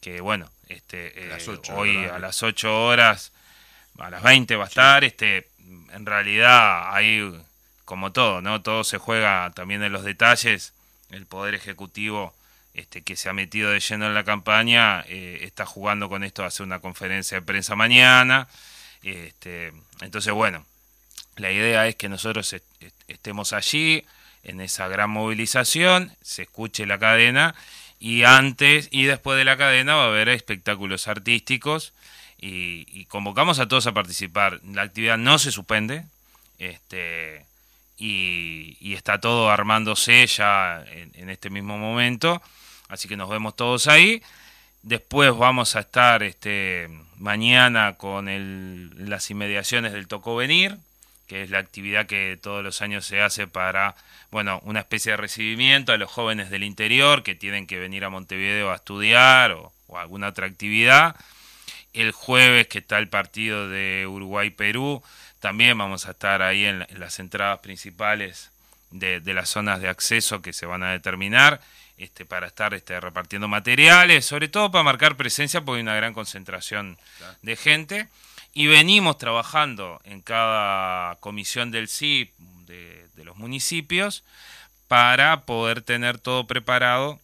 que 0.00 0.20
bueno, 0.20 0.50
este, 0.68 1.12
eh, 1.16 1.58
hoy 1.72 2.04
a 2.06 2.18
las 2.18 2.42
8 2.42 2.86
horas, 2.86 3.32
a 3.98 4.10
las 4.10 4.22
20 4.22 4.56
va 4.56 4.64
a 4.64 4.68
estar. 4.68 5.04
Este, 5.04 5.48
en 5.92 6.06
realidad, 6.06 6.94
ahí, 6.94 7.32
como 7.84 8.12
todo, 8.12 8.40
¿no? 8.40 8.62
Todo 8.62 8.84
se 8.84 8.98
juega 8.98 9.50
también 9.54 9.82
en 9.82 9.92
los 9.92 10.04
detalles. 10.04 10.72
El 11.10 11.26
Poder 11.26 11.54
Ejecutivo 11.54 12.34
este, 12.74 13.02
que 13.02 13.14
se 13.14 13.28
ha 13.28 13.32
metido 13.32 13.70
de 13.70 13.80
lleno 13.80 14.06
en 14.06 14.14
la 14.14 14.24
campaña, 14.24 15.04
eh, 15.06 15.38
está 15.42 15.64
jugando 15.64 16.08
con 16.08 16.24
esto, 16.24 16.44
hace 16.44 16.62
una 16.62 16.80
conferencia 16.80 17.38
de 17.38 17.46
prensa 17.46 17.76
mañana. 17.76 18.48
Este, 19.02 19.72
entonces, 20.00 20.32
bueno, 20.32 20.66
la 21.36 21.52
idea 21.52 21.86
es 21.86 21.94
que 21.94 22.08
nosotros 22.08 22.54
estemos 23.06 23.52
allí 23.52 24.04
en 24.42 24.60
esa 24.60 24.88
gran 24.88 25.10
movilización, 25.10 26.12
se 26.22 26.42
escuche 26.42 26.86
la 26.86 26.98
cadena 26.98 27.54
y 28.00 28.24
antes 28.24 28.88
y 28.90 29.04
después 29.04 29.38
de 29.38 29.44
la 29.44 29.56
cadena 29.56 29.94
va 29.94 30.04
a 30.04 30.08
haber 30.08 30.28
espectáculos 30.28 31.08
artísticos 31.08 31.92
y, 32.38 33.04
convocamos 33.06 33.58
a 33.58 33.68
todos 33.68 33.86
a 33.86 33.94
participar. 33.94 34.60
La 34.64 34.82
actividad 34.82 35.16
no 35.16 35.38
se 35.38 35.52
suspende 35.52 36.04
este, 36.58 37.44
y, 37.98 38.94
está 38.94 39.20
todo 39.20 39.50
armándose 39.50 40.26
ya 40.26 40.84
en 41.14 41.30
este 41.30 41.50
mismo 41.50 41.78
momento. 41.78 42.40
Así 42.88 43.08
que 43.08 43.16
nos 43.16 43.28
vemos 43.28 43.56
todos 43.56 43.88
ahí. 43.88 44.22
Después 44.82 45.34
vamos 45.36 45.76
a 45.76 45.80
estar 45.80 46.22
este, 46.22 46.90
mañana 47.16 47.94
con 47.94 48.28
el, 48.28 49.08
las 49.08 49.30
inmediaciones 49.30 49.92
del 49.92 50.08
Tocó 50.08 50.36
Venir, 50.36 50.76
que 51.26 51.42
es 51.42 51.48
la 51.48 51.58
actividad 51.58 52.06
que 52.06 52.38
todos 52.40 52.62
los 52.62 52.82
años 52.82 53.06
se 53.06 53.22
hace 53.22 53.46
para, 53.46 53.96
bueno, 54.30 54.60
una 54.64 54.80
especie 54.80 55.12
de 55.12 55.16
recibimiento 55.16 55.92
a 55.92 55.96
los 55.96 56.10
jóvenes 56.10 56.50
del 56.50 56.62
interior 56.62 57.22
que 57.22 57.34
tienen 57.34 57.66
que 57.66 57.78
venir 57.78 58.04
a 58.04 58.10
Montevideo 58.10 58.70
a 58.70 58.76
estudiar 58.76 59.52
o, 59.52 59.72
alguna 59.96 60.28
otra 60.28 60.46
actividad. 60.46 61.16
El 61.94 62.12
jueves 62.12 62.66
que 62.66 62.78
está 62.78 62.98
el 62.98 63.08
partido 63.08 63.68
de 63.68 64.06
Uruguay-Perú, 64.06 65.02
también 65.44 65.76
vamos 65.76 66.06
a 66.06 66.12
estar 66.12 66.40
ahí 66.40 66.64
en, 66.64 66.86
las 66.98 67.18
entradas 67.18 67.58
principales 67.58 68.50
de, 68.90 69.20
de 69.20 69.34
las 69.34 69.50
zonas 69.50 69.78
de 69.78 69.90
acceso 69.90 70.40
que 70.40 70.54
se 70.54 70.64
van 70.64 70.82
a 70.82 70.92
determinar 70.92 71.60
este, 71.98 72.24
para 72.24 72.46
estar 72.46 72.72
este, 72.72 72.98
repartiendo 72.98 73.46
materiales, 73.46 74.24
sobre 74.24 74.48
todo 74.48 74.70
para 74.70 74.84
marcar 74.84 75.18
presencia 75.18 75.60
porque 75.60 75.80
hay 75.80 75.82
una 75.82 75.96
gran 75.96 76.14
concentración 76.14 76.96
de 77.42 77.56
gente. 77.56 78.08
Y 78.54 78.68
venimos 78.68 79.18
trabajando 79.18 80.00
en 80.04 80.22
cada 80.22 81.16
comisión 81.16 81.70
del 81.70 81.88
CIP 81.88 82.32
de, 82.66 83.04
los 83.22 83.36
municipios 83.36 84.24
para 84.88 85.42
poder 85.42 85.82
tener 85.82 86.18
todo 86.18 86.46
preparado 86.46 87.20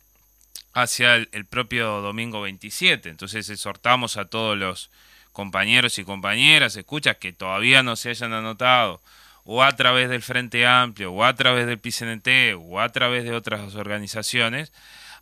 hacia 0.75 1.15
el, 1.15 1.31
el, 1.33 1.47
propio 1.47 2.03
domingo 2.03 2.43
27. 2.43 3.09
Entonces 3.09 3.49
exhortamos 3.49 4.19
a 4.19 4.27
todos 4.27 4.59
los 4.59 4.91
compañeros 5.41 5.99
y 5.99 6.05
compañeras, 6.05 6.77
escuchas 6.77 7.17
que 7.17 7.33
todavía 7.33 7.83
no 7.83 7.97
se 7.97 8.11
hayan 8.11 8.35
anotado 8.35 9.01
o 9.45 9.63
a 9.63 9.73
través 9.75 10.11
del 10.11 10.21
Frente 10.21 10.67
Amplio, 10.67 11.13
o 11.13 11.25
a 11.25 11.35
través 11.35 11.67
del 11.67 11.79
PCNT, 11.79 12.29
o 12.59 12.79
a 12.79 12.91
través 12.91 13.25
de 13.25 13.33
otras 13.33 13.75
organizaciones, 13.75 14.71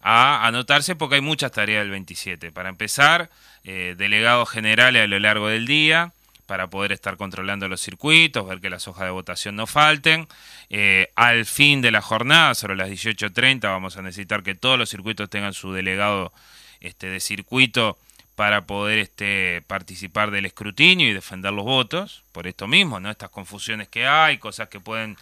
a 0.00 0.44
anotarse 0.44 0.96
porque 0.96 1.14
hay 1.14 1.20
muchas 1.20 1.52
tareas 1.52 1.84
del 1.84 1.92
27. 1.92 2.50
Para 2.50 2.68
empezar, 2.68 3.30
eh, 3.62 3.94
delegados 3.96 4.50
generales 4.50 5.04
a 5.04 5.06
lo 5.06 5.20
largo 5.20 5.46
del 5.46 5.66
día, 5.66 6.12
para 6.46 6.66
poder 6.66 6.90
estar 6.90 7.16
controlando 7.16 7.68
los 7.68 7.80
circuitos, 7.80 8.44
ver 8.48 8.60
que 8.60 8.70
las 8.70 8.88
hojas 8.88 9.04
de 9.04 9.12
votación 9.12 9.54
no 9.54 9.68
falten. 9.68 10.26
Eh, 10.68 11.12
al 11.14 11.46
fin 11.46 11.80
de 11.80 11.92
la 11.92 12.02
jornada, 12.02 12.56
sobre 12.56 12.74
las 12.74 12.88
18.30, 12.88 13.62
vamos 13.68 13.96
a 13.96 14.02
necesitar 14.02 14.42
que 14.42 14.56
todos 14.56 14.76
los 14.78 14.90
circuitos 14.90 15.30
tengan 15.30 15.54
su 15.54 15.72
delegado 15.72 16.32
este, 16.80 17.06
de 17.06 17.20
circuito 17.20 17.96
para 18.38 18.66
poder 18.66 19.00
este, 19.00 19.64
participar 19.66 20.30
del 20.30 20.46
escrutinio 20.46 21.08
y 21.08 21.12
defender 21.12 21.52
los 21.52 21.64
votos, 21.64 22.22
por 22.30 22.46
esto 22.46 22.68
mismo, 22.68 23.00
¿no? 23.00 23.10
Estas 23.10 23.30
confusiones 23.30 23.88
que 23.88 24.06
hay, 24.06 24.38
cosas 24.38 24.68
que 24.68 24.78
pueden 24.78 25.16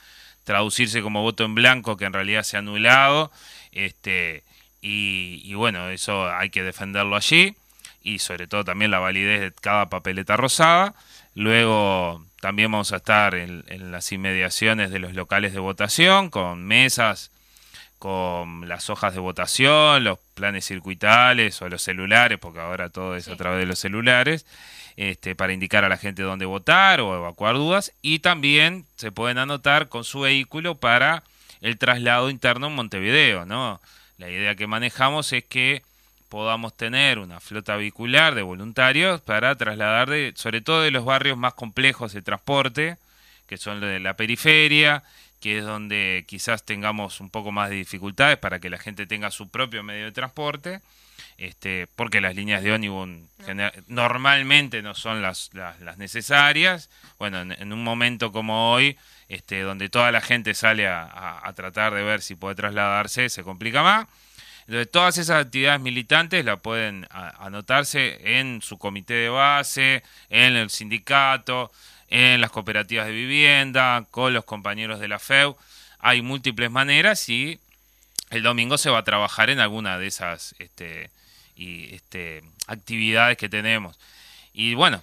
traducirse 0.45 1.01
como 1.01 1.23
voto 1.23 1.43
en 1.43 1.55
blanco 1.55 1.97
que 1.97 2.05
en 2.05 2.12
realidad 2.12 2.43
se 2.43 2.57
ha 2.57 2.59
anulado, 2.59 3.33
este, 3.73 4.43
y, 4.83 5.55
bueno, 5.55 5.89
eso 5.89 6.29
hay 6.29 6.51
que 6.51 6.62
defenderlo 6.62 7.17
allí, 7.17 7.57
y 8.03 8.19
sobre 8.19 8.49
todo 8.49 8.64
también 8.64 8.91
la 8.91 8.99
validez 8.99 9.41
de 9.41 9.53
cada 9.62 9.89
papeleta 9.89 10.37
rosada. 10.37 10.95
Luego 11.35 12.23
también 12.43 12.71
vamos 12.71 12.93
a 12.93 12.97
estar 12.97 13.35
en 13.35 13.93
las 13.93 14.12
inmediaciones 14.12 14.91
de 14.91 14.99
los 14.99 15.14
locales 15.14 15.55
de 15.55 15.59
votación, 15.59 16.29
con 16.29 16.67
mesas 16.67 17.31
con 17.99 18.68
las 18.68 18.90
hojas 18.90 19.14
de 19.14 19.20
votación, 19.20 20.05
los 20.05 20.18
planes 20.34 20.66
circuitales 20.66 21.61
o 21.62 21.68
los 21.68 21.82
celulares, 21.82 22.38
porque 22.38 22.61
ahora 22.61 22.90
todo 22.90 23.16
es 23.16 23.28
a 23.28 23.36
través 23.36 23.61
de 23.61 23.66
los 23.66 23.78
celulares, 23.78 24.47
este, 24.97 25.34
para 25.34 25.53
indicar 25.53 25.84
a 25.84 25.88
la 25.88 25.97
gente 25.97 26.22
dónde 26.22 26.47
votar 26.47 27.01
o 27.01 27.16
evacuar 27.16 27.55
dudas. 27.55 27.92
Y 28.03 28.20
también 28.20 28.84
se 28.97 29.12
pueden 29.12 29.38
anotar 29.38 29.88
con 29.88 30.05
su 30.05 30.20
vehículo 30.20 30.74
para 30.74 31.22
el 31.61 31.78
traslado 31.78 32.30
interno 32.30 32.66
en 32.68 32.74
Montevideo. 32.74 33.47
¿no? 33.47 33.80
La 34.18 34.30
idea 34.30 34.55
que 34.55 34.66
manejamos 34.66 35.32
es 35.32 35.44
que 35.44 35.82
podamos 36.28 36.76
tener 36.76 37.18
una 37.18 37.40
flota 37.40 37.76
vehicular 37.76 38.34
de 38.34 38.42
voluntarios 38.42 39.20
para 39.20 39.55
trasladar, 39.57 40.11
de, 40.11 40.32
sobre 40.36 40.61
todo 40.61 40.82
de 40.82 40.90
los 40.90 41.05
barrios 41.05 41.38
más 41.38 41.55
complejos 41.55 42.12
de 42.12 42.22
transporte, 42.22 42.97
que 43.47 43.57
son 43.57 43.80
de 43.80 44.01
la 44.01 44.14
periferia 44.14 45.05
que 45.47 45.59
es 45.59 45.64
donde 45.64 46.24
quizás 46.26 46.64
tengamos 46.64 47.20
un 47.20 47.30
poco 47.30 47.53
más 47.53 47.70
de 47.70 47.76
dificultades 47.76 48.36
para 48.36 48.59
que 48.59 48.68
la 48.68 48.78
gente 48.78 49.07
tenga 49.07 49.30
su 49.30 49.49
propio 49.49 49.84
medio 49.84 50.07
de 50.07 50.11
transporte, 50.11 50.80
este, 51.38 51.86
porque 51.94 52.20
las 52.20 52.34
líneas 52.34 52.64
de 52.64 52.72
ómnibus 52.72 53.09
normalmente 53.86 54.82
no 54.82 54.97
son 54.97 55.22
las, 55.22 55.51
las, 55.53 55.99
necesarias. 55.99 56.90
Bueno, 57.20 57.42
en, 57.42 57.72
un 57.72 57.84
momento 57.84 58.32
como 58.32 58.72
hoy, 58.72 58.99
este, 59.28 59.61
donde 59.61 59.88
toda 59.88 60.11
la 60.11 60.20
gente 60.20 60.53
sale 60.53 60.88
a, 60.88 61.53
tratar 61.55 61.94
de 61.94 62.03
ver 62.03 62.22
si 62.22 62.34
puede 62.34 62.57
trasladarse, 62.57 63.28
se 63.28 63.44
complica 63.44 63.84
más. 63.84 64.09
Entonces, 64.62 64.90
todas 64.90 65.16
esas 65.16 65.44
actividades 65.44 65.80
militantes 65.80 66.44
la 66.44 66.57
pueden 66.57 67.07
anotarse 67.11 68.18
en 68.36 68.62
su 68.62 68.78
comité 68.78 69.14
de 69.14 69.28
base, 69.28 70.03
en 70.28 70.57
el 70.57 70.70
sindicato, 70.70 71.70
en 72.09 72.40
las 72.40 72.50
cooperativas 72.50 73.07
de 73.07 73.12
vivienda, 73.12 74.07
con 74.11 74.32
los 74.34 74.44
compañeros 74.44 75.00
de 75.00 75.09
la 75.09 75.18
FEU. 75.18 75.57
Hay 75.98 76.22
múltiples 76.22 76.70
maneras 76.70 77.28
y 77.28 77.59
el 78.30 78.42
domingo 78.42 78.78
se 78.78 78.90
va 78.90 78.98
a 78.98 79.04
trabajar 79.04 79.50
en 79.50 79.61
alguna 79.61 79.98
de 79.98 80.07
esas 80.07 80.54
este, 80.59 81.11
y, 81.57 81.94
este, 81.94 82.42
actividades 82.66 83.36
que 83.36 83.48
tenemos. 83.48 83.98
Y 84.52 84.74
bueno, 84.74 85.02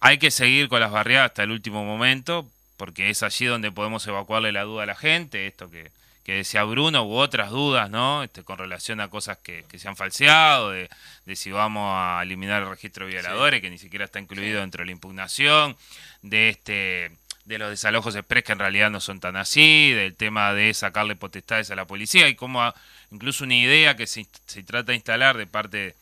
hay 0.00 0.18
que 0.18 0.30
seguir 0.30 0.68
con 0.68 0.80
las 0.80 0.90
barriadas 0.90 1.30
hasta 1.30 1.42
el 1.42 1.50
último 1.50 1.84
momento, 1.84 2.48
porque 2.76 3.10
es 3.10 3.22
allí 3.22 3.46
donde 3.46 3.72
podemos 3.72 4.06
evacuarle 4.06 4.52
la 4.52 4.62
duda 4.62 4.84
a 4.84 4.86
la 4.86 4.94
gente, 4.94 5.46
esto 5.46 5.70
que, 5.70 5.90
que 6.28 6.34
decía 6.34 6.62
Bruno, 6.64 7.04
u 7.04 7.14
otras 7.14 7.48
dudas, 7.48 7.88
¿no? 7.88 8.22
Este, 8.22 8.42
con 8.42 8.58
relación 8.58 9.00
a 9.00 9.08
cosas 9.08 9.38
que, 9.38 9.64
se 9.78 9.88
han 9.88 9.96
falseado, 9.96 10.72
de, 10.72 10.90
si 11.34 11.50
vamos 11.50 11.90
a 11.90 12.20
eliminar 12.22 12.64
el 12.64 12.68
registro 12.68 13.06
de 13.06 13.12
violadores, 13.12 13.62
que 13.62 13.70
ni 13.70 13.78
siquiera 13.78 14.04
está 14.04 14.20
incluido 14.20 14.60
dentro 14.60 14.82
de 14.82 14.86
la 14.88 14.92
impugnación, 14.92 15.74
de 16.20 16.50
este 16.50 17.12
de 17.46 17.58
los 17.58 17.70
desalojos 17.70 18.14
express 18.14 18.44
que 18.44 18.52
en 18.52 18.58
realidad 18.58 18.90
no 18.90 19.00
son 19.00 19.20
tan 19.20 19.36
así, 19.36 19.90
del 19.92 20.14
tema 20.16 20.52
de 20.52 20.74
sacarle 20.74 21.16
potestades 21.16 21.70
a 21.70 21.76
la 21.76 21.86
policía 21.86 22.28
y 22.28 22.34
como 22.34 22.74
incluso 23.10 23.44
una 23.44 23.56
idea 23.56 23.96
que 23.96 24.06
se, 24.06 24.26
se 24.44 24.62
trata 24.62 24.92
de 24.92 24.96
instalar 24.96 25.34
de 25.38 25.46
parte 25.46 25.94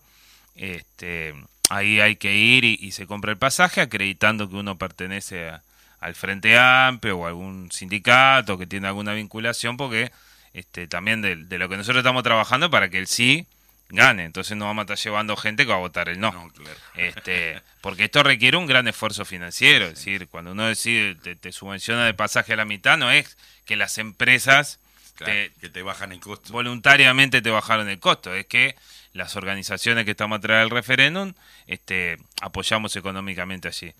Este, 0.55 1.33
ahí 1.69 1.99
hay 1.99 2.15
que 2.15 2.35
ir 2.35 2.63
y, 2.63 2.91
se 2.91 3.07
compra 3.07 3.31
el 3.31 3.37
pasaje 3.37 3.81
acreditando 3.81 4.49
que 4.49 4.55
uno 4.55 4.77
pertenece 4.77 5.51
al 5.99 6.15
Frente 6.15 6.57
Amplio 6.57 7.17
o 7.17 7.27
algún 7.27 7.71
sindicato 7.71 8.57
que 8.57 8.67
tiene 8.67 8.87
alguna 8.87 9.13
vinculación, 9.13 9.77
porque 9.77 10.11
este, 10.53 10.87
también 10.87 11.21
de, 11.21 11.35
de, 11.35 11.57
lo 11.57 11.67
que 11.67 11.77
nosotros 11.77 12.01
estamos 12.01 12.23
trabajando 12.23 12.69
para 12.69 12.89
que 12.89 12.99
el 12.99 13.07
sí 13.07 13.47
gane. 13.89 14.25
Entonces 14.25 14.57
no 14.57 14.65
vamos 14.65 14.81
a 14.81 14.93
estar 14.93 14.97
llevando 14.97 15.35
gente 15.35 15.65
que 15.65 15.71
va 15.71 15.77
a 15.77 15.79
votar 15.79 16.09
el 16.09 16.19
no. 16.19 16.51
este, 16.95 17.61
porque 17.81 18.05
esto 18.05 18.23
requiere 18.23 18.57
un 18.57 18.67
gran 18.67 18.87
esfuerzo 18.87 19.25
financiero. 19.25 19.85
Es 19.85 19.95
decir, 19.95 20.27
cuando 20.27 20.51
uno 20.51 20.67
decide 20.67 21.15
te, 21.15 21.51
subvenciona 21.51 22.05
de 22.05 22.13
pasaje 22.13 22.53
a 22.53 22.57
la 22.57 22.65
mitad, 22.65 22.97
no 22.97 23.11
es 23.11 23.37
que 23.65 23.75
las 23.75 23.97
empresas 23.97 24.79
que 25.17 25.51
te 25.69 25.81
bajan 25.81 26.11
el 26.11 26.19
costo. 26.19 26.51
Voluntariamente 26.51 27.41
te 27.41 27.49
bajaron 27.49 27.89
el 27.89 27.99
costo. 27.99 28.33
Es 28.33 28.45
que 28.47 28.75
las 29.13 29.35
organizaciones 29.35 30.05
que 30.05 30.11
estamos 30.11 30.39
atrás 30.39 30.59
del 30.59 30.69
referéndum 30.69 31.33
este, 31.67 32.17
apoyamos 32.41 32.95
económicamente 32.95 33.69
allí. 33.69 33.93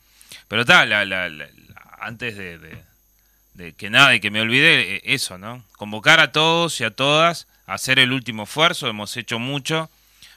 Pero 0.48 0.64
está, 0.64 0.82
antes 2.00 2.36
de, 2.36 2.58
de 3.54 3.74
que 3.74 3.90
nada 3.90 4.14
y 4.14 4.20
que 4.20 4.30
me 4.30 4.42
olvide, 4.42 4.96
eh, 4.96 5.02
eso, 5.06 5.38
¿no? 5.38 5.64
Convocar 5.78 6.20
a 6.20 6.32
todos 6.32 6.80
y 6.82 6.84
a 6.84 6.92
todas 6.92 7.48
hacer 7.66 8.00
el 8.00 8.12
último 8.12 8.44
esfuerzo, 8.44 8.88
hemos 8.88 9.16
hecho 9.18 9.40
mucho, 9.40 9.90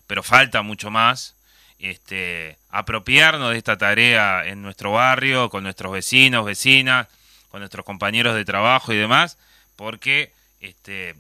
pero 0.07 0.22
falta 0.22 0.62
mucho 0.62 0.91
más. 0.91 1.35
Este, 1.79 2.57
apropiarnos 2.70 3.53
de 3.53 3.59
esta 3.59 3.79
tarea 3.79 4.47
en 4.47 4.62
nuestro 4.62 4.93
barrio, 4.93 5.49
con 5.49 5.62
nuestros 5.62 5.93
vecinos, 5.93 6.45
vecinas, 6.45 7.07
con 7.51 7.61
nuestros 7.61 7.85
compañeros 7.85 8.35
de 8.35 8.45
trabajo 8.45 8.93
y 8.93 8.97
demás, 8.97 9.39
porque 9.76 10.33
este, 10.61 11.14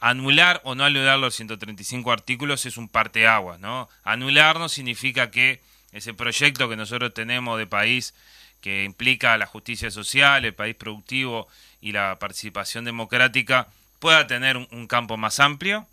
anular 0.00 0.60
o 0.64 0.74
no 0.74 0.84
anular 0.84 1.18
los 1.18 1.34
135 1.34 2.12
artículos 2.12 2.66
es 2.66 2.76
un 2.76 2.88
parteaguas, 2.88 3.58
¿no? 3.58 3.88
Anular 4.02 4.58
no 4.58 4.68
significa 4.68 5.30
que 5.30 5.60
ese 5.92 6.12
proyecto 6.12 6.68
que 6.68 6.76
nosotros 6.76 7.14
tenemos 7.14 7.58
de 7.58 7.66
país 7.66 8.14
que 8.60 8.84
implica 8.84 9.38
la 9.38 9.46
justicia 9.46 9.90
social, 9.90 10.44
el 10.44 10.54
país 10.54 10.74
productivo 10.74 11.48
y 11.80 11.92
la 11.92 12.16
participación 12.18 12.84
democrática 12.84 13.68
pueda 13.98 14.26
tener 14.26 14.56
un, 14.56 14.86
campo 14.86 15.16
más 15.16 15.40
amplio, 15.40 15.86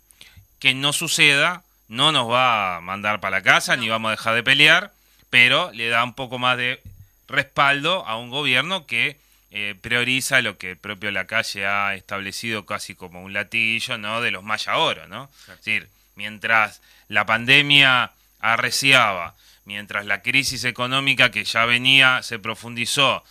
que 0.58 0.74
no 0.74 0.92
suceda, 0.92 1.62
no 1.88 2.12
nos 2.12 2.30
va 2.30 2.76
a 2.76 2.80
mandar 2.80 3.20
para 3.20 3.38
la 3.38 3.42
casa, 3.42 3.76
ni 3.76 3.88
vamos 3.88 4.08
a 4.08 4.12
dejar 4.12 4.34
de 4.34 4.42
pelear, 4.42 4.92
pero 5.30 5.72
le 5.72 5.88
da 5.88 6.04
un 6.04 6.14
poco 6.14 6.38
más 6.38 6.56
de 6.56 6.80
respaldo 7.28 8.06
a 8.06 8.16
un 8.16 8.30
gobierno 8.30 8.86
que 8.86 9.16
eh, 9.50 9.74
prioriza 9.80 10.40
lo 10.40 10.56
que 10.56 10.70
el 10.70 10.76
propio 10.76 11.10
la 11.10 11.26
calle 11.26 11.66
ha 11.66 11.94
establecido 11.94 12.64
casi 12.64 12.94
como 12.94 13.22
un 13.22 13.32
latillo, 13.32 13.98
¿no? 13.98 14.20
De 14.20 14.30
los 14.30 14.42
maya 14.42 14.78
oro, 14.78 15.06
¿no? 15.08 15.30
Es 15.48 15.56
decir, 15.58 15.88
mientras 16.16 16.80
la 17.08 17.26
pandemia 17.26 18.12
arreciaba, 18.40 19.34
mientras 19.64 20.06
la 20.06 20.22
crisis 20.22 20.64
económica 20.64 21.30
que 21.30 21.44
ya 21.44 21.64
venía 21.64 22.22
se 22.22 22.38
profundizó, 22.38 23.24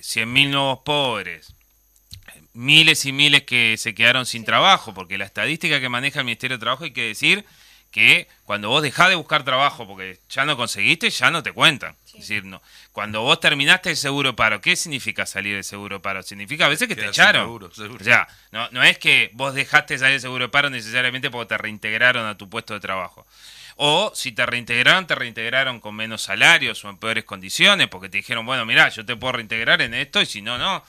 100.000 0.00 0.46
eh, 0.46 0.48
nuevos 0.48 0.78
pobres, 0.80 1.52
miles 2.58 3.04
y 3.04 3.12
miles 3.12 3.44
que 3.44 3.76
se 3.78 3.94
quedaron 3.94 4.26
sin 4.26 4.44
trabajo, 4.44 4.92
porque 4.92 5.16
la 5.16 5.24
estadística 5.24 5.80
que 5.80 5.88
maneja 5.88 6.18
el 6.18 6.24
Ministerio 6.24 6.56
de 6.56 6.60
Trabajo 6.60 6.82
hay 6.82 6.90
que 6.90 7.04
decir 7.04 7.44
que 7.92 8.26
cuando 8.44 8.68
vos 8.68 8.82
dejás 8.82 9.08
de 9.08 9.14
buscar 9.14 9.44
trabajo 9.44 9.86
porque 9.86 10.18
ya 10.28 10.44
no 10.44 10.56
conseguiste, 10.56 11.08
ya 11.08 11.30
no 11.30 11.44
te 11.44 11.52
cuentan. 11.52 11.94
Es 12.06 12.14
decir, 12.14 12.44
no. 12.44 12.60
cuando 12.90 13.22
vos 13.22 13.38
terminaste 13.38 13.90
el 13.90 13.96
seguro 13.96 14.34
paro, 14.34 14.60
¿qué 14.60 14.74
significa 14.74 15.24
salir 15.24 15.54
del 15.54 15.62
seguro 15.62 16.02
paro? 16.02 16.20
Significa 16.24 16.66
a 16.66 16.68
veces 16.68 16.88
que 16.88 16.96
te 16.96 17.06
echaron. 17.06 17.48
O 17.48 18.04
sea, 18.04 18.26
no, 18.50 18.68
no 18.72 18.82
es 18.82 18.98
que 18.98 19.30
vos 19.34 19.54
dejaste 19.54 19.96
salir 19.96 20.14
del 20.14 20.20
seguro 20.20 20.50
paro 20.50 20.68
necesariamente 20.68 21.30
porque 21.30 21.50
te 21.50 21.58
reintegraron 21.58 22.26
a 22.26 22.36
tu 22.36 22.50
puesto 22.50 22.74
de 22.74 22.80
trabajo. 22.80 23.24
O 23.76 24.10
si 24.16 24.32
te 24.32 24.44
reintegraron, 24.44 25.06
te 25.06 25.14
reintegraron 25.14 25.78
con 25.78 25.94
menos 25.94 26.22
salarios 26.22 26.84
o 26.84 26.90
en 26.90 26.98
peores 26.98 27.22
condiciones, 27.22 27.86
porque 27.86 28.08
te 28.08 28.16
dijeron, 28.16 28.44
bueno, 28.44 28.66
mira, 28.66 28.88
yo 28.88 29.06
te 29.06 29.14
puedo 29.14 29.34
reintegrar 29.34 29.80
en 29.80 29.94
esto 29.94 30.20
y 30.20 30.26
si 30.26 30.42
no, 30.42 30.58
no. 30.58 30.82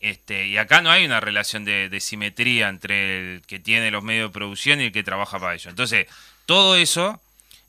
Este, 0.00 0.46
y 0.46 0.56
acá 0.58 0.80
no 0.80 0.90
hay 0.90 1.04
una 1.04 1.20
relación 1.20 1.64
de, 1.64 1.98
simetría 2.00 2.68
entre 2.68 3.34
el 3.34 3.42
que 3.42 3.58
tiene 3.58 3.90
los 3.90 4.04
medios 4.04 4.30
de 4.30 4.32
producción 4.32 4.80
y 4.80 4.84
el 4.84 4.92
que 4.92 5.02
trabaja 5.02 5.38
para 5.38 5.54
ello. 5.54 5.70
Entonces, 5.70 6.06
todo 6.46 6.76
eso 6.76 7.20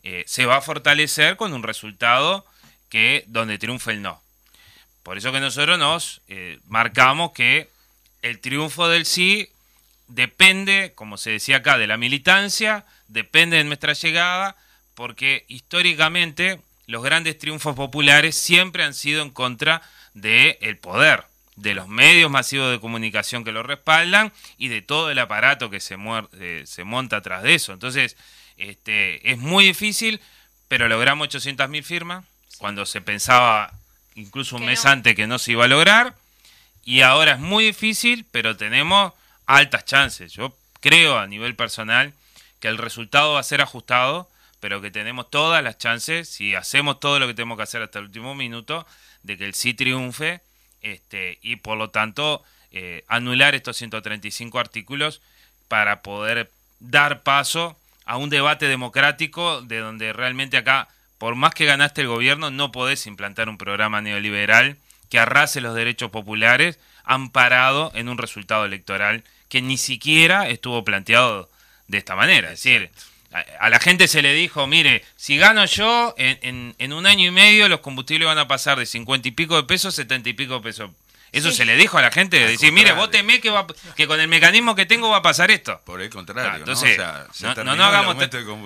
eh, 0.04 0.24
se 0.28 0.46
va 0.46 0.58
a 0.58 0.62
fortalecer 0.62 1.38
con 1.38 1.54
un 1.54 1.64
resultado 1.64 2.46
que 2.90 3.24
donde 3.28 3.58
triunfa 3.58 3.92
el 3.92 4.02
no. 4.02 4.22
Por 5.04 5.18
eso 5.18 5.32
que 5.32 5.40
nosotros 5.40 5.80
nos 5.80 6.22
eh, 6.28 6.60
marcamos 6.68 7.32
que 7.32 7.70
el 8.22 8.40
triunfo 8.40 8.88
del 8.90 9.06
sí 9.06 9.50
depende, 10.08 10.92
como 10.96 11.18
se 11.18 11.32
decía 11.32 11.58
acá, 11.58 11.78
de 11.78 11.88
la 11.88 11.98
militancia, 11.98 12.86
depende 13.08 13.58
de 13.58 13.64
nuestra 13.64 13.94
llegada, 13.94 14.56
porque 14.94 15.46
históricamente 15.48 16.60
los 16.86 17.04
grandes 17.04 17.38
triunfos 17.40 17.76
populares 17.76 18.36
siempre 18.36 18.84
han 18.84 18.94
sido 18.94 19.24
en 19.24 19.30
contra 19.32 19.82
del 20.14 20.78
poder 20.78 21.29
de 21.60 21.74
los 21.74 21.88
medios 21.88 22.32
masivos 22.32 22.72
de 22.72 22.80
comunicación 22.80 23.44
que 23.44 23.52
lo 23.52 23.64
respaldan 23.64 24.32
y 24.58 24.70
de 24.70 24.82
todo 24.82 25.12
el 25.12 25.20
aparato 25.20 25.70
que 25.70 25.80
se, 25.80 25.98
eh, 26.40 26.64
se 26.66 26.84
monta 26.84 27.18
atrás 27.18 27.44
de 27.44 27.54
eso. 27.54 27.74
Entonces, 27.74 28.16
este, 28.58 29.30
es 29.30 29.38
muy 29.38 29.66
difícil, 29.66 30.22
pero 30.68 30.88
logramos 30.88 31.28
800.000 31.28 31.84
firmas 31.84 32.26
cuando 32.58 32.86
se 32.86 33.02
pensaba 33.02 33.74
incluso 34.16 34.56
un 34.56 34.66
mes 34.66 34.86
antes 34.86 35.16
que 35.16 35.28
no 35.28 35.38
se 35.38 35.52
iba 35.52 35.66
a 35.66 35.70
lograr. 35.70 36.16
Y 36.86 37.02
ahora 37.02 37.34
es 37.34 37.40
muy 37.40 37.66
difícil, 37.66 38.26
pero 38.32 38.56
tenemos 38.56 39.14
altas 39.46 39.86
chances. 39.86 40.32
Yo 40.32 40.56
creo 40.80 41.20
a 41.20 41.28
nivel 41.28 41.56
personal 41.56 42.14
que 42.62 42.70
el 42.70 42.78
resultado 42.78 43.34
va 43.34 43.42
a 43.42 43.44
ser 43.44 43.62
ajustado, 43.62 44.30
pero 44.62 44.82
que 44.82 44.92
tenemos 44.92 45.30
todas 45.30 45.64
las 45.64 45.78
chances, 45.78 46.30
si 46.30 46.56
hacemos 46.56 47.00
todo 47.00 47.20
lo 47.20 47.28
que 47.28 47.34
tenemos 47.34 47.58
que 47.58 47.64
hacer 47.64 47.82
hasta 47.82 48.00
el 48.00 48.06
último 48.06 48.34
minuto, 48.34 48.88
de 49.24 49.38
que 49.38 49.46
el 49.46 49.54
sí 49.54 49.74
triunfe 49.74 50.42
este, 50.82 51.40
y 51.42 51.58
por 51.58 51.78
lo 51.78 51.90
tanto 51.90 52.44
eh, 52.72 53.04
anular 53.08 53.56
estos 53.56 53.78
135 53.78 54.60
artículos 54.60 55.22
para 55.68 56.02
poder 56.02 56.52
dar 56.80 57.22
paso 57.24 57.78
a 58.06 58.18
un 58.18 58.30
debate 58.30 58.68
democrático 58.68 59.62
de 59.62 59.80
donde 59.80 60.14
realmente 60.14 60.58
acá, 60.58 60.88
por 61.18 61.36
más 61.36 61.54
que 61.54 61.66
ganaste 61.66 62.02
el 62.02 62.08
gobierno, 62.08 62.50
no 62.50 62.72
podés 62.72 63.06
implantar 63.08 63.50
un 63.50 63.58
programa 63.58 64.02
neoliberal 64.02 64.78
que 65.10 65.20
arrase 65.20 65.62
los 65.62 65.76
derechos 65.76 66.12
populares 66.12 66.80
amparado 67.04 67.92
en 67.96 68.10
un 68.10 68.18
resultado 68.18 68.66
electoral 68.66 69.24
que 69.50 69.62
ni 69.62 69.78
siquiera 69.78 70.48
estuvo 70.48 70.84
planteado 70.84 71.50
de 71.88 71.98
esta 71.98 72.16
manera. 72.16 72.52
Es 72.52 72.64
decir, 72.64 72.92
a, 73.32 73.70
la 73.70 73.80
gente 73.80 74.08
se 74.08 74.22
le 74.22 74.34
dijo, 74.34 74.66
mire, 74.66 75.04
si 75.16 75.38
gano 75.38 75.66
yo, 75.66 76.16
en, 76.18 76.76
en, 76.78 76.94
un 76.94 77.06
año 77.06 77.28
y 77.28 77.32
medio 77.32 77.70
los 77.70 77.82
combustibles 77.82 78.26
van 78.26 78.40
a 78.40 78.48
pasar 78.48 78.80
de 78.80 78.86
50 78.86 79.28
y 79.28 79.32
pico 79.32 79.56
de 79.56 79.64
pesos 79.64 79.94
a 79.94 79.98
70 79.98 80.30
y 80.30 80.34
pico 80.34 80.56
de 80.56 80.62
pesos. 80.62 80.92
Eso 81.32 81.52
se 81.52 81.64
le 81.64 81.76
dijo 81.76 82.00
a 82.00 82.02
la 82.02 82.12
gente, 82.12 82.40
de 82.40 82.48
decir, 82.48 82.72
mire, 82.72 82.92
vóteme 82.94 83.40
que, 83.40 83.52
va, 83.52 83.68
que 83.96 84.08
con 84.08 84.20
el 84.20 84.28
mecanismo 84.28 84.74
que 84.76 84.88
tengo 84.88 85.10
va 85.10 85.18
a 85.18 85.22
pasar 85.22 85.52
esto. 85.52 85.80
Por 85.86 86.02
el 86.02 86.10
contrario, 86.10 86.56
entonces, 86.56 86.98
¿no? 86.98 87.76
no, 87.76 87.84
hagamos, 87.84 88.18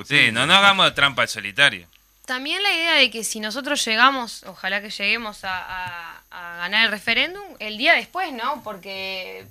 sí, 0.08 0.32
no, 0.32 0.46
no 0.46 0.54
hagamos 0.54 0.96
trampa 0.96 1.24
al 1.24 1.28
solitario. 1.28 1.88
También 2.26 2.64
la 2.64 2.74
idea 2.74 2.94
de 2.94 3.12
que 3.12 3.26
si 3.26 3.42
nosotros 3.42 3.84
llegamos, 3.84 4.44
ojalá 4.48 4.82
que 4.82 4.90
lleguemos 4.90 5.44
a, 5.44 6.22
a 6.32 6.58
ganar 6.58 6.86
el 6.86 6.92
referéndum, 6.92 7.44
el 7.60 7.78
día 7.78 7.96
después, 7.96 8.32
¿no? 8.32 8.64
Porque 8.64 9.46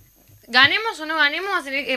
ganemos 0.47 0.99
o 1.01 1.07
no 1.07 1.17
ganemos, 1.17 1.51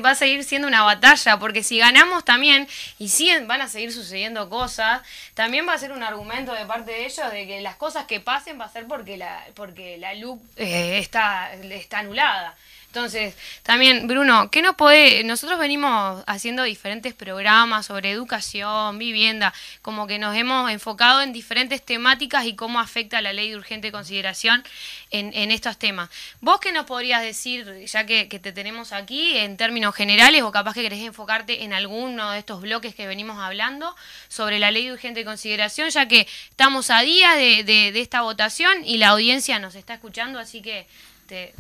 va 0.04 0.10
a 0.10 0.16
seguir 0.16 0.43
siendo 0.43 0.68
una 0.68 0.84
batalla, 0.84 1.38
porque 1.38 1.64
si 1.64 1.80
ganamos 1.80 2.24
también, 2.24 2.68
y 3.00 3.10
siguen, 3.10 3.48
van 3.48 3.62
a 3.62 3.68
seguir 3.68 3.91
sucediendo 3.91 4.50
cosas, 4.50 5.02
también 5.34 5.68
va 5.68 5.74
a 5.74 5.78
ser 5.78 5.91
un 5.91 6.04
argumento 6.04 6.54
de 6.54 6.66
parte 6.66 6.91
de 6.91 7.06
ellos 7.06 7.32
de 7.32 7.48
que 7.48 7.62
las 7.62 7.76
cosas 7.76 8.06
que 8.06 8.20
pasen 8.20 8.60
va 8.60 8.66
a 8.66 8.70
ser 8.70 8.88
porque 8.88 9.18
la, 9.18 9.43
porque 9.56 9.98
la 9.98 10.14
luz 10.14 10.39
eh, 10.58 11.00
está, 11.00 11.54
está 11.54 12.00
anulada. 12.00 12.56
Entonces, 12.96 13.36
también, 13.62 14.08
Bruno, 14.08 14.50
¿qué 14.50 14.62
nos 14.62 14.76
puede...? 14.76 15.26
Nosotros 15.26 15.60
venimos 15.60 16.24
haciendo 16.28 16.64
diferentes 16.64 17.14
programas 17.14 17.88
sobre 17.88 18.10
educación, 18.10 18.98
vivienda, 18.98 19.54
como 19.82 20.08
que 20.08 20.18
nos 20.18 20.34
hemos 20.34 20.72
enfocado 20.72 21.22
en 21.22 21.34
diferentes 21.34 21.84
temáticas 21.84 22.46
y 22.46 22.56
cómo 22.56 22.80
afecta 22.80 23.20
la 23.20 23.34
ley 23.34 23.50
de 23.50 23.58
urgente 23.58 23.91
consideración 23.91 24.64
en, 25.12 25.52
estos 25.52 25.78
temas. 25.78 26.10
¿Vos 26.39 26.62
qué 26.62 26.72
nos 26.72 26.86
podrías 26.86 27.22
decir, 27.22 27.84
ya 27.86 28.06
que, 28.06 28.28
te 28.28 28.54
tenemos 28.54 28.93
aquí, 28.93 29.38
en 29.39 29.58
términos 29.58 29.93
generales, 29.93 30.43
o 30.43 30.54
capaz 30.54 30.74
que 30.74 30.82
querés 30.82 31.02
enfocarte 31.02 31.66
en 31.66 31.74
alguno 31.74 32.32
de 32.32 32.39
estos 32.39 32.62
bloques 32.62 32.96
que 32.96 33.08
venimos 33.08 33.39
hablando, 33.39 33.93
sobre 34.30 34.58
la 34.58 34.72
ley 34.72 34.86
de 34.86 34.93
urgente 34.93 35.26
consideración, 35.26 35.89
ya 35.89 36.08
que 36.08 36.30
estamos 36.50 36.89
a 36.89 37.02
días 37.02 37.36
de, 37.36 37.66
de 37.66 38.00
esta 38.00 38.22
votación 38.22 38.86
y 38.86 39.00
la 39.00 39.10
audiencia 39.10 39.60
nos 39.60 39.76
está 39.76 39.96
escuchando, 39.96 40.39
así 40.39 40.62
que 40.62 40.88
te 41.28 41.54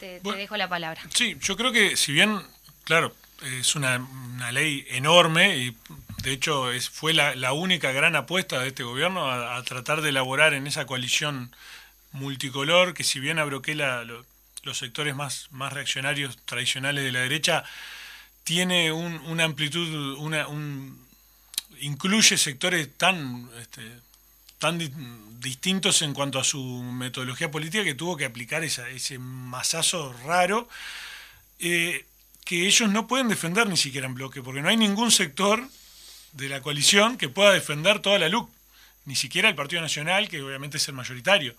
te, 0.00 0.20
dejo 0.20 0.56
la 0.56 0.68
palabra. 0.68 1.00
Sí, 1.14 1.36
yo 1.40 1.56
creo 1.56 1.70
que 1.70 1.96
si 1.96 2.12
bien, 2.12 2.42
claro, 2.84 3.14
es 3.42 3.74
una, 3.76 4.06
ley 4.52 4.86
enorme 4.88 5.58
y 5.58 5.76
de 6.22 6.32
hecho 6.32 6.72
es, 6.72 6.88
fue 6.88 7.12
la, 7.12 7.52
única 7.52 7.92
gran 7.92 8.16
apuesta 8.16 8.58
de 8.60 8.68
este 8.68 8.82
gobierno 8.82 9.30
a, 9.30 9.62
tratar 9.62 10.00
de 10.00 10.08
elaborar 10.08 10.54
en 10.54 10.66
esa 10.66 10.86
coalición 10.86 11.54
multicolor 12.12 12.94
que 12.94 13.04
si 13.04 13.20
bien 13.20 13.38
abroquela 13.38 14.04
los 14.04 14.78
sectores 14.78 15.14
más, 15.14 15.48
más 15.50 15.72
reaccionarios 15.72 16.38
tradicionales 16.44 17.04
de 17.04 17.12
la 17.12 17.20
derecha, 17.20 17.64
tiene 18.42 18.90
una 18.92 19.44
amplitud, 19.44 20.16
una, 20.18 20.48
un, 20.48 21.06
incluye 21.80 22.36
sectores 22.36 22.88
tan, 22.96 23.48
este, 23.60 23.82
tan 24.60 24.78
distintos 25.40 26.02
en 26.02 26.12
cuanto 26.12 26.38
a 26.38 26.44
su 26.44 26.62
metodología 26.82 27.50
política 27.50 27.82
que 27.82 27.94
tuvo 27.94 28.16
que 28.16 28.26
aplicar 28.26 28.62
ese 28.62 29.18
masazo 29.18 30.14
raro, 30.24 30.68
eh, 31.58 32.04
que 32.44 32.66
ellos 32.66 32.88
no 32.90 33.06
pueden 33.06 33.28
defender 33.28 33.66
ni 33.68 33.78
siquiera 33.78 34.06
en 34.06 34.14
bloque, 34.14 34.42
porque 34.42 34.60
no 34.60 34.68
hay 34.68 34.76
ningún 34.76 35.10
sector 35.10 35.66
de 36.32 36.48
la 36.48 36.60
coalición 36.60 37.16
que 37.16 37.30
pueda 37.30 37.52
defender 37.52 38.00
toda 38.00 38.18
la 38.18 38.28
LUC, 38.28 38.50
ni 39.06 39.16
siquiera 39.16 39.48
el 39.48 39.54
Partido 39.54 39.80
Nacional, 39.80 40.28
que 40.28 40.42
obviamente 40.42 40.76
es 40.76 40.86
el 40.88 40.94
mayoritario. 40.94 41.56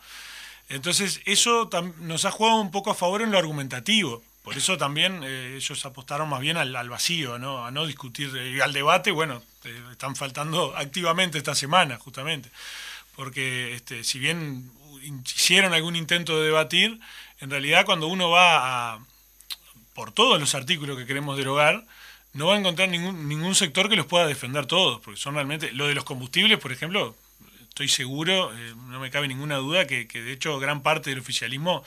Entonces, 0.69 1.19
eso 1.25 1.69
nos 1.99 2.25
ha 2.25 2.31
jugado 2.31 2.61
un 2.61 2.71
poco 2.71 2.91
a 2.91 2.95
favor 2.95 3.23
en 3.23 3.31
lo 3.31 3.37
argumentativo. 3.39 4.23
Por 4.43 4.57
eso 4.57 4.77
también 4.77 5.21
eh, 5.23 5.55
ellos 5.57 5.85
apostaron 5.85 6.29
más 6.29 6.39
bien 6.39 6.57
al, 6.57 6.89
vacío, 6.89 7.39
¿no? 7.39 7.65
a 7.65 7.71
no 7.71 7.85
discutir, 7.87 8.29
y 8.35 8.61
al 8.61 8.73
debate, 8.73 9.11
bueno, 9.11 9.41
eh, 9.63 9.83
están 9.91 10.15
faltando 10.15 10.75
activamente 10.77 11.39
esta 11.39 11.55
semana, 11.55 11.97
justamente 11.97 12.51
porque 13.21 13.75
este, 13.75 14.03
si 14.03 14.17
bien 14.17 14.71
hicieron 15.27 15.73
algún 15.73 15.95
intento 15.95 16.39
de 16.39 16.47
debatir, 16.47 16.99
en 17.39 17.51
realidad 17.51 17.85
cuando 17.85 18.07
uno 18.07 18.31
va 18.31 18.95
a, 18.95 18.99
por 19.93 20.11
todos 20.11 20.39
los 20.39 20.55
artículos 20.55 20.97
que 20.97 21.05
queremos 21.05 21.37
derogar, 21.37 21.85
no 22.33 22.47
va 22.47 22.55
a 22.55 22.57
encontrar 22.57 22.89
ningún, 22.89 23.29
ningún 23.29 23.53
sector 23.53 23.89
que 23.89 23.95
los 23.95 24.07
pueda 24.07 24.25
defender 24.25 24.65
todos, 24.65 25.01
porque 25.01 25.19
son 25.19 25.35
realmente, 25.35 25.71
lo 25.71 25.85
de 25.85 25.93
los 25.93 26.03
combustibles, 26.03 26.57
por 26.57 26.71
ejemplo, 26.71 27.15
estoy 27.69 27.89
seguro, 27.89 28.51
eh, 28.57 28.73
no 28.87 28.99
me 28.99 29.11
cabe 29.11 29.27
ninguna 29.27 29.57
duda, 29.57 29.85
que, 29.85 30.05
de 30.05 30.31
hecho 30.31 30.57
gran 30.57 30.81
parte 30.81 31.11
del 31.11 31.19
oficialismo 31.19 31.83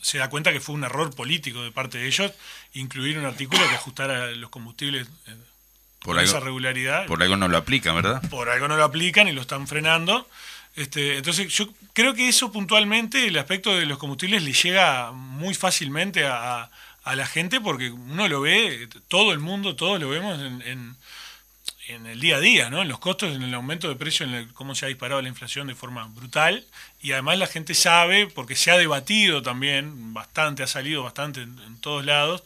se 0.00 0.16
da 0.16 0.30
cuenta 0.30 0.54
que 0.54 0.60
fue 0.60 0.74
un 0.74 0.84
error 0.84 1.14
político 1.14 1.62
de 1.62 1.70
parte 1.70 1.98
de 1.98 2.06
ellos 2.06 2.32
incluir 2.72 3.18
un 3.18 3.26
artículo 3.26 3.68
que 3.68 3.74
ajustara 3.74 4.30
los 4.30 4.48
combustibles 4.48 5.06
por 6.00 6.18
esa 6.20 6.40
regularidad. 6.40 7.06
Por 7.06 7.22
algo 7.22 7.36
no 7.36 7.48
lo 7.48 7.56
aplican, 7.56 7.94
¿verdad? 7.96 8.22
Por 8.30 8.48
algo 8.48 8.68
no 8.68 8.76
lo 8.76 8.84
aplican 8.84 9.28
y 9.28 9.32
lo 9.32 9.40
están 9.40 9.66
frenando. 9.66 10.28
Este, 10.76 11.16
entonces, 11.16 11.52
yo 11.52 11.68
creo 11.92 12.14
que 12.14 12.28
eso 12.28 12.52
puntualmente, 12.52 13.26
el 13.26 13.36
aspecto 13.36 13.76
de 13.76 13.84
los 13.84 13.98
combustibles, 13.98 14.42
le 14.42 14.52
llega 14.52 15.10
muy 15.12 15.54
fácilmente 15.54 16.24
a, 16.26 16.70
la 17.04 17.26
gente 17.26 17.58
porque 17.58 17.90
uno 17.90 18.28
lo 18.28 18.42
ve, 18.42 18.86
todo 19.08 19.32
el 19.32 19.38
mundo, 19.38 19.74
todos 19.76 19.98
lo 19.98 20.10
vemos 20.10 20.38
en, 20.42 20.94
en, 21.88 22.06
el 22.06 22.20
día 22.20 22.36
a 22.36 22.40
día, 22.40 22.68
¿no? 22.68 22.82
En 22.82 22.88
los 22.88 22.98
costos, 22.98 23.34
en 23.34 23.42
el 23.42 23.54
aumento 23.54 23.88
de 23.88 23.96
precio, 23.96 24.26
en 24.26 24.48
cómo 24.48 24.74
se 24.74 24.84
ha 24.84 24.88
disparado 24.88 25.22
la 25.22 25.28
inflación 25.28 25.68
de 25.68 25.74
forma 25.74 26.06
brutal. 26.08 26.66
Y 27.00 27.12
además 27.12 27.38
la 27.38 27.46
gente 27.46 27.74
sabe, 27.74 28.26
porque 28.26 28.56
se 28.56 28.70
ha 28.70 28.76
debatido 28.76 29.40
también 29.40 30.12
bastante, 30.12 30.62
ha 30.62 30.66
salido 30.66 31.02
bastante 31.02 31.40
en 31.40 31.80
todos 31.80 32.04
lados, 32.04 32.44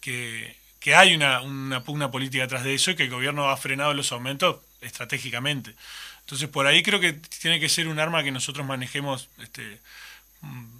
que 0.00 0.56
que 0.84 0.94
hay 0.94 1.14
una, 1.14 1.40
una 1.40 1.82
pugna 1.82 2.10
política 2.10 2.44
atrás 2.44 2.62
de 2.62 2.74
eso 2.74 2.90
y 2.90 2.94
que 2.94 3.04
el 3.04 3.10
gobierno 3.10 3.48
ha 3.48 3.56
frenado 3.56 3.94
los 3.94 4.12
aumentos 4.12 4.56
estratégicamente. 4.82 5.74
Entonces, 6.20 6.46
por 6.50 6.66
ahí 6.66 6.82
creo 6.82 7.00
que 7.00 7.14
tiene 7.14 7.58
que 7.58 7.70
ser 7.70 7.88
un 7.88 7.98
arma 7.98 8.22
que 8.22 8.30
nosotros 8.30 8.66
manejemos. 8.66 9.30
Este, 9.42 9.80
mm, 10.42 10.76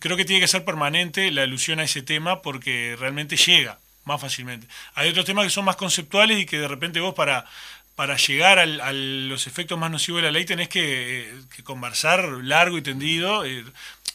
creo 0.00 0.16
que 0.16 0.24
tiene 0.24 0.40
que 0.40 0.48
ser 0.48 0.64
permanente 0.64 1.30
la 1.30 1.44
alusión 1.44 1.78
a 1.78 1.84
ese 1.84 2.02
tema 2.02 2.42
porque 2.42 2.96
realmente 2.98 3.36
llega 3.36 3.78
más 4.02 4.20
fácilmente. 4.20 4.66
Hay 4.96 5.08
otros 5.08 5.24
temas 5.24 5.44
que 5.44 5.50
son 5.50 5.66
más 5.66 5.76
conceptuales 5.76 6.40
y 6.40 6.44
que 6.44 6.58
de 6.58 6.66
repente 6.66 6.98
vos 6.98 7.14
para, 7.14 7.46
para 7.94 8.16
llegar 8.16 8.58
al, 8.58 8.80
a 8.80 8.92
los 8.92 9.46
efectos 9.46 9.78
más 9.78 9.92
nocivos 9.92 10.20
de 10.20 10.26
la 10.26 10.32
ley 10.32 10.44
tenés 10.44 10.68
que, 10.68 11.32
que 11.54 11.62
conversar 11.62 12.24
largo 12.42 12.76
y 12.76 12.82
tendido. 12.82 13.44
Eh, 13.44 13.64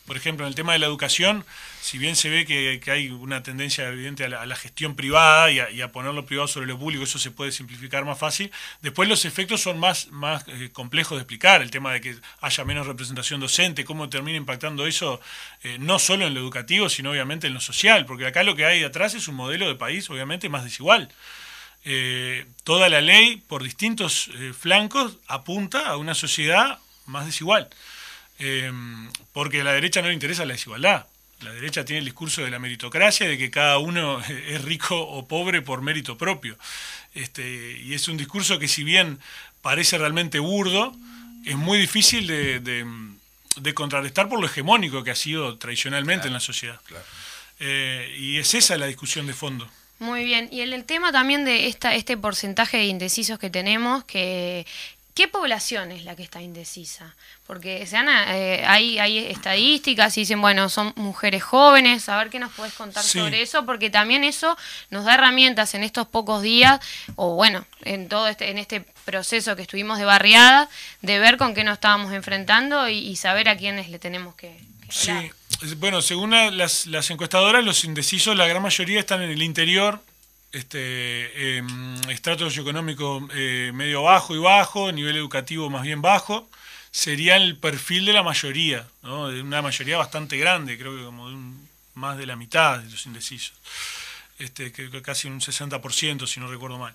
por 0.06 0.18
ejemplo, 0.18 0.46
en 0.46 0.50
el 0.50 0.56
tema 0.56 0.74
de 0.74 0.80
la 0.80 0.88
educación, 0.88 1.46
si 1.82 1.98
bien 1.98 2.16
se 2.16 2.30
ve 2.30 2.46
que, 2.46 2.80
hay 2.92 3.10
una 3.10 3.42
tendencia 3.42 3.88
evidente 3.88 4.24
a 4.24 4.30
la, 4.30 4.56
gestión 4.56 4.96
privada 4.96 5.50
y 5.50 5.82
a, 5.82 5.92
poner 5.92 6.14
lo 6.14 6.28
privado 6.28 6.48
sobre 6.48 6.68
lo 6.68 6.78
público, 6.78 7.04
eso 7.04 7.18
se 7.18 7.32
puede 7.32 7.52
simplificar 7.52 8.06
más 8.06 8.20
fácil. 8.20 8.52
Después 8.82 9.10
los 9.10 9.26
efectos 9.26 9.62
son 9.62 9.80
más, 9.80 10.10
más 10.10 10.46
eh, 10.48 10.70
complejos 10.72 11.18
de 11.18 11.24
explicar, 11.24 11.64
el 11.64 11.72
tema 11.72 11.92
de 11.92 12.00
que 12.00 12.16
haya 12.40 12.66
menos 12.66 12.86
representación 12.86 13.42
docente, 13.42 13.84
cómo 13.84 14.10
termina 14.10 14.38
impactando 14.38 14.86
eso 14.86 15.20
eh, 15.64 15.78
no 15.80 15.98
solo 15.98 16.28
en 16.28 16.36
lo 16.36 16.40
educativo, 16.40 16.88
sino 16.88 17.12
obviamente 17.12 17.48
en 17.48 17.56
lo 17.56 17.62
social, 17.62 18.06
porque 18.06 18.28
acá 18.28 18.44
lo 18.44 18.56
que 18.56 18.66
hay 18.66 18.84
atrás 18.84 19.16
es 19.16 19.28
un 19.28 19.34
modelo 19.34 19.68
de 19.68 19.74
país 19.74 20.08
obviamente 20.12 20.50
más 20.50 20.64
desigual. 20.64 21.10
Eh, 21.84 22.46
toda 22.64 22.90
la 22.90 23.02
ley, 23.02 23.38
por 23.38 23.64
distintos 23.64 24.30
flancos, 24.58 25.18
apunta 25.28 25.88
a 25.88 25.98
una 25.98 26.14
sociedad 26.14 26.78
más 27.08 27.26
desigual. 27.26 27.70
porque 29.34 29.62
a 29.62 29.64
la 29.64 29.74
derecha 29.74 30.02
no 30.02 30.08
le 30.10 30.14
interesa 30.14 30.46
la 30.46 30.54
desigualdad 30.54 31.08
la 31.42 31.52
derecha 31.54 31.86
tiene 31.86 32.00
el 32.00 32.06
discurso 32.06 32.44
de 32.44 32.52
la 32.52 32.60
meritocracia, 32.60 33.28
de 33.28 33.38
que 33.38 33.50
cada 33.50 33.78
uno 33.78 34.22
es 34.48 34.62
rico 34.64 35.00
o 35.00 35.28
pobre 35.28 35.62
por 35.62 35.82
mérito 35.82 36.18
propio. 36.18 36.58
Este, 37.14 37.80
y 37.84 37.94
es 37.94 38.08
un 38.08 38.18
discurso 38.18 38.60
que 38.60 38.68
si 38.68 38.84
bien 38.84 39.20
parece 39.62 39.98
realmente 39.98 40.40
burdo, 40.40 40.94
es 41.46 41.56
muy 41.56 41.80
difícil 41.80 42.28
de, 42.28 43.74
contrarrestar 43.74 44.30
por 44.30 44.40
lo 44.40 44.46
hegemónico 44.46 45.04
que 45.04 45.12
ha 45.12 45.16
sido 45.16 45.58
tradicionalmente 45.58 46.28
en 46.28 46.34
la 46.34 46.40
sociedad. 46.40 46.80
Eh, 47.60 48.16
y 48.18 48.38
es 48.38 48.54
esa 48.54 48.78
la 48.78 48.88
discusión 48.88 49.28
de 49.28 49.34
fondo. 49.34 49.70
Muy 50.00 50.24
bien, 50.24 50.50
y 50.52 50.62
el, 50.62 50.74
el 50.74 50.84
tema 50.86 51.12
también 51.12 51.46
de 51.46 51.68
esta, 51.68 51.94
este 51.94 52.18
porcentaje 52.18 52.78
de 52.78 52.86
indecisos 52.86 53.38
que 53.38 53.52
tenemos, 53.52 54.04
que, 54.06 54.66
¿Qué 55.14 55.28
población 55.28 55.92
es 55.92 56.06
la 56.06 56.16
que 56.16 56.24
está 56.24 56.42
indecisa? 56.42 57.16
Porque 57.46 57.86
se 57.86 57.98
eh, 57.98 58.64
hay, 58.66 58.98
hay 58.98 59.18
estadísticas 59.18 60.18
y 60.18 60.22
dicen, 60.22 60.40
bueno, 60.40 60.70
son 60.70 60.94
mujeres 60.96 61.44
jóvenes, 61.44 62.08
a 62.08 62.18
ver 62.18 62.30
qué 62.30 62.40
nos 62.40 62.52
puedes 62.54 62.74
contar 62.74 63.04
sobre 63.04 63.42
eso, 63.42 63.66
porque 63.66 63.90
también 63.90 64.24
eso 64.24 64.58
nos 64.90 65.04
da 65.04 65.16
herramientas 65.16 65.76
en 65.76 65.84
estos 65.84 66.08
pocos 66.08 66.42
días, 66.42 66.80
o 67.16 67.36
bueno, 67.36 67.66
en 67.84 68.08
todo 68.08 68.30
este, 68.30 68.52
en 68.52 68.58
este 68.58 68.86
proceso 69.04 69.58
que 69.58 69.64
estuvimos 69.64 70.00
de 70.00 70.06
barriada, 70.06 70.70
de 71.02 71.20
ver 71.20 71.38
con 71.38 71.54
qué 71.54 71.66
nos 71.66 71.74
estábamos 71.74 72.14
enfrentando 72.14 72.88
y, 72.88 73.16
saber 73.18 73.50
a 73.50 73.58
quiénes 73.58 73.90
le 73.90 74.00
tenemos 74.00 74.36
que... 74.36 74.58
sí, 74.90 75.12
bueno, 75.78 76.02
según 76.02 76.32
las, 76.58 76.88
las 76.88 77.10
encuestadoras, 77.12 77.64
los 77.64 77.84
indecisos, 77.84 78.36
la 78.36 78.48
gran 78.48 78.64
mayoría 78.64 79.00
están 79.00 79.22
en 79.22 79.30
el 79.30 79.44
interior, 79.44 80.02
este, 80.52 81.58
em, 81.58 81.96
estrato 82.10 82.46
socioeconómico 82.46 83.28
eh, 83.34 83.72
medio 83.74 84.04
bajo 84.04 84.36
y 84.36 84.40
bajo, 84.40 84.92
nivel 84.92 85.16
educativo 85.16 85.70
más 85.70 85.84
bien 85.84 86.02
bajo, 86.02 86.50
sería 86.92 87.38
el 87.38 87.58
perfil 87.58 88.06
de 88.06 88.14
la 88.14 88.24
mayoría, 88.24 88.86
¿no? 89.02 89.30
de 89.30 89.42
una 89.42 89.62
mayoría 89.62 89.98
bastante 89.98 90.38
grande, 90.38 90.78
creo 90.78 90.96
que 90.96 91.04
como 91.04 91.30
de 91.30 91.38
más 91.94 92.18
de 92.18 92.26
la 92.26 92.36
mitad 92.36 92.80
de 92.80 92.90
los 92.90 93.06
indecisos, 93.06 93.54
este, 94.40 94.72
que, 94.72 95.02
casi 95.02 95.28
un 95.28 95.40
60% 95.40 96.28
si 96.28 96.40
no 96.40 96.48
recuerdo 96.48 96.78
mal. 96.78 96.94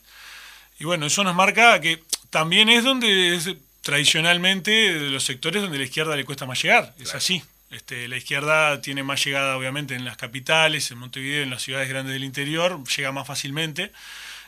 Y 0.78 0.84
bueno, 0.84 1.06
eso 1.06 1.24
nos 1.24 1.34
marca 1.34 1.80
que 1.80 2.02
también 2.30 2.68
es 2.68 2.84
donde 2.84 3.34
es 3.34 3.48
tradicionalmente 3.80 4.70
de 4.70 5.10
los 5.10 5.24
sectores 5.24 5.62
donde 5.62 5.78
la 5.78 5.84
izquierda 5.84 6.16
le 6.16 6.24
cuesta 6.24 6.44
más 6.44 6.62
llegar, 6.62 6.94
es 6.98 7.14
así. 7.14 7.42
Este, 7.76 8.08
la 8.08 8.16
izquierda 8.16 8.80
tiene 8.80 9.02
más 9.02 9.22
llegada, 9.22 9.54
obviamente, 9.54 9.94
en 9.94 10.06
las 10.06 10.16
capitales, 10.16 10.90
en 10.90 10.96
Montevideo, 10.96 11.42
en 11.42 11.50
las 11.50 11.60
ciudades 11.62 11.90
grandes 11.90 12.14
del 12.14 12.24
interior, 12.24 12.82
llega 12.88 13.12
más 13.12 13.26
fácilmente. 13.26 13.92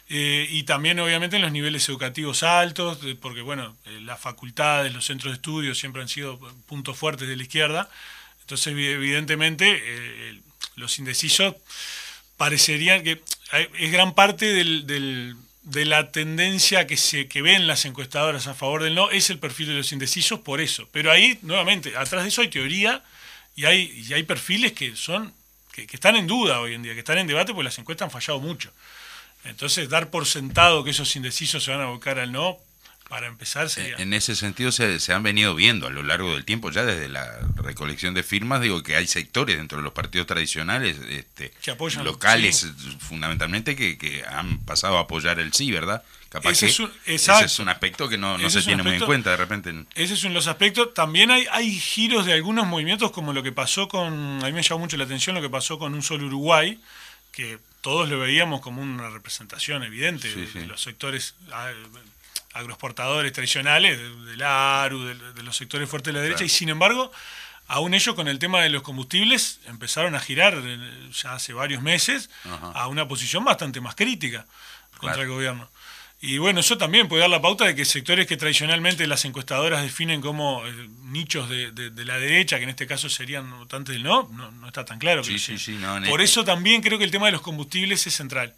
Eh, 0.09 0.49
y 0.51 0.62
también, 0.62 0.99
obviamente, 0.99 1.37
en 1.37 1.43
los 1.43 1.53
niveles 1.53 1.87
educativos 1.91 2.43
altos, 2.43 2.99
porque, 3.20 3.43
bueno, 3.43 3.76
eh, 3.85 4.01
las 4.01 4.18
facultades, 4.18 4.95
los 4.95 5.05
centros 5.05 5.33
de 5.33 5.37
estudio 5.37 5.74
siempre 5.74 6.01
han 6.01 6.09
sido 6.09 6.39
puntos 6.66 6.97
fuertes 6.97 7.29
de 7.29 7.37
la 7.37 7.43
izquierda. 7.43 7.91
Entonces, 8.41 8.68
evidentemente, 8.68 9.79
eh, 9.79 10.41
los 10.76 10.99
indecisos 10.99 11.55
parecerían 12.39 13.03
que 13.05 13.22
es 13.79 13.93
gran 13.93 14.14
parte 14.14 14.47
de 14.55 15.85
la 15.85 16.12
tendencia 16.12 16.87
que 16.87 16.97
se 16.97 17.29
que 17.29 17.43
ven 17.43 17.66
las 17.66 17.85
encuestadoras 17.85 18.47
a 18.47 18.55
favor 18.55 18.85
del 18.85 18.95
no 18.95 19.11
es 19.11 19.29
el 19.29 19.39
perfil 19.39 19.66
de 19.66 19.74
los 19.74 19.93
indecisos 19.93 20.39
por 20.41 20.61
eso 20.61 20.89
pero 20.93 21.11
ahí 21.11 21.37
nuevamente 21.43 21.97
atrás 21.97 22.22
de 22.22 22.29
eso 22.29 22.43
hay 22.43 22.49
teoría 22.49 23.03
y 23.59 23.66
hay, 23.66 24.04
y 24.09 24.14
hay 24.14 24.22
perfiles 24.22 24.72
que 24.72 24.94
son 24.94 25.34
que, 25.72 25.84
están 25.90 26.14
en 26.14 26.28
duda 26.28 26.61
hoy 26.61 26.74
en 26.74 26.82
día, 26.84 26.92
que 26.92 27.00
están 27.00 27.18
en 27.18 27.26
debate 27.26 27.52
porque 27.52 27.64
las 27.64 27.78
encuestas 27.80 28.06
han 28.06 28.12
fallado 28.12 28.38
mucho. 28.38 28.70
Entonces, 29.42 29.88
dar 29.88 30.11
por 30.11 30.26
sentado 30.26 30.84
que 30.84 30.90
esos 30.90 31.16
indecisos 31.16 31.64
se 31.64 31.72
van 31.72 31.80
a 31.80 31.84
abocar 31.84 32.20
al 32.20 32.30
no, 32.30 32.59
para 33.09 33.26
empezar 33.26 33.70
sería... 33.70 33.96
En 33.96 34.12
ese 34.12 34.36
sentido 34.36 34.70
se, 34.70 35.12
han 35.12 35.22
venido 35.22 35.54
viendo 35.54 35.86
a 35.86 35.90
lo 35.90 36.02
largo 36.02 36.32
del 36.32 36.44
tiempo, 36.44 36.70
ya 36.70 36.84
desde 36.84 37.09
la 37.09 37.38
recolección 37.56 38.14
de 38.14 38.22
firmas, 38.22 38.61
digo 38.61 38.82
que 38.82 38.96
hay 38.96 39.06
sectores 39.06 39.56
dentro 39.56 39.78
de 39.78 39.84
los 39.84 39.92
partidos 39.92 40.26
tradicionales, 40.26 40.96
este, 41.09 41.52
locales 42.02 42.66
fundamentalmente, 43.00 43.76
que, 43.76 44.24
han 44.28 44.59
pasado 44.59 44.98
a 44.98 45.02
apoyar 45.02 45.40
el 45.40 45.52
sí, 45.52 45.70
¿verdad? 45.70 46.02
Capaz 46.28 46.50
ese, 46.50 46.66
es 46.66 46.80
un, 46.80 46.92
ese 47.06 47.32
es 47.42 47.59
un 47.59 47.70
aspecto 47.70 48.06
que 48.09 48.18
no, 48.18 48.38
se 48.50 48.62
tiene 48.62 48.82
muy 48.82 48.96
en 48.96 49.06
cuenta 49.06 49.30
de 49.30 49.38
repente. 49.38 49.72
Ese 49.94 50.12
es 50.12 50.22
uno 50.24 50.32
de 50.32 50.34
los 50.34 50.46
aspectos. 50.46 50.92
También 50.92 51.30
hay, 51.30 51.46
hay 51.50 51.70
giros 51.80 52.26
de 52.26 52.34
algunos 52.34 52.66
movimientos, 52.66 53.11
como 53.12 53.32
lo 53.32 53.42
que 53.42 53.52
pasó 53.52 53.88
con... 53.88 54.44
A 54.44 54.46
mí 54.46 54.52
me 54.52 54.62
llamó 54.62 54.80
mucho 54.80 54.98
la 54.98 55.04
atención 55.04 55.34
lo 55.34 55.40
que 55.40 55.48
pasó 55.48 55.78
con 55.78 55.94
Un 55.94 56.02
Solo 56.02 56.26
Uruguay, 56.26 56.78
que 57.32 57.59
todos 57.80 58.11
lo 58.11 58.18
veíamos 58.18 58.61
como 58.61 58.82
una 58.82 59.09
representación 59.09 59.82
evidente 59.82 60.28
de, 60.34 60.66
los 60.66 60.82
sectores 60.82 61.34
ah, 61.50 61.70
agroexportadores 62.59 63.32
tradicionales, 63.32 63.98
del 63.98 64.42
ARU, 64.42 65.04
de, 65.04 65.42
los 65.42 65.56
sectores 65.56 65.88
fuertes 65.88 66.12
de 66.12 66.18
la 66.18 66.22
derecha, 66.22 66.44
y 66.44 66.48
sin 66.48 66.68
embargo, 66.68 67.11
aún 67.66 67.94
ellos 67.94 68.14
con 68.14 68.28
el 68.28 68.38
tema 68.38 68.61
de 68.61 68.70
los 68.70 68.82
combustibles 68.82 69.61
empezaron 69.66 70.14
a 70.14 70.20
girar 70.20 70.61
eh, 70.62 71.11
ya 71.12 71.34
hace 71.34 71.52
varios 71.52 71.82
meses 71.82 72.30
a 72.74 72.88
una 72.88 73.06
posición 73.06 73.44
bastante 73.44 73.80
más 73.80 73.94
crítica 73.94 74.46
contra 74.98 75.22
el 75.22 75.28
gobierno. 75.28 75.68
Y 76.20 76.38
bueno, 76.38 76.59
eso 76.61 76.76
también 76.76 77.06
puede 77.06 77.20
dar 77.20 77.30
la 77.30 77.40
pauta 77.40 77.64
de 77.64 77.76
que 77.76 77.84
sectores 77.84 78.26
que 78.26 78.36
tradicionalmente 78.36 79.06
las 79.06 79.24
encuestadoras 79.24 79.82
definen 79.82 80.20
como 80.20 80.66
eh, 80.66 80.88
nichos 81.04 81.48
de, 81.48 81.92
la 82.04 82.18
derecha, 82.18 82.56
que 82.56 82.64
en 82.64 82.70
este 82.70 82.88
caso 82.88 83.09
serían 83.09 83.48
votantes 83.56 83.94
del 83.94 84.02
no, 84.02 84.28
no, 84.32 84.66
está 84.66 84.84
tan 84.84 84.98
claro. 84.98 85.22
Sí, 85.22 85.38
sí, 85.38 85.59
sí, 85.59 85.78
Por 85.78 86.20
este 86.20 86.24
eso 86.24 86.44
también 86.44 86.82
creo 86.82 86.98
que 86.98 87.04
el 87.04 87.12
tema 87.12 87.26
de 87.26 87.32
los 87.32 87.40
combustibles 87.40 88.04
es 88.04 88.14
central. 88.14 88.52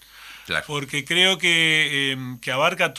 Porque 0.67 1.05
creo 1.05 1.39
que, 1.39 2.13
em, 2.13 2.39
que 2.39 2.53
abarca 2.53 2.93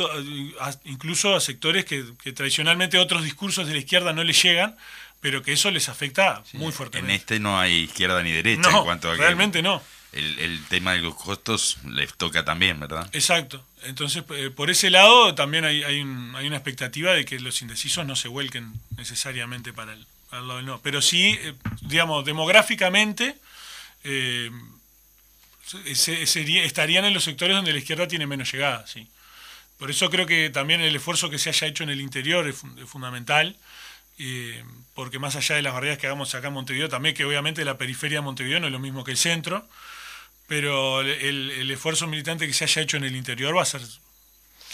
incluso 0.86 1.36
a 1.36 1.42
sectores 1.42 1.86
que, 1.86 2.04
tradicionalmente 2.34 2.98
otros 2.98 3.24
discursos 3.24 3.68
de 3.68 3.74
la 3.74 3.80
izquierda 3.80 4.14
no 4.14 4.24
les 4.24 4.42
llegan, 4.42 4.76
pero 5.20 5.42
que 5.44 5.54
eso 5.54 5.70
les 5.72 5.90
afecta 5.90 6.44
muy 6.54 6.72
fuertemente. 6.72 7.14
En 7.14 7.20
este 7.20 7.40
no 7.40 7.60
hay 7.60 7.84
izquierda 7.84 8.24
ni 8.24 8.32
derecha 8.32 8.70
en 8.70 8.84
cuanto 8.84 9.12
a 9.12 9.16
realmente 9.16 9.62
no. 9.62 9.82
El, 10.12 10.40
el, 10.40 10.66
tema 10.66 10.92
de 10.92 11.00
los 11.00 11.16
costos 11.16 11.78
les 11.88 12.14
toca 12.16 12.44
también, 12.44 12.82
¿verdad? 12.82 13.08
Exacto. 13.14 13.64
Entonces, 13.84 14.26
eh, 14.32 14.50
por 14.50 14.70
ese 14.70 14.90
lado 14.90 15.34
también 15.36 15.64
hay, 15.64 15.84
hay, 15.84 16.00
hay, 16.00 16.48
una 16.48 16.58
expectativa 16.58 17.14
de 17.14 17.24
que 17.24 17.40
los 17.40 17.62
indecisos 17.62 18.06
no 18.06 18.18
se 18.18 18.28
vuelquen 18.28 18.74
necesariamente 18.98 19.72
para 19.72 19.94
el, 19.94 20.06
lado 20.32 20.58
del 20.58 20.66
no. 20.66 20.82
Pero 20.82 21.02
sí, 21.02 21.38
eh, 21.42 21.54
digamos, 21.82 22.26
demográficamente... 22.26 23.38
Eh, 24.04 24.52
estarían 25.86 27.06
en 27.06 27.14
los 27.14 27.24
sectores 27.24 27.56
donde 27.56 27.74
la 27.74 27.80
izquierda 27.80 28.08
tiene 28.08 28.28
menos 28.28 28.52
llegada, 28.52 28.86
sí. 28.88 29.08
Por 29.78 29.90
eso 29.90 30.10
creo 30.10 30.26
que 30.26 30.50
también 30.50 30.82
el 30.82 30.96
esfuerzo 30.96 31.30
que 31.30 31.40
se 31.40 31.50
haya 31.50 31.68
hecho 31.68 31.84
en 31.84 31.90
el 31.90 32.02
interior 32.02 32.48
es, 32.48 32.64
fundamental, 32.86 33.56
eh, 34.20 34.64
porque 34.94 35.18
más 35.18 35.36
allá 35.36 35.56
de 35.56 35.64
las 35.64 35.74
barreras 35.74 35.98
que 35.98 36.06
hagamos 36.06 36.36
acá 36.36 36.50
en 36.50 36.54
Montevideo, 36.54 36.88
también 36.88 37.16
que 37.16 37.26
obviamente 37.26 37.66
la 37.66 37.78
periferia 37.78 38.20
de 38.20 38.22
Montevideo 38.22 38.60
no 38.60 38.68
es 38.68 38.74
lo 38.74 38.80
mismo 38.80 39.04
que 39.04 39.12
el 39.12 39.18
centro, 39.18 39.68
pero 40.48 41.02
el 41.02 41.72
esfuerzo 41.72 42.08
militante 42.08 42.46
que 42.46 42.54
se 42.54 42.66
haya 42.66 42.82
hecho 42.82 42.98
en 42.98 43.06
el 43.06 43.16
interior 43.16 43.56
va 43.56 43.62
a 43.62 43.66
ser 43.66 43.82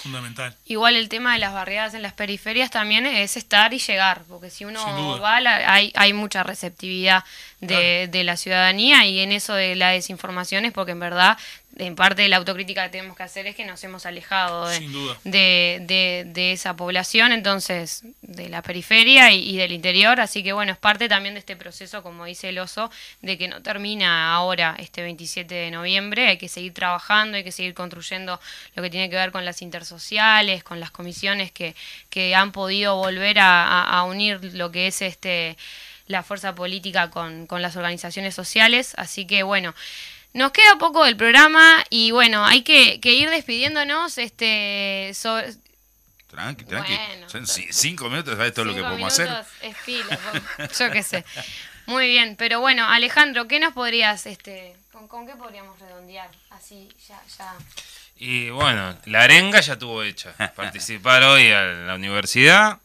Fundamental. 0.07 0.55
Igual 0.65 0.95
el 0.95 1.09
tema 1.09 1.33
de 1.33 1.39
las 1.39 1.53
barriadas 1.53 1.93
en 1.93 2.01
las 2.01 2.13
periferias 2.13 2.71
también 2.71 3.05
es 3.05 3.35
estar 3.35 3.73
y 3.73 3.79
llegar, 3.79 4.23
porque 4.29 4.49
si 4.49 4.63
uno 4.63 5.19
va, 5.19 5.35
hay, 5.35 5.91
hay 5.95 6.13
mucha 6.13 6.43
receptividad 6.43 7.25
de, 7.59 8.07
de, 8.09 8.23
la 8.23 8.37
ciudadanía 8.37 9.05
y 9.05 9.19
en 9.19 9.33
eso 9.33 9.53
de 9.53 9.75
la 9.75 9.89
desinformación 9.89 10.63
es 10.63 10.71
porque 10.71 10.93
en 10.93 10.99
verdad 10.99 11.37
en 11.79 11.95
parte 11.95 12.23
de 12.23 12.27
la 12.27 12.37
autocrítica 12.37 12.83
que 12.83 12.89
tenemos 12.89 13.15
que 13.15 13.23
hacer 13.23 13.47
es 13.47 13.55
que 13.55 13.65
nos 13.65 13.83
hemos 13.83 14.05
alejado 14.05 14.67
de, 15.23 16.25
de, 16.33 16.51
esa 16.51 16.75
población, 16.75 17.31
entonces, 17.31 18.03
de 18.21 18.49
la 18.49 18.61
periferia 18.61 19.31
y, 19.31 19.57
del 19.57 19.71
interior, 19.71 20.19
así 20.19 20.43
que 20.43 20.53
bueno, 20.53 20.71
es 20.71 20.77
parte 20.77 21.07
también 21.07 21.35
de 21.35 21.39
este 21.39 21.55
proceso, 21.55 22.03
como 22.03 22.25
dice 22.25 22.49
el 22.49 22.59
oso, 22.59 22.89
de 23.21 23.37
que 23.37 23.47
no 23.47 23.61
termina 23.61 24.33
ahora 24.33 24.75
este 24.79 25.01
27 25.01 25.53
de 25.53 25.71
noviembre, 25.71 26.27
hay 26.27 26.37
que 26.37 26.49
seguir 26.49 26.73
trabajando, 26.73 27.37
hay 27.37 27.43
que 27.43 27.51
seguir 27.51 27.73
construyendo 27.73 28.39
lo 28.75 28.83
que 28.83 28.89
tiene 28.89 29.09
que 29.09 29.15
ver 29.15 29.31
con 29.31 29.45
las 29.45 29.61
intersociales, 29.61 30.63
con 30.63 30.79
las 30.79 30.91
comisiones 30.91 31.51
que, 31.51 31.75
que 32.09 32.35
han 32.35 32.51
podido 32.51 32.95
volver 32.95 33.39
a, 33.39 33.83
a 33.83 34.03
unir 34.03 34.39
lo 34.53 34.71
que 34.71 34.87
es 34.87 35.01
este 35.01 35.57
la 36.07 36.23
fuerza 36.23 36.55
política 36.55 37.09
con, 37.09 37.47
con 37.47 37.61
las 37.61 37.75
organizaciones 37.75 38.33
sociales, 38.33 38.93
así 38.97 39.27
que 39.27 39.43
bueno, 39.43 39.75
nos 40.33 40.51
queda 40.51 40.77
poco 40.77 41.03
del 41.05 41.17
programa 41.17 41.83
y 41.89 42.11
bueno, 42.11 42.45
hay 42.45 42.61
que, 42.61 42.99
ir 43.03 43.29
despidiéndonos. 43.29 44.17
Este, 44.17 45.11
Tranqui, 46.27 46.65
tranqui. 46.65 46.93
Son 47.27 47.47
cinco 47.47 48.09
minutos, 48.09 48.35
¿sabes 48.35 48.53
todo 48.53 48.65
lo 48.65 48.75
que 48.75 48.83
podemos 48.83 49.11
hacer? 49.11 49.29
Es 49.61 50.77
yo 50.77 50.91
qué 50.91 51.01
sé. 51.01 51.25
Muy 51.87 52.07
bien, 52.07 52.35
pero 52.37 52.59
bueno, 52.59 52.85
Alejandro, 52.85 53.47
¿qué 53.47 53.61
nos 53.61 53.73
podrías, 53.73 54.25
este, 54.25 54.75
con, 54.91 55.25
qué 55.25 55.35
podríamos 55.35 55.79
redondear? 55.79 56.29
Así, 56.49 56.89
ya, 57.07 57.19
ya. 57.37 57.55
Y 58.17 58.49
bueno, 58.49 58.97
la 59.05 59.23
arenga 59.23 59.61
ya 59.61 59.79
tuvo 59.79 60.03
hecha. 60.03 60.33
Participar 60.55 61.23
hoy 61.23 61.49
a 61.49 61.63
la 61.63 61.95
universidad, 61.95 62.77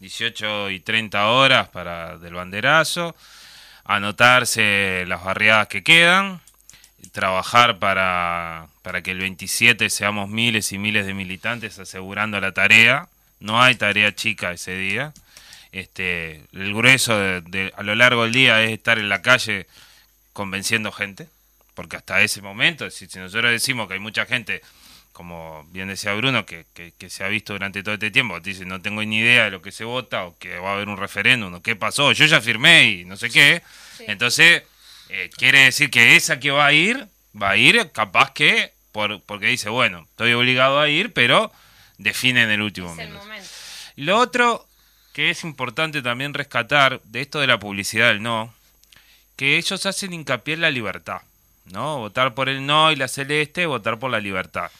18 0.00 0.70
y 0.70 0.80
30 0.80 1.28
horas 1.28 1.68
para 1.68 2.18
del 2.18 2.34
banderazo, 2.34 3.14
anotarse 3.84 5.04
las 5.06 5.22
barriadas 5.22 5.68
que 5.68 5.84
quedan, 5.84 6.41
trabajar 7.10 7.78
para, 7.78 8.68
para 8.82 9.02
que 9.02 9.10
el 9.10 9.18
27 9.18 9.90
seamos 9.90 10.28
miles 10.28 10.72
y 10.72 10.78
miles 10.78 11.06
de 11.06 11.14
militantes 11.14 11.78
asegurando 11.78 12.40
la 12.40 12.52
tarea. 12.52 13.08
No 13.40 13.60
hay 13.60 13.74
tarea 13.74 14.14
chica 14.14 14.52
ese 14.52 14.76
día. 14.76 15.12
Este, 15.72 16.42
el 16.52 16.74
grueso 16.74 17.18
de, 17.18 17.72
a 17.76 17.82
lo 17.82 17.94
largo 17.94 18.24
del 18.24 18.32
día 18.32 18.62
es 18.62 18.70
estar 18.70 18.98
en 18.98 19.08
la 19.08 19.22
calle 19.22 19.66
convenciendo 20.32 20.92
gente, 20.92 21.28
porque 21.74 21.96
hasta 21.96 22.20
ese 22.20 22.42
momento, 22.42 22.88
si, 22.90 23.06
nosotros 23.18 23.50
decimos 23.50 23.88
que 23.88 23.94
hay 23.94 24.00
mucha 24.00 24.26
gente, 24.26 24.62
como 25.12 25.66
bien 25.72 25.88
decía 25.88 26.12
Bruno, 26.12 26.44
que, 26.44 26.66
que, 26.74 27.10
se 27.10 27.24
ha 27.24 27.28
visto 27.28 27.54
durante 27.54 27.82
todo 27.82 27.94
este 27.94 28.10
tiempo, 28.10 28.38
dice 28.40 28.66
no 28.66 28.80
tengo 28.80 29.02
ni 29.02 29.18
idea 29.18 29.44
de 29.44 29.50
lo 29.50 29.62
que 29.62 29.72
se 29.72 29.84
vota 29.84 30.24
o 30.24 30.36
que 30.38 30.58
va 30.58 30.70
a 30.70 30.74
haber 30.74 30.88
un 30.88 30.98
referéndum 30.98 31.54
o 31.54 31.62
qué 31.62 31.74
pasó, 31.74 32.12
yo 32.12 32.26
ya 32.26 32.40
firmé 32.40 32.84
y 32.84 33.04
no 33.04 33.16
sé 33.16 33.30
qué, 33.30 33.62
entonces 34.00 34.62
eh, 35.14 35.30
quiere 35.36 35.64
decir 35.64 35.90
que 35.90 36.16
esa 36.16 36.40
que 36.40 36.50
va 36.50 36.64
a 36.64 36.72
ir, 36.72 37.06
va 37.40 37.50
a 37.50 37.56
ir 37.58 37.92
capaz 37.92 38.32
que, 38.32 38.72
por, 38.92 39.20
porque 39.20 39.46
dice, 39.46 39.68
bueno, 39.68 40.06
estoy 40.10 40.32
obligado 40.32 40.80
a 40.80 40.88
ir, 40.88 41.12
pero 41.12 41.52
define 41.98 42.44
en 42.44 42.50
el 42.50 42.62
último 42.62 42.88
momento. 42.88 43.20
Y 43.94 44.04
lo 44.04 44.16
otro 44.16 44.66
que 45.12 45.28
es 45.28 45.44
importante 45.44 46.00
también 46.00 46.32
rescatar 46.32 47.02
de 47.02 47.20
esto 47.20 47.40
de 47.40 47.46
la 47.46 47.58
publicidad 47.58 48.08
del 48.08 48.22
no, 48.22 48.54
que 49.36 49.58
ellos 49.58 49.84
hacen 49.84 50.14
hincapié 50.14 50.54
en 50.54 50.62
la 50.62 50.70
libertad, 50.70 51.20
¿no? 51.66 51.98
Votar 51.98 52.32
por 52.32 52.48
el 52.48 52.64
no 52.64 52.90
y 52.90 52.96
la 52.96 53.06
celeste, 53.06 53.66
votar 53.66 53.98
por 53.98 54.10
la 54.10 54.18
libertad. 54.18 54.70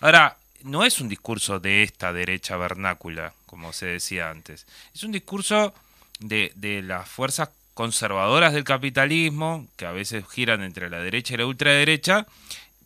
Ahora, 0.00 0.36
no 0.62 0.84
es 0.84 1.00
un 1.00 1.08
discurso 1.08 1.58
de 1.58 1.82
esta 1.82 2.12
derecha 2.12 2.56
vernácula, 2.56 3.32
como 3.46 3.72
se 3.72 3.86
decía 3.86 4.30
antes. 4.30 4.66
Es 4.94 5.02
un 5.02 5.10
discurso 5.10 5.74
de, 6.20 6.52
de 6.54 6.80
las 6.82 7.08
fuerzas 7.08 7.48
conservadoras 7.80 8.52
del 8.52 8.64
capitalismo, 8.64 9.66
que 9.78 9.86
a 9.86 9.90
veces 9.90 10.26
giran 10.30 10.62
entre 10.62 10.90
la 10.90 10.98
derecha 10.98 11.32
y 11.32 11.38
la 11.38 11.46
ultraderecha, 11.46 12.26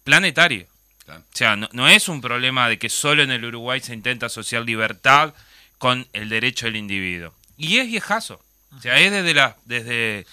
planetario. 0.05 0.69
O 1.09 1.21
sea, 1.33 1.57
no, 1.57 1.89
es 1.89 2.09
un 2.09 2.21
problema 2.21 2.69
de 2.69 2.79
que 2.79 2.89
solo 2.89 3.25
en 3.25 3.33
el 3.33 3.45
Uruguay 3.45 3.81
se 3.81 3.93
intenta 3.93 4.27
asociar 4.27 4.63
libertad 4.63 5.35
con 5.79 6.07
el 6.13 6.29
derecho 6.29 6.67
del 6.67 6.77
individuo. 6.77 7.35
Y 7.57 7.79
es 7.79 7.89
viejazo. 7.89 8.41
O 8.79 8.81
sea, 8.81 9.01
es 9.01 9.11
desde, 9.11 9.35
la, 9.35 9.57
desde 9.65 10.27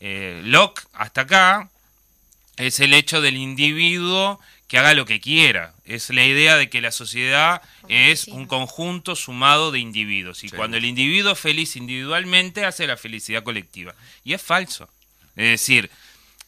eh, 0.00 0.42
Locke 0.44 0.82
hasta 0.94 1.20
acá, 1.20 1.68
es 2.56 2.80
el 2.80 2.94
hecho 2.94 3.20
del 3.20 3.36
individuo 3.36 4.40
que 4.68 4.78
haga 4.78 4.94
lo 4.94 5.06
que 5.06 5.20
quiera. 5.20 5.72
Es 5.86 6.10
la 6.10 6.24
idea 6.24 6.56
de 6.56 6.68
que 6.68 6.82
la 6.82 6.92
sociedad 6.92 7.62
es 7.88 8.28
un 8.28 8.46
conjunto 8.46 9.16
sumado 9.16 9.72
de 9.72 9.80
individuos. 9.80 10.44
Y 10.44 10.50
cuando 10.50 10.76
el 10.76 10.84
individuo 10.84 11.32
es 11.32 11.40
feliz 11.40 11.74
individualmente, 11.74 12.66
hace 12.66 12.86
la 12.86 12.98
felicidad 12.98 13.42
colectiva. 13.42 13.94
Y 14.24 14.34
es 14.34 14.42
falso. 14.42 14.88
Es 15.36 15.46
decir, 15.60 15.90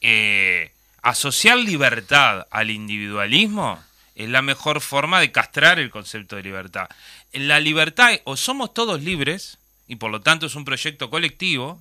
eh, 0.03 0.71
asociar 1.03 1.57
libertad 1.57 2.47
al 2.51 2.71
individualismo 2.71 3.83
es 4.15 4.29
la 4.29 4.43
mejor 4.43 4.83
forma 4.83 5.19
de 5.19 5.33
castrar 5.33 5.79
el 5.79 5.91
concepto 5.91 6.37
de 6.37 6.43
libertad. 6.43 6.89
En 7.33 7.49
la 7.49 7.59
libertad 7.59 8.13
o 8.25 8.37
somos 8.37 8.75
todos 8.75 9.03
libres, 9.03 9.57
y 9.89 9.97
por 9.97 10.11
lo 10.11 10.21
tanto 10.21 10.45
es 10.45 10.55
un 10.57 10.67
proyecto 10.67 11.09
colectivo, 11.09 11.81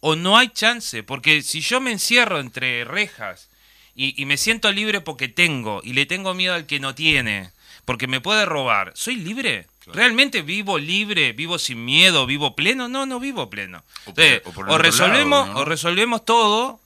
o 0.00 0.16
no 0.16 0.38
hay 0.38 0.48
chance, 0.48 1.02
porque 1.02 1.42
si 1.42 1.60
yo 1.60 1.80
me 1.80 1.92
encierro 1.92 2.40
entre 2.40 2.84
rejas, 2.84 3.48
y, 3.96 4.24
me 4.24 4.36
siento 4.36 4.72
libre 4.72 5.00
porque 5.00 5.28
tengo 5.28 5.80
y 5.84 5.92
le 5.92 6.06
tengo 6.06 6.34
miedo 6.34 6.54
al 6.54 6.66
que 6.66 6.80
no 6.80 6.94
tiene, 6.94 7.50
porque 7.84 8.06
me 8.06 8.20
puede 8.20 8.44
robar, 8.44 8.92
¿soy 8.94 9.16
libre? 9.16 9.66
¿Realmente 9.86 10.42
vivo 10.42 10.78
libre, 10.78 11.32
vivo 11.32 11.58
sin 11.58 11.84
miedo, 11.84 12.26
vivo 12.26 12.56
pleno? 12.56 12.88
No, 12.88 13.06
no 13.06 13.20
vivo 13.20 13.50
pleno. 13.50 13.84
O, 14.66 14.78
resolvemos, 14.78 15.48
o 15.54 15.64
resolvemos 15.64 16.24
todo 16.24 16.80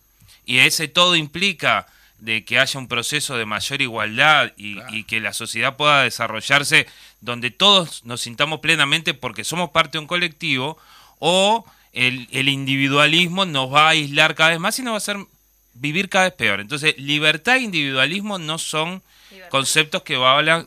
y 0.45 0.59
ese 0.59 0.89
todo 0.89 1.17
implica 1.17 1.87
de 2.19 2.45
que 2.45 2.59
haya 2.59 2.81
un 2.81 2.89
proceso 2.89 3.37
de 3.37 3.47
mayor 3.47 3.81
igualdad 3.81 4.53
y, 4.57 5.05
que 5.05 5.21
la 5.21 5.33
sociedad 5.33 5.77
pueda 5.77 6.03
desarrollarse 6.03 6.87
donde 7.21 7.51
todos 7.51 8.05
nos 8.05 8.21
sintamos 8.21 8.61
plenamente 8.61 9.15
porque 9.15 9.45
somos 9.45 9.71
parte 9.71 9.93
de 9.93 10.01
un 10.01 10.07
colectivo, 10.09 10.79
o 11.21 11.65
el, 11.93 12.29
el 12.33 12.49
individualismo 12.49 13.45
nos 13.45 13.73
va 13.73 13.87
a 13.87 13.91
aislar 13.91 14.35
cada 14.35 14.51
vez 14.51 14.61
más 14.61 14.79
y 14.79 14.83
nos 14.83 14.93
va 14.93 14.97
a 14.97 14.99
hacer 14.99 15.17
vivir 15.81 16.09
cada 16.09 16.24
vez 16.24 16.35
peor. 16.35 16.61
Entonces, 16.61 16.97
libertad 16.99 17.57
e 17.57 17.61
individualismo 17.61 18.39
no 18.39 18.59
son 18.59 19.03
conceptos 19.51 20.03
que, 20.03 20.14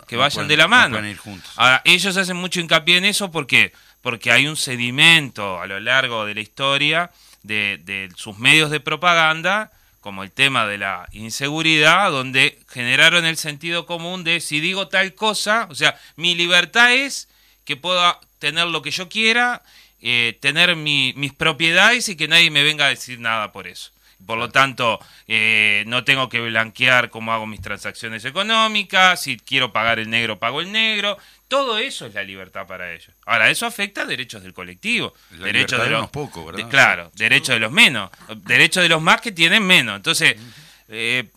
que 0.07 0.15
vayan 0.15 0.47
de 0.47 0.57
la 0.57 0.67
mano. 0.67 0.99
Ahora, 1.55 1.81
ellos 1.85 2.17
hacen 2.17 2.37
mucho 2.37 2.59
hincapié 2.59 2.97
en 2.97 3.05
eso 3.05 3.31
porque, 3.31 3.73
porque 4.01 4.31
hay 4.31 4.47
un 4.47 4.55
sedimento 4.55 5.59
a 5.59 5.67
lo 5.67 5.79
largo 5.79 6.25
de 6.25 6.35
la 6.35 6.41
historia 6.41 7.11
de, 7.43 7.79
de 7.83 8.09
sus 8.15 8.37
medios 8.37 8.69
de 8.69 8.79
propaganda 8.79 9.71
como 10.01 10.23
el 10.23 10.31
tema 10.31 10.65
de 10.65 10.79
la 10.79 11.07
inseguridad, 11.11 12.09
donde 12.09 12.59
generaron 12.67 13.23
el 13.23 13.37
sentido 13.37 13.85
común 13.85 14.23
de 14.23 14.41
si 14.41 14.59
digo 14.59 14.87
tal 14.87 15.13
cosa, 15.13 15.67
o 15.69 15.75
sea, 15.75 15.97
mi 16.15 16.33
libertad 16.33 16.91
es 16.91 17.29
que 17.65 17.77
pueda 17.77 18.19
tener 18.39 18.65
lo 18.67 18.81
que 18.81 18.89
yo 18.89 19.07
quiera, 19.09 19.61
eh, 20.01 20.37
tener 20.41 20.75
mis 20.75 21.33
propiedades 21.33 22.09
y 22.09 22.17
que 22.17 22.27
nadie 22.27 22.49
me 22.49 22.63
venga 22.63 22.87
a 22.87 22.89
decir 22.89 23.19
nada 23.19 23.51
por 23.51 23.67
eso. 23.67 23.91
Por 24.25 24.37
lo 24.37 24.49
tanto, 24.49 24.99
eh, 25.27 25.83
no 25.87 26.03
tengo 26.03 26.29
que 26.29 26.39
blanquear 26.39 27.09
cómo 27.09 27.33
hago 27.33 27.47
mis 27.47 27.61
transacciones 27.61 28.23
económicas, 28.25 29.21
si 29.21 29.37
quiero 29.37 29.71
pagar 29.71 29.99
el 29.99 30.09
negro, 30.09 30.39
pago 30.39 30.61
el 30.61 30.71
negro. 30.71 31.17
Todo 31.47 31.77
eso 31.77 32.05
es 32.05 32.13
la 32.13 32.23
libertad 32.23 32.65
para 32.65 32.93
ellos. 32.93 33.11
Ahora, 33.25 33.49
eso 33.49 33.65
afecta 33.65 34.03
a 34.03 34.05
derechos 34.05 34.43
del 34.43 34.53
colectivo. 34.53 35.13
derechos 35.31 35.83
de 35.83 35.89
los 35.89 36.09
pocos, 36.09 36.45
¿verdad? 36.45 36.69
claro, 36.69 37.11
derechos 37.15 37.55
de 37.55 37.59
los 37.59 37.71
menos. 37.71 38.09
Derechos 38.37 38.83
de 38.83 38.89
los 38.89 39.01
más 39.01 39.21
que 39.21 39.31
tienen 39.31 39.65
menos. 39.65 39.97
Entonces, 39.97 40.35
eh, 40.87 41.29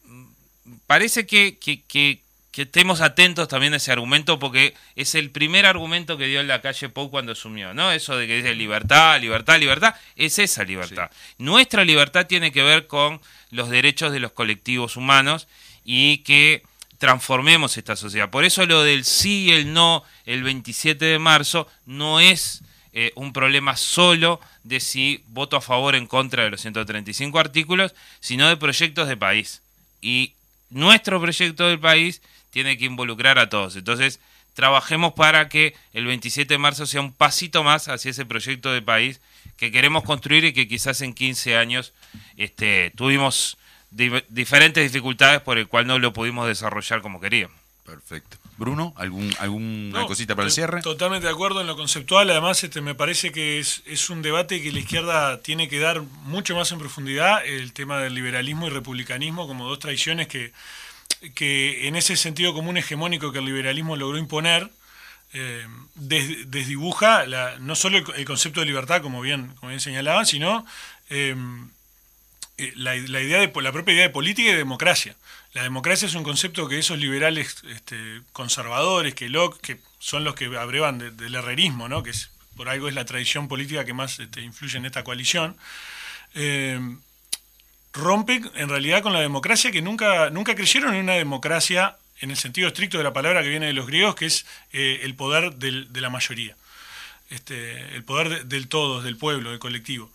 parece 0.87 1.27
que, 1.27 1.59
que, 1.59 1.83
que 1.83 2.24
estemos 2.63 3.01
atentos 3.01 3.49
también 3.49 3.75
a 3.75 3.79
ese 3.79 3.93
argumento 3.93 4.39
porque 4.39 4.75
es 4.97 5.15
el 5.15 5.31
primer 5.31 5.67
argumento 5.67 6.17
que 6.17 6.27
dio 6.27 6.41
en 6.41 6.49
la 6.49 6.61
calle 6.61 6.89
Pou 6.89 7.11
cuando 7.11 7.33
asumió, 7.33 7.75
¿no? 7.75 7.93
Eso 7.93 8.17
de 8.17 8.27
que 8.27 8.37
dice 8.37 8.55
libertad, 8.55 9.21
libertad, 9.21 9.59
libertad, 9.59 9.95
es 10.17 10.39
esa 10.39 10.65
libertad. 10.65 11.11
Nuestra 11.39 11.85
libertad 11.85 12.27
tiene 12.27 12.53
que 12.53 12.63
ver 12.63 12.87
con 12.87 13.21
los 13.51 13.71
derechos 13.71 14.13
de 14.13 14.21
los 14.21 14.33
colectivos 14.33 14.97
humanos 14.97 15.49
y 15.85 16.19
que 16.19 16.63
transformemos 16.99 17.77
esta 17.77 17.97
sociedad. 17.97 18.31
Por 18.31 18.45
eso 18.45 18.65
lo 18.67 18.83
del 18.83 19.05
sí 19.05 19.47
y 19.47 19.51
el 19.53 19.73
no 19.73 20.05
el 20.25 20.43
27 20.43 21.05
de 21.05 21.19
marzo 21.19 21.69
no 21.87 22.21
es 22.21 22.63
eh, 22.93 23.13
un 23.17 23.33
problema 23.33 23.77
solo 23.77 24.41
de 24.63 24.79
si 24.79 25.23
voto 25.27 25.57
a 25.57 25.61
favor 25.61 25.95
o 25.95 25.99
en 25.99 26.07
contra 26.07 26.45
de 26.45 26.51
los 26.51 26.61
135 26.61 27.39
artículos, 27.39 27.95
sino 28.21 28.49
de 28.49 28.57
proyectos 28.57 29.09
de 29.09 29.17
país. 29.17 29.63
Y 30.01 30.35
nuestro 30.71 31.21
proyecto 31.21 31.67
del 31.67 31.81
país 31.81 32.23
tiene 32.55 32.79
que 32.79 32.85
involucrar 32.85 33.41
a 33.41 33.49
todos. 33.49 33.75
Entonces, 33.75 34.21
trabajemos 34.55 35.15
para 35.15 35.49
que 35.49 35.75
el 35.93 36.07
27 36.07 36.55
de 36.55 36.59
marzo 36.59 36.87
sea 36.87 37.01
un 37.01 37.13
pasito 37.13 37.65
más 37.65 37.89
hacia 37.89 38.13
ese 38.13 38.25
proyecto 38.25 38.73
de 38.73 38.81
país 38.81 39.21
que 39.57 39.73
queremos 39.73 40.05
construir 40.05 40.45
y 40.45 40.53
que 40.53 40.69
quizás 40.69 41.01
en 41.01 41.15
15 41.15 41.57
años 41.57 41.93
este, 42.37 42.93
tuvimos 42.95 43.59
diferentes 43.91 44.85
dificultades 44.85 45.41
por 45.41 45.59
el 45.59 45.67
cual 45.67 45.89
no 45.89 45.99
lo 45.99 46.13
pudimos 46.13 46.47
desarrollar 46.47 47.03
como 47.03 47.21
queríamos. 47.21 47.59
Perfecto. 47.85 48.39
Bruno, 48.57 48.95
¿algún, 48.97 49.35
¿alguna 49.41 50.07
cosita 50.07 50.37
para 50.37 50.47
el 50.47 50.53
cierre? 50.53 50.81
Totalmente 50.81 51.27
de 51.27 51.33
acuerdo 51.33 51.61
en 51.61 51.67
lo 51.67 51.77
conceptual. 51.77 52.31
Además, 52.31 52.63
este, 52.63 52.81
me 52.81 52.95
parece 52.95 53.33
que 53.33 53.59
es, 53.59 53.83
es, 53.85 54.11
un 54.11 54.23
debate 54.23 54.63
que 54.63 54.71
la 54.71 54.79
izquierda 54.79 55.43
tiene 55.43 55.69
que 55.69 55.81
dar 55.81 56.03
mucho 56.23 56.55
más 56.55 56.71
en 56.71 56.79
profundidad, 56.79 57.45
el 57.45 57.73
tema 57.73 57.99
del 57.99 58.15
liberalismo 58.15 58.69
y 58.69 58.71
republicanismo 58.71 59.49
como 59.49 59.69
dos 59.69 59.81
tradiciones 59.81 60.29
que, 60.29 60.53
que 61.35 61.89
en 61.89 61.97
ese 61.97 62.17
sentido 62.17 62.55
común 62.55 62.77
hegemónico 62.77 63.33
que 63.33 63.39
el 63.39 63.47
liberalismo 63.47 63.97
logró 63.97 64.19
imponer, 64.19 64.71
eh, 65.33 65.67
desdibuja 65.97 67.25
no 67.59 67.75
solo 67.75 67.99
el, 67.99 68.25
concepto 68.25 68.61
de 68.61 68.67
libertad, 68.67 69.03
como 69.03 69.21
bien, 69.21 69.49
como 69.57 69.71
bien 69.71 69.81
señalaban, 69.81 70.27
sino 70.27 70.65
eh, 71.11 71.35
eh, 72.57 72.73
la, 72.77 72.95
idea 72.97 73.41
de, 73.41 73.53
la 73.63 73.73
propia 73.73 73.95
idea 73.95 74.05
de 74.05 74.11
política 74.11 74.49
y 74.49 74.53
de 74.53 74.59
democracia. 74.59 75.17
La 75.53 75.63
democracia 75.63 76.07
es 76.07 76.15
un 76.15 76.23
concepto 76.23 76.69
que 76.69 76.79
esos 76.79 76.99
liberales 76.99 77.63
este, 77.69 78.23
conservadores, 78.33 79.15
que, 79.15 79.31
que 79.63 79.81
son 79.99 80.23
los 80.23 80.35
que 80.35 80.47
abrevan 80.57 81.17
del 81.17 81.35
herrerismo, 81.35 81.89
¿no? 81.89 82.03
que 82.03 82.13
por 82.57 82.69
algo 82.69 82.89
es 82.89 82.95
la 82.95 83.05
tradición 83.05 83.49
política 83.49 83.85
que 83.85 83.93
más 83.93 84.21
este, 84.21 84.41
influye 84.41 84.79
en 84.79 84.87
esta 84.87 85.03
coalición, 85.03 85.57
rompe 87.95 88.43
en 88.55 88.69
realidad 88.69 89.03
con 89.03 89.13
la 89.13 89.21
democracia 89.21 89.71
que 89.71 89.81
nunca, 89.81 90.29
nunca 90.31 90.55
creyeron 90.55 90.95
en 90.95 91.03
una 91.03 91.15
democracia 91.15 91.97
en 92.21 92.31
el 92.31 92.37
sentido 92.37 92.69
estricto 92.69 92.99
de 92.99 93.05
la 93.05 93.13
palabra 93.13 93.43
que 93.43 93.49
viene 93.49 93.67
de 93.67 93.73
los 93.73 93.87
griegos, 93.87 94.15
que 94.15 94.27
es 94.27 94.47
eh, 94.73 95.01
el 95.03 95.15
poder 95.15 95.55
de 95.57 96.01
la 96.01 96.11
mayoría, 96.11 96.57
este, 97.31 97.95
el 97.95 98.05
poder 98.05 98.47
del 98.47 98.69
todo, 98.69 99.01
del 99.03 99.17
pueblo, 99.17 99.51
del 99.51 99.59
colectivo. 99.59 100.11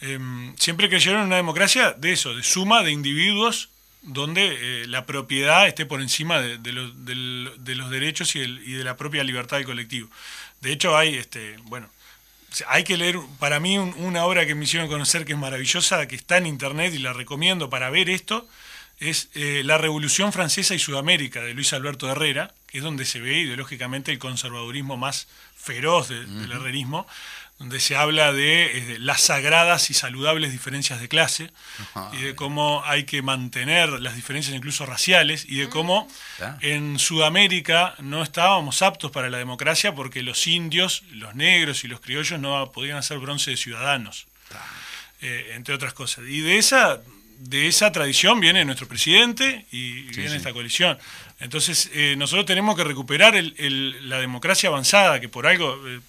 Em, 0.00 0.56
siempre 0.56 0.88
creyeron 0.88 1.20
en 1.22 1.26
una 1.26 1.36
democracia 1.36 1.92
de 1.92 2.12
eso, 2.12 2.34
de 2.34 2.42
suma 2.42 2.82
de 2.82 2.92
individuos 2.92 3.68
donde 4.02 4.82
eh, 4.82 4.86
la 4.86 5.06
propiedad 5.06 5.66
esté 5.66 5.84
por 5.84 6.00
encima 6.00 6.40
de, 6.40 6.72
los 6.72 7.90
derechos 7.90 8.36
y, 8.36 8.40
y, 8.40 8.72
de 8.72 8.84
la 8.84 8.96
propia 8.96 9.24
libertad 9.24 9.56
del 9.56 9.66
colectivo. 9.66 10.08
De 10.60 10.72
hecho, 10.72 10.96
hay, 10.96 11.16
este, 11.16 11.56
bueno, 11.64 11.90
hay 12.68 12.84
que 12.84 12.96
leer, 12.96 13.18
para 13.38 13.60
mí, 13.60 13.78
una 13.78 14.24
obra 14.24 14.46
que 14.46 14.54
me 14.54 14.64
hicieron 14.64 14.88
conocer 14.88 15.24
que 15.24 15.32
es 15.32 15.38
maravillosa, 15.38 16.06
que 16.08 16.16
está 16.16 16.38
en 16.38 16.46
internet 16.46 16.94
y 16.94 16.98
la 16.98 17.12
recomiendo 17.12 17.70
para 17.70 17.90
ver 17.90 18.08
esto, 18.10 18.48
es 18.98 19.28
eh, 19.34 19.62
La 19.64 19.78
Revolución 19.78 20.32
Francesa 20.32 20.74
y 20.74 20.78
Sudamérica 20.78 21.42
de 21.42 21.54
Luis 21.54 21.72
Alberto 21.72 22.10
Herrera, 22.10 22.54
que 22.66 22.78
es 22.78 22.84
donde 22.84 23.04
se 23.04 23.20
ve 23.20 23.38
ideológicamente 23.38 24.10
el 24.10 24.18
conservadurismo 24.18 24.96
más 24.96 25.28
feroz 25.56 26.08
del 26.08 26.50
herrerismo, 26.50 27.06
donde 27.58 27.80
se 27.80 27.96
habla 27.96 28.32
de, 28.32 28.98
las 29.00 29.22
sagradas 29.22 29.90
y 29.90 29.94
saludables 29.94 30.52
diferencias 30.52 31.00
de 31.00 31.08
clase 31.08 31.50
y 32.12 32.22
de 32.22 32.34
cómo 32.36 32.84
hay 32.84 33.04
que 33.04 33.20
mantener 33.20 33.88
las 34.00 34.14
diferencias 34.14 34.54
incluso 34.54 34.86
raciales 34.86 35.44
y 35.48 35.58
de 35.58 35.66
mm. 35.66 35.70
cómo 35.70 36.08
en 36.60 37.00
Sudamérica 37.00 37.94
no 37.98 38.22
estábamos 38.22 38.82
aptos 38.82 39.10
para 39.10 39.28
la 39.28 39.38
democracia 39.38 39.92
porque 39.94 40.22
los 40.22 40.46
indios, 40.46 41.02
los 41.10 41.34
negros 41.34 41.82
y 41.82 41.88
los 41.88 42.00
criollos 42.00 42.38
no 42.38 42.70
podían 42.70 42.96
hacer 42.96 43.18
bronce 43.18 43.50
de 43.50 43.56
ciudadanos, 43.56 44.28
eh, 45.20 45.52
entre 45.54 45.74
otras 45.74 45.94
cosas. 45.94 46.26
Y 46.28 46.40
de 46.40 46.58
esa, 46.58 47.00
de 47.40 47.66
esa 47.66 47.90
tradición 47.90 48.38
viene 48.38 48.64
nuestro 48.64 48.86
presidente 48.86 49.66
y 49.72 50.02
viene 50.02 50.36
esta 50.36 50.52
coalición. 50.52 50.96
Entonces 51.40 51.90
eh, 51.92 52.14
nosotros 52.16 52.46
tenemos 52.46 52.76
que 52.76 52.84
recuperar 52.84 53.34
la 53.34 54.20
democracia 54.20 54.68
avanzada, 54.68 55.20
que 55.20 55.28
por 55.28 55.48
algo... 55.48 55.76
Eh, 55.88 56.00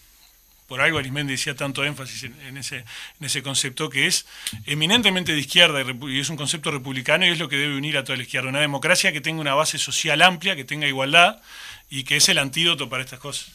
por 0.70 0.82
algo 0.82 1.00
Arismendi 1.00 1.34
decía 1.34 1.56
tanto 1.56 1.84
énfasis 1.84 2.24
en, 2.24 2.58
ese, 2.58 2.78
en 2.78 3.26
ese 3.26 3.42
concepto, 3.42 3.90
que 3.90 4.06
es 4.06 4.28
eminentemente 4.68 5.34
de 5.34 5.40
izquierda 5.40 5.82
y 5.82 6.20
es 6.20 6.30
un 6.30 6.38
concepto 6.38 6.70
republicano 6.70 7.26
y 7.26 7.30
es 7.30 7.40
lo 7.40 7.50
que 7.50 7.58
debe 7.58 7.76
unir 7.76 7.98
a 7.98 8.04
toda 8.04 8.18
la 8.18 8.24
izquierda. 8.24 8.50
Una 8.50 8.62
democracia 8.62 9.12
que 9.12 9.20
tenga 9.20 9.42
una 9.42 9.56
base 9.56 9.80
social 9.80 10.22
amplia, 10.22 10.56
que 10.56 10.64
tenga 10.64 10.88
igualdad 10.88 11.42
y 11.90 12.04
que 12.04 12.18
es 12.18 12.30
el 12.30 12.38
antídoto 12.38 12.88
para 12.88 13.04
estas 13.04 13.20
cosas. 13.20 13.50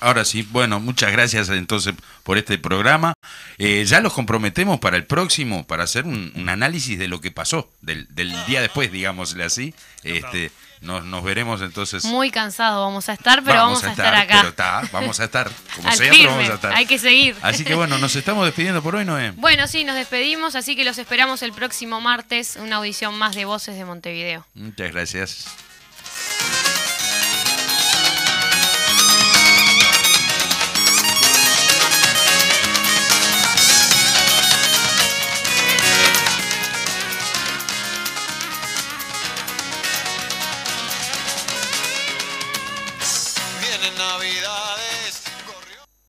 Ahora 0.00 0.24
sí, 0.24 0.46
bueno, 0.50 0.78
muchas 0.80 1.10
gracias 1.12 1.48
entonces 1.48 1.94
por 2.24 2.36
este 2.36 2.58
programa. 2.58 3.14
Eh, 3.58 3.84
ya 3.86 4.00
los 4.00 4.12
comprometemos 4.12 4.78
para 4.80 4.96
el 4.96 5.06
próximo, 5.06 5.66
para 5.66 5.84
hacer 5.84 6.04
un, 6.04 6.32
análisis 6.48 6.98
de 6.98 7.08
lo 7.08 7.20
que 7.20 7.30
pasó, 7.30 7.72
del, 7.80 8.06
del 8.14 8.34
día 8.46 8.60
después, 8.60 8.92
digámosle 8.92 9.44
así. 9.44 9.72
Este, 10.02 10.50
nos, 10.80 11.04
nos 11.04 11.24
veremos 11.24 11.60
entonces. 11.62 12.04
Muy 12.04 12.30
cansado 12.30 12.84
vamos 12.84 13.08
a 13.08 13.14
estar, 13.14 13.42
pero 13.42 13.60
vamos, 13.60 13.84
a 13.84 13.90
estar, 13.90 14.14
acá. 14.14 14.52
Pero 14.56 14.88
vamos 14.92 15.20
a 15.20 15.24
estar, 15.24 15.50
como 15.74 15.92
sea, 15.92 16.10
pero 16.10 16.30
vamos 16.30 16.50
a 16.50 16.54
estar. 16.54 16.72
Hay 16.74 16.86
que 16.86 16.98
seguir. 16.98 17.36
Así 17.42 17.64
que 17.64 17.74
bueno, 17.74 17.98
nos 17.98 18.14
estamos 18.16 18.44
despidiendo 18.44 18.82
por 18.82 18.96
hoy, 18.96 19.04
Noé. 19.04 19.32
Bueno, 19.32 19.66
sí, 19.66 19.84
nos 19.84 19.96
despedimos, 19.96 20.54
así 20.54 20.76
que 20.76 20.84
los 20.84 20.98
esperamos 20.98 21.42
el 21.42 21.52
próximo 21.52 22.00
martes, 22.00 22.56
una 22.56 22.76
audición 22.76 23.16
más 23.18 23.34
de 23.34 23.44
Voces 23.44 23.76
de 23.76 23.84
Montevideo. 23.84 24.46
Muchas 24.54 24.92
gracias. 24.92 25.65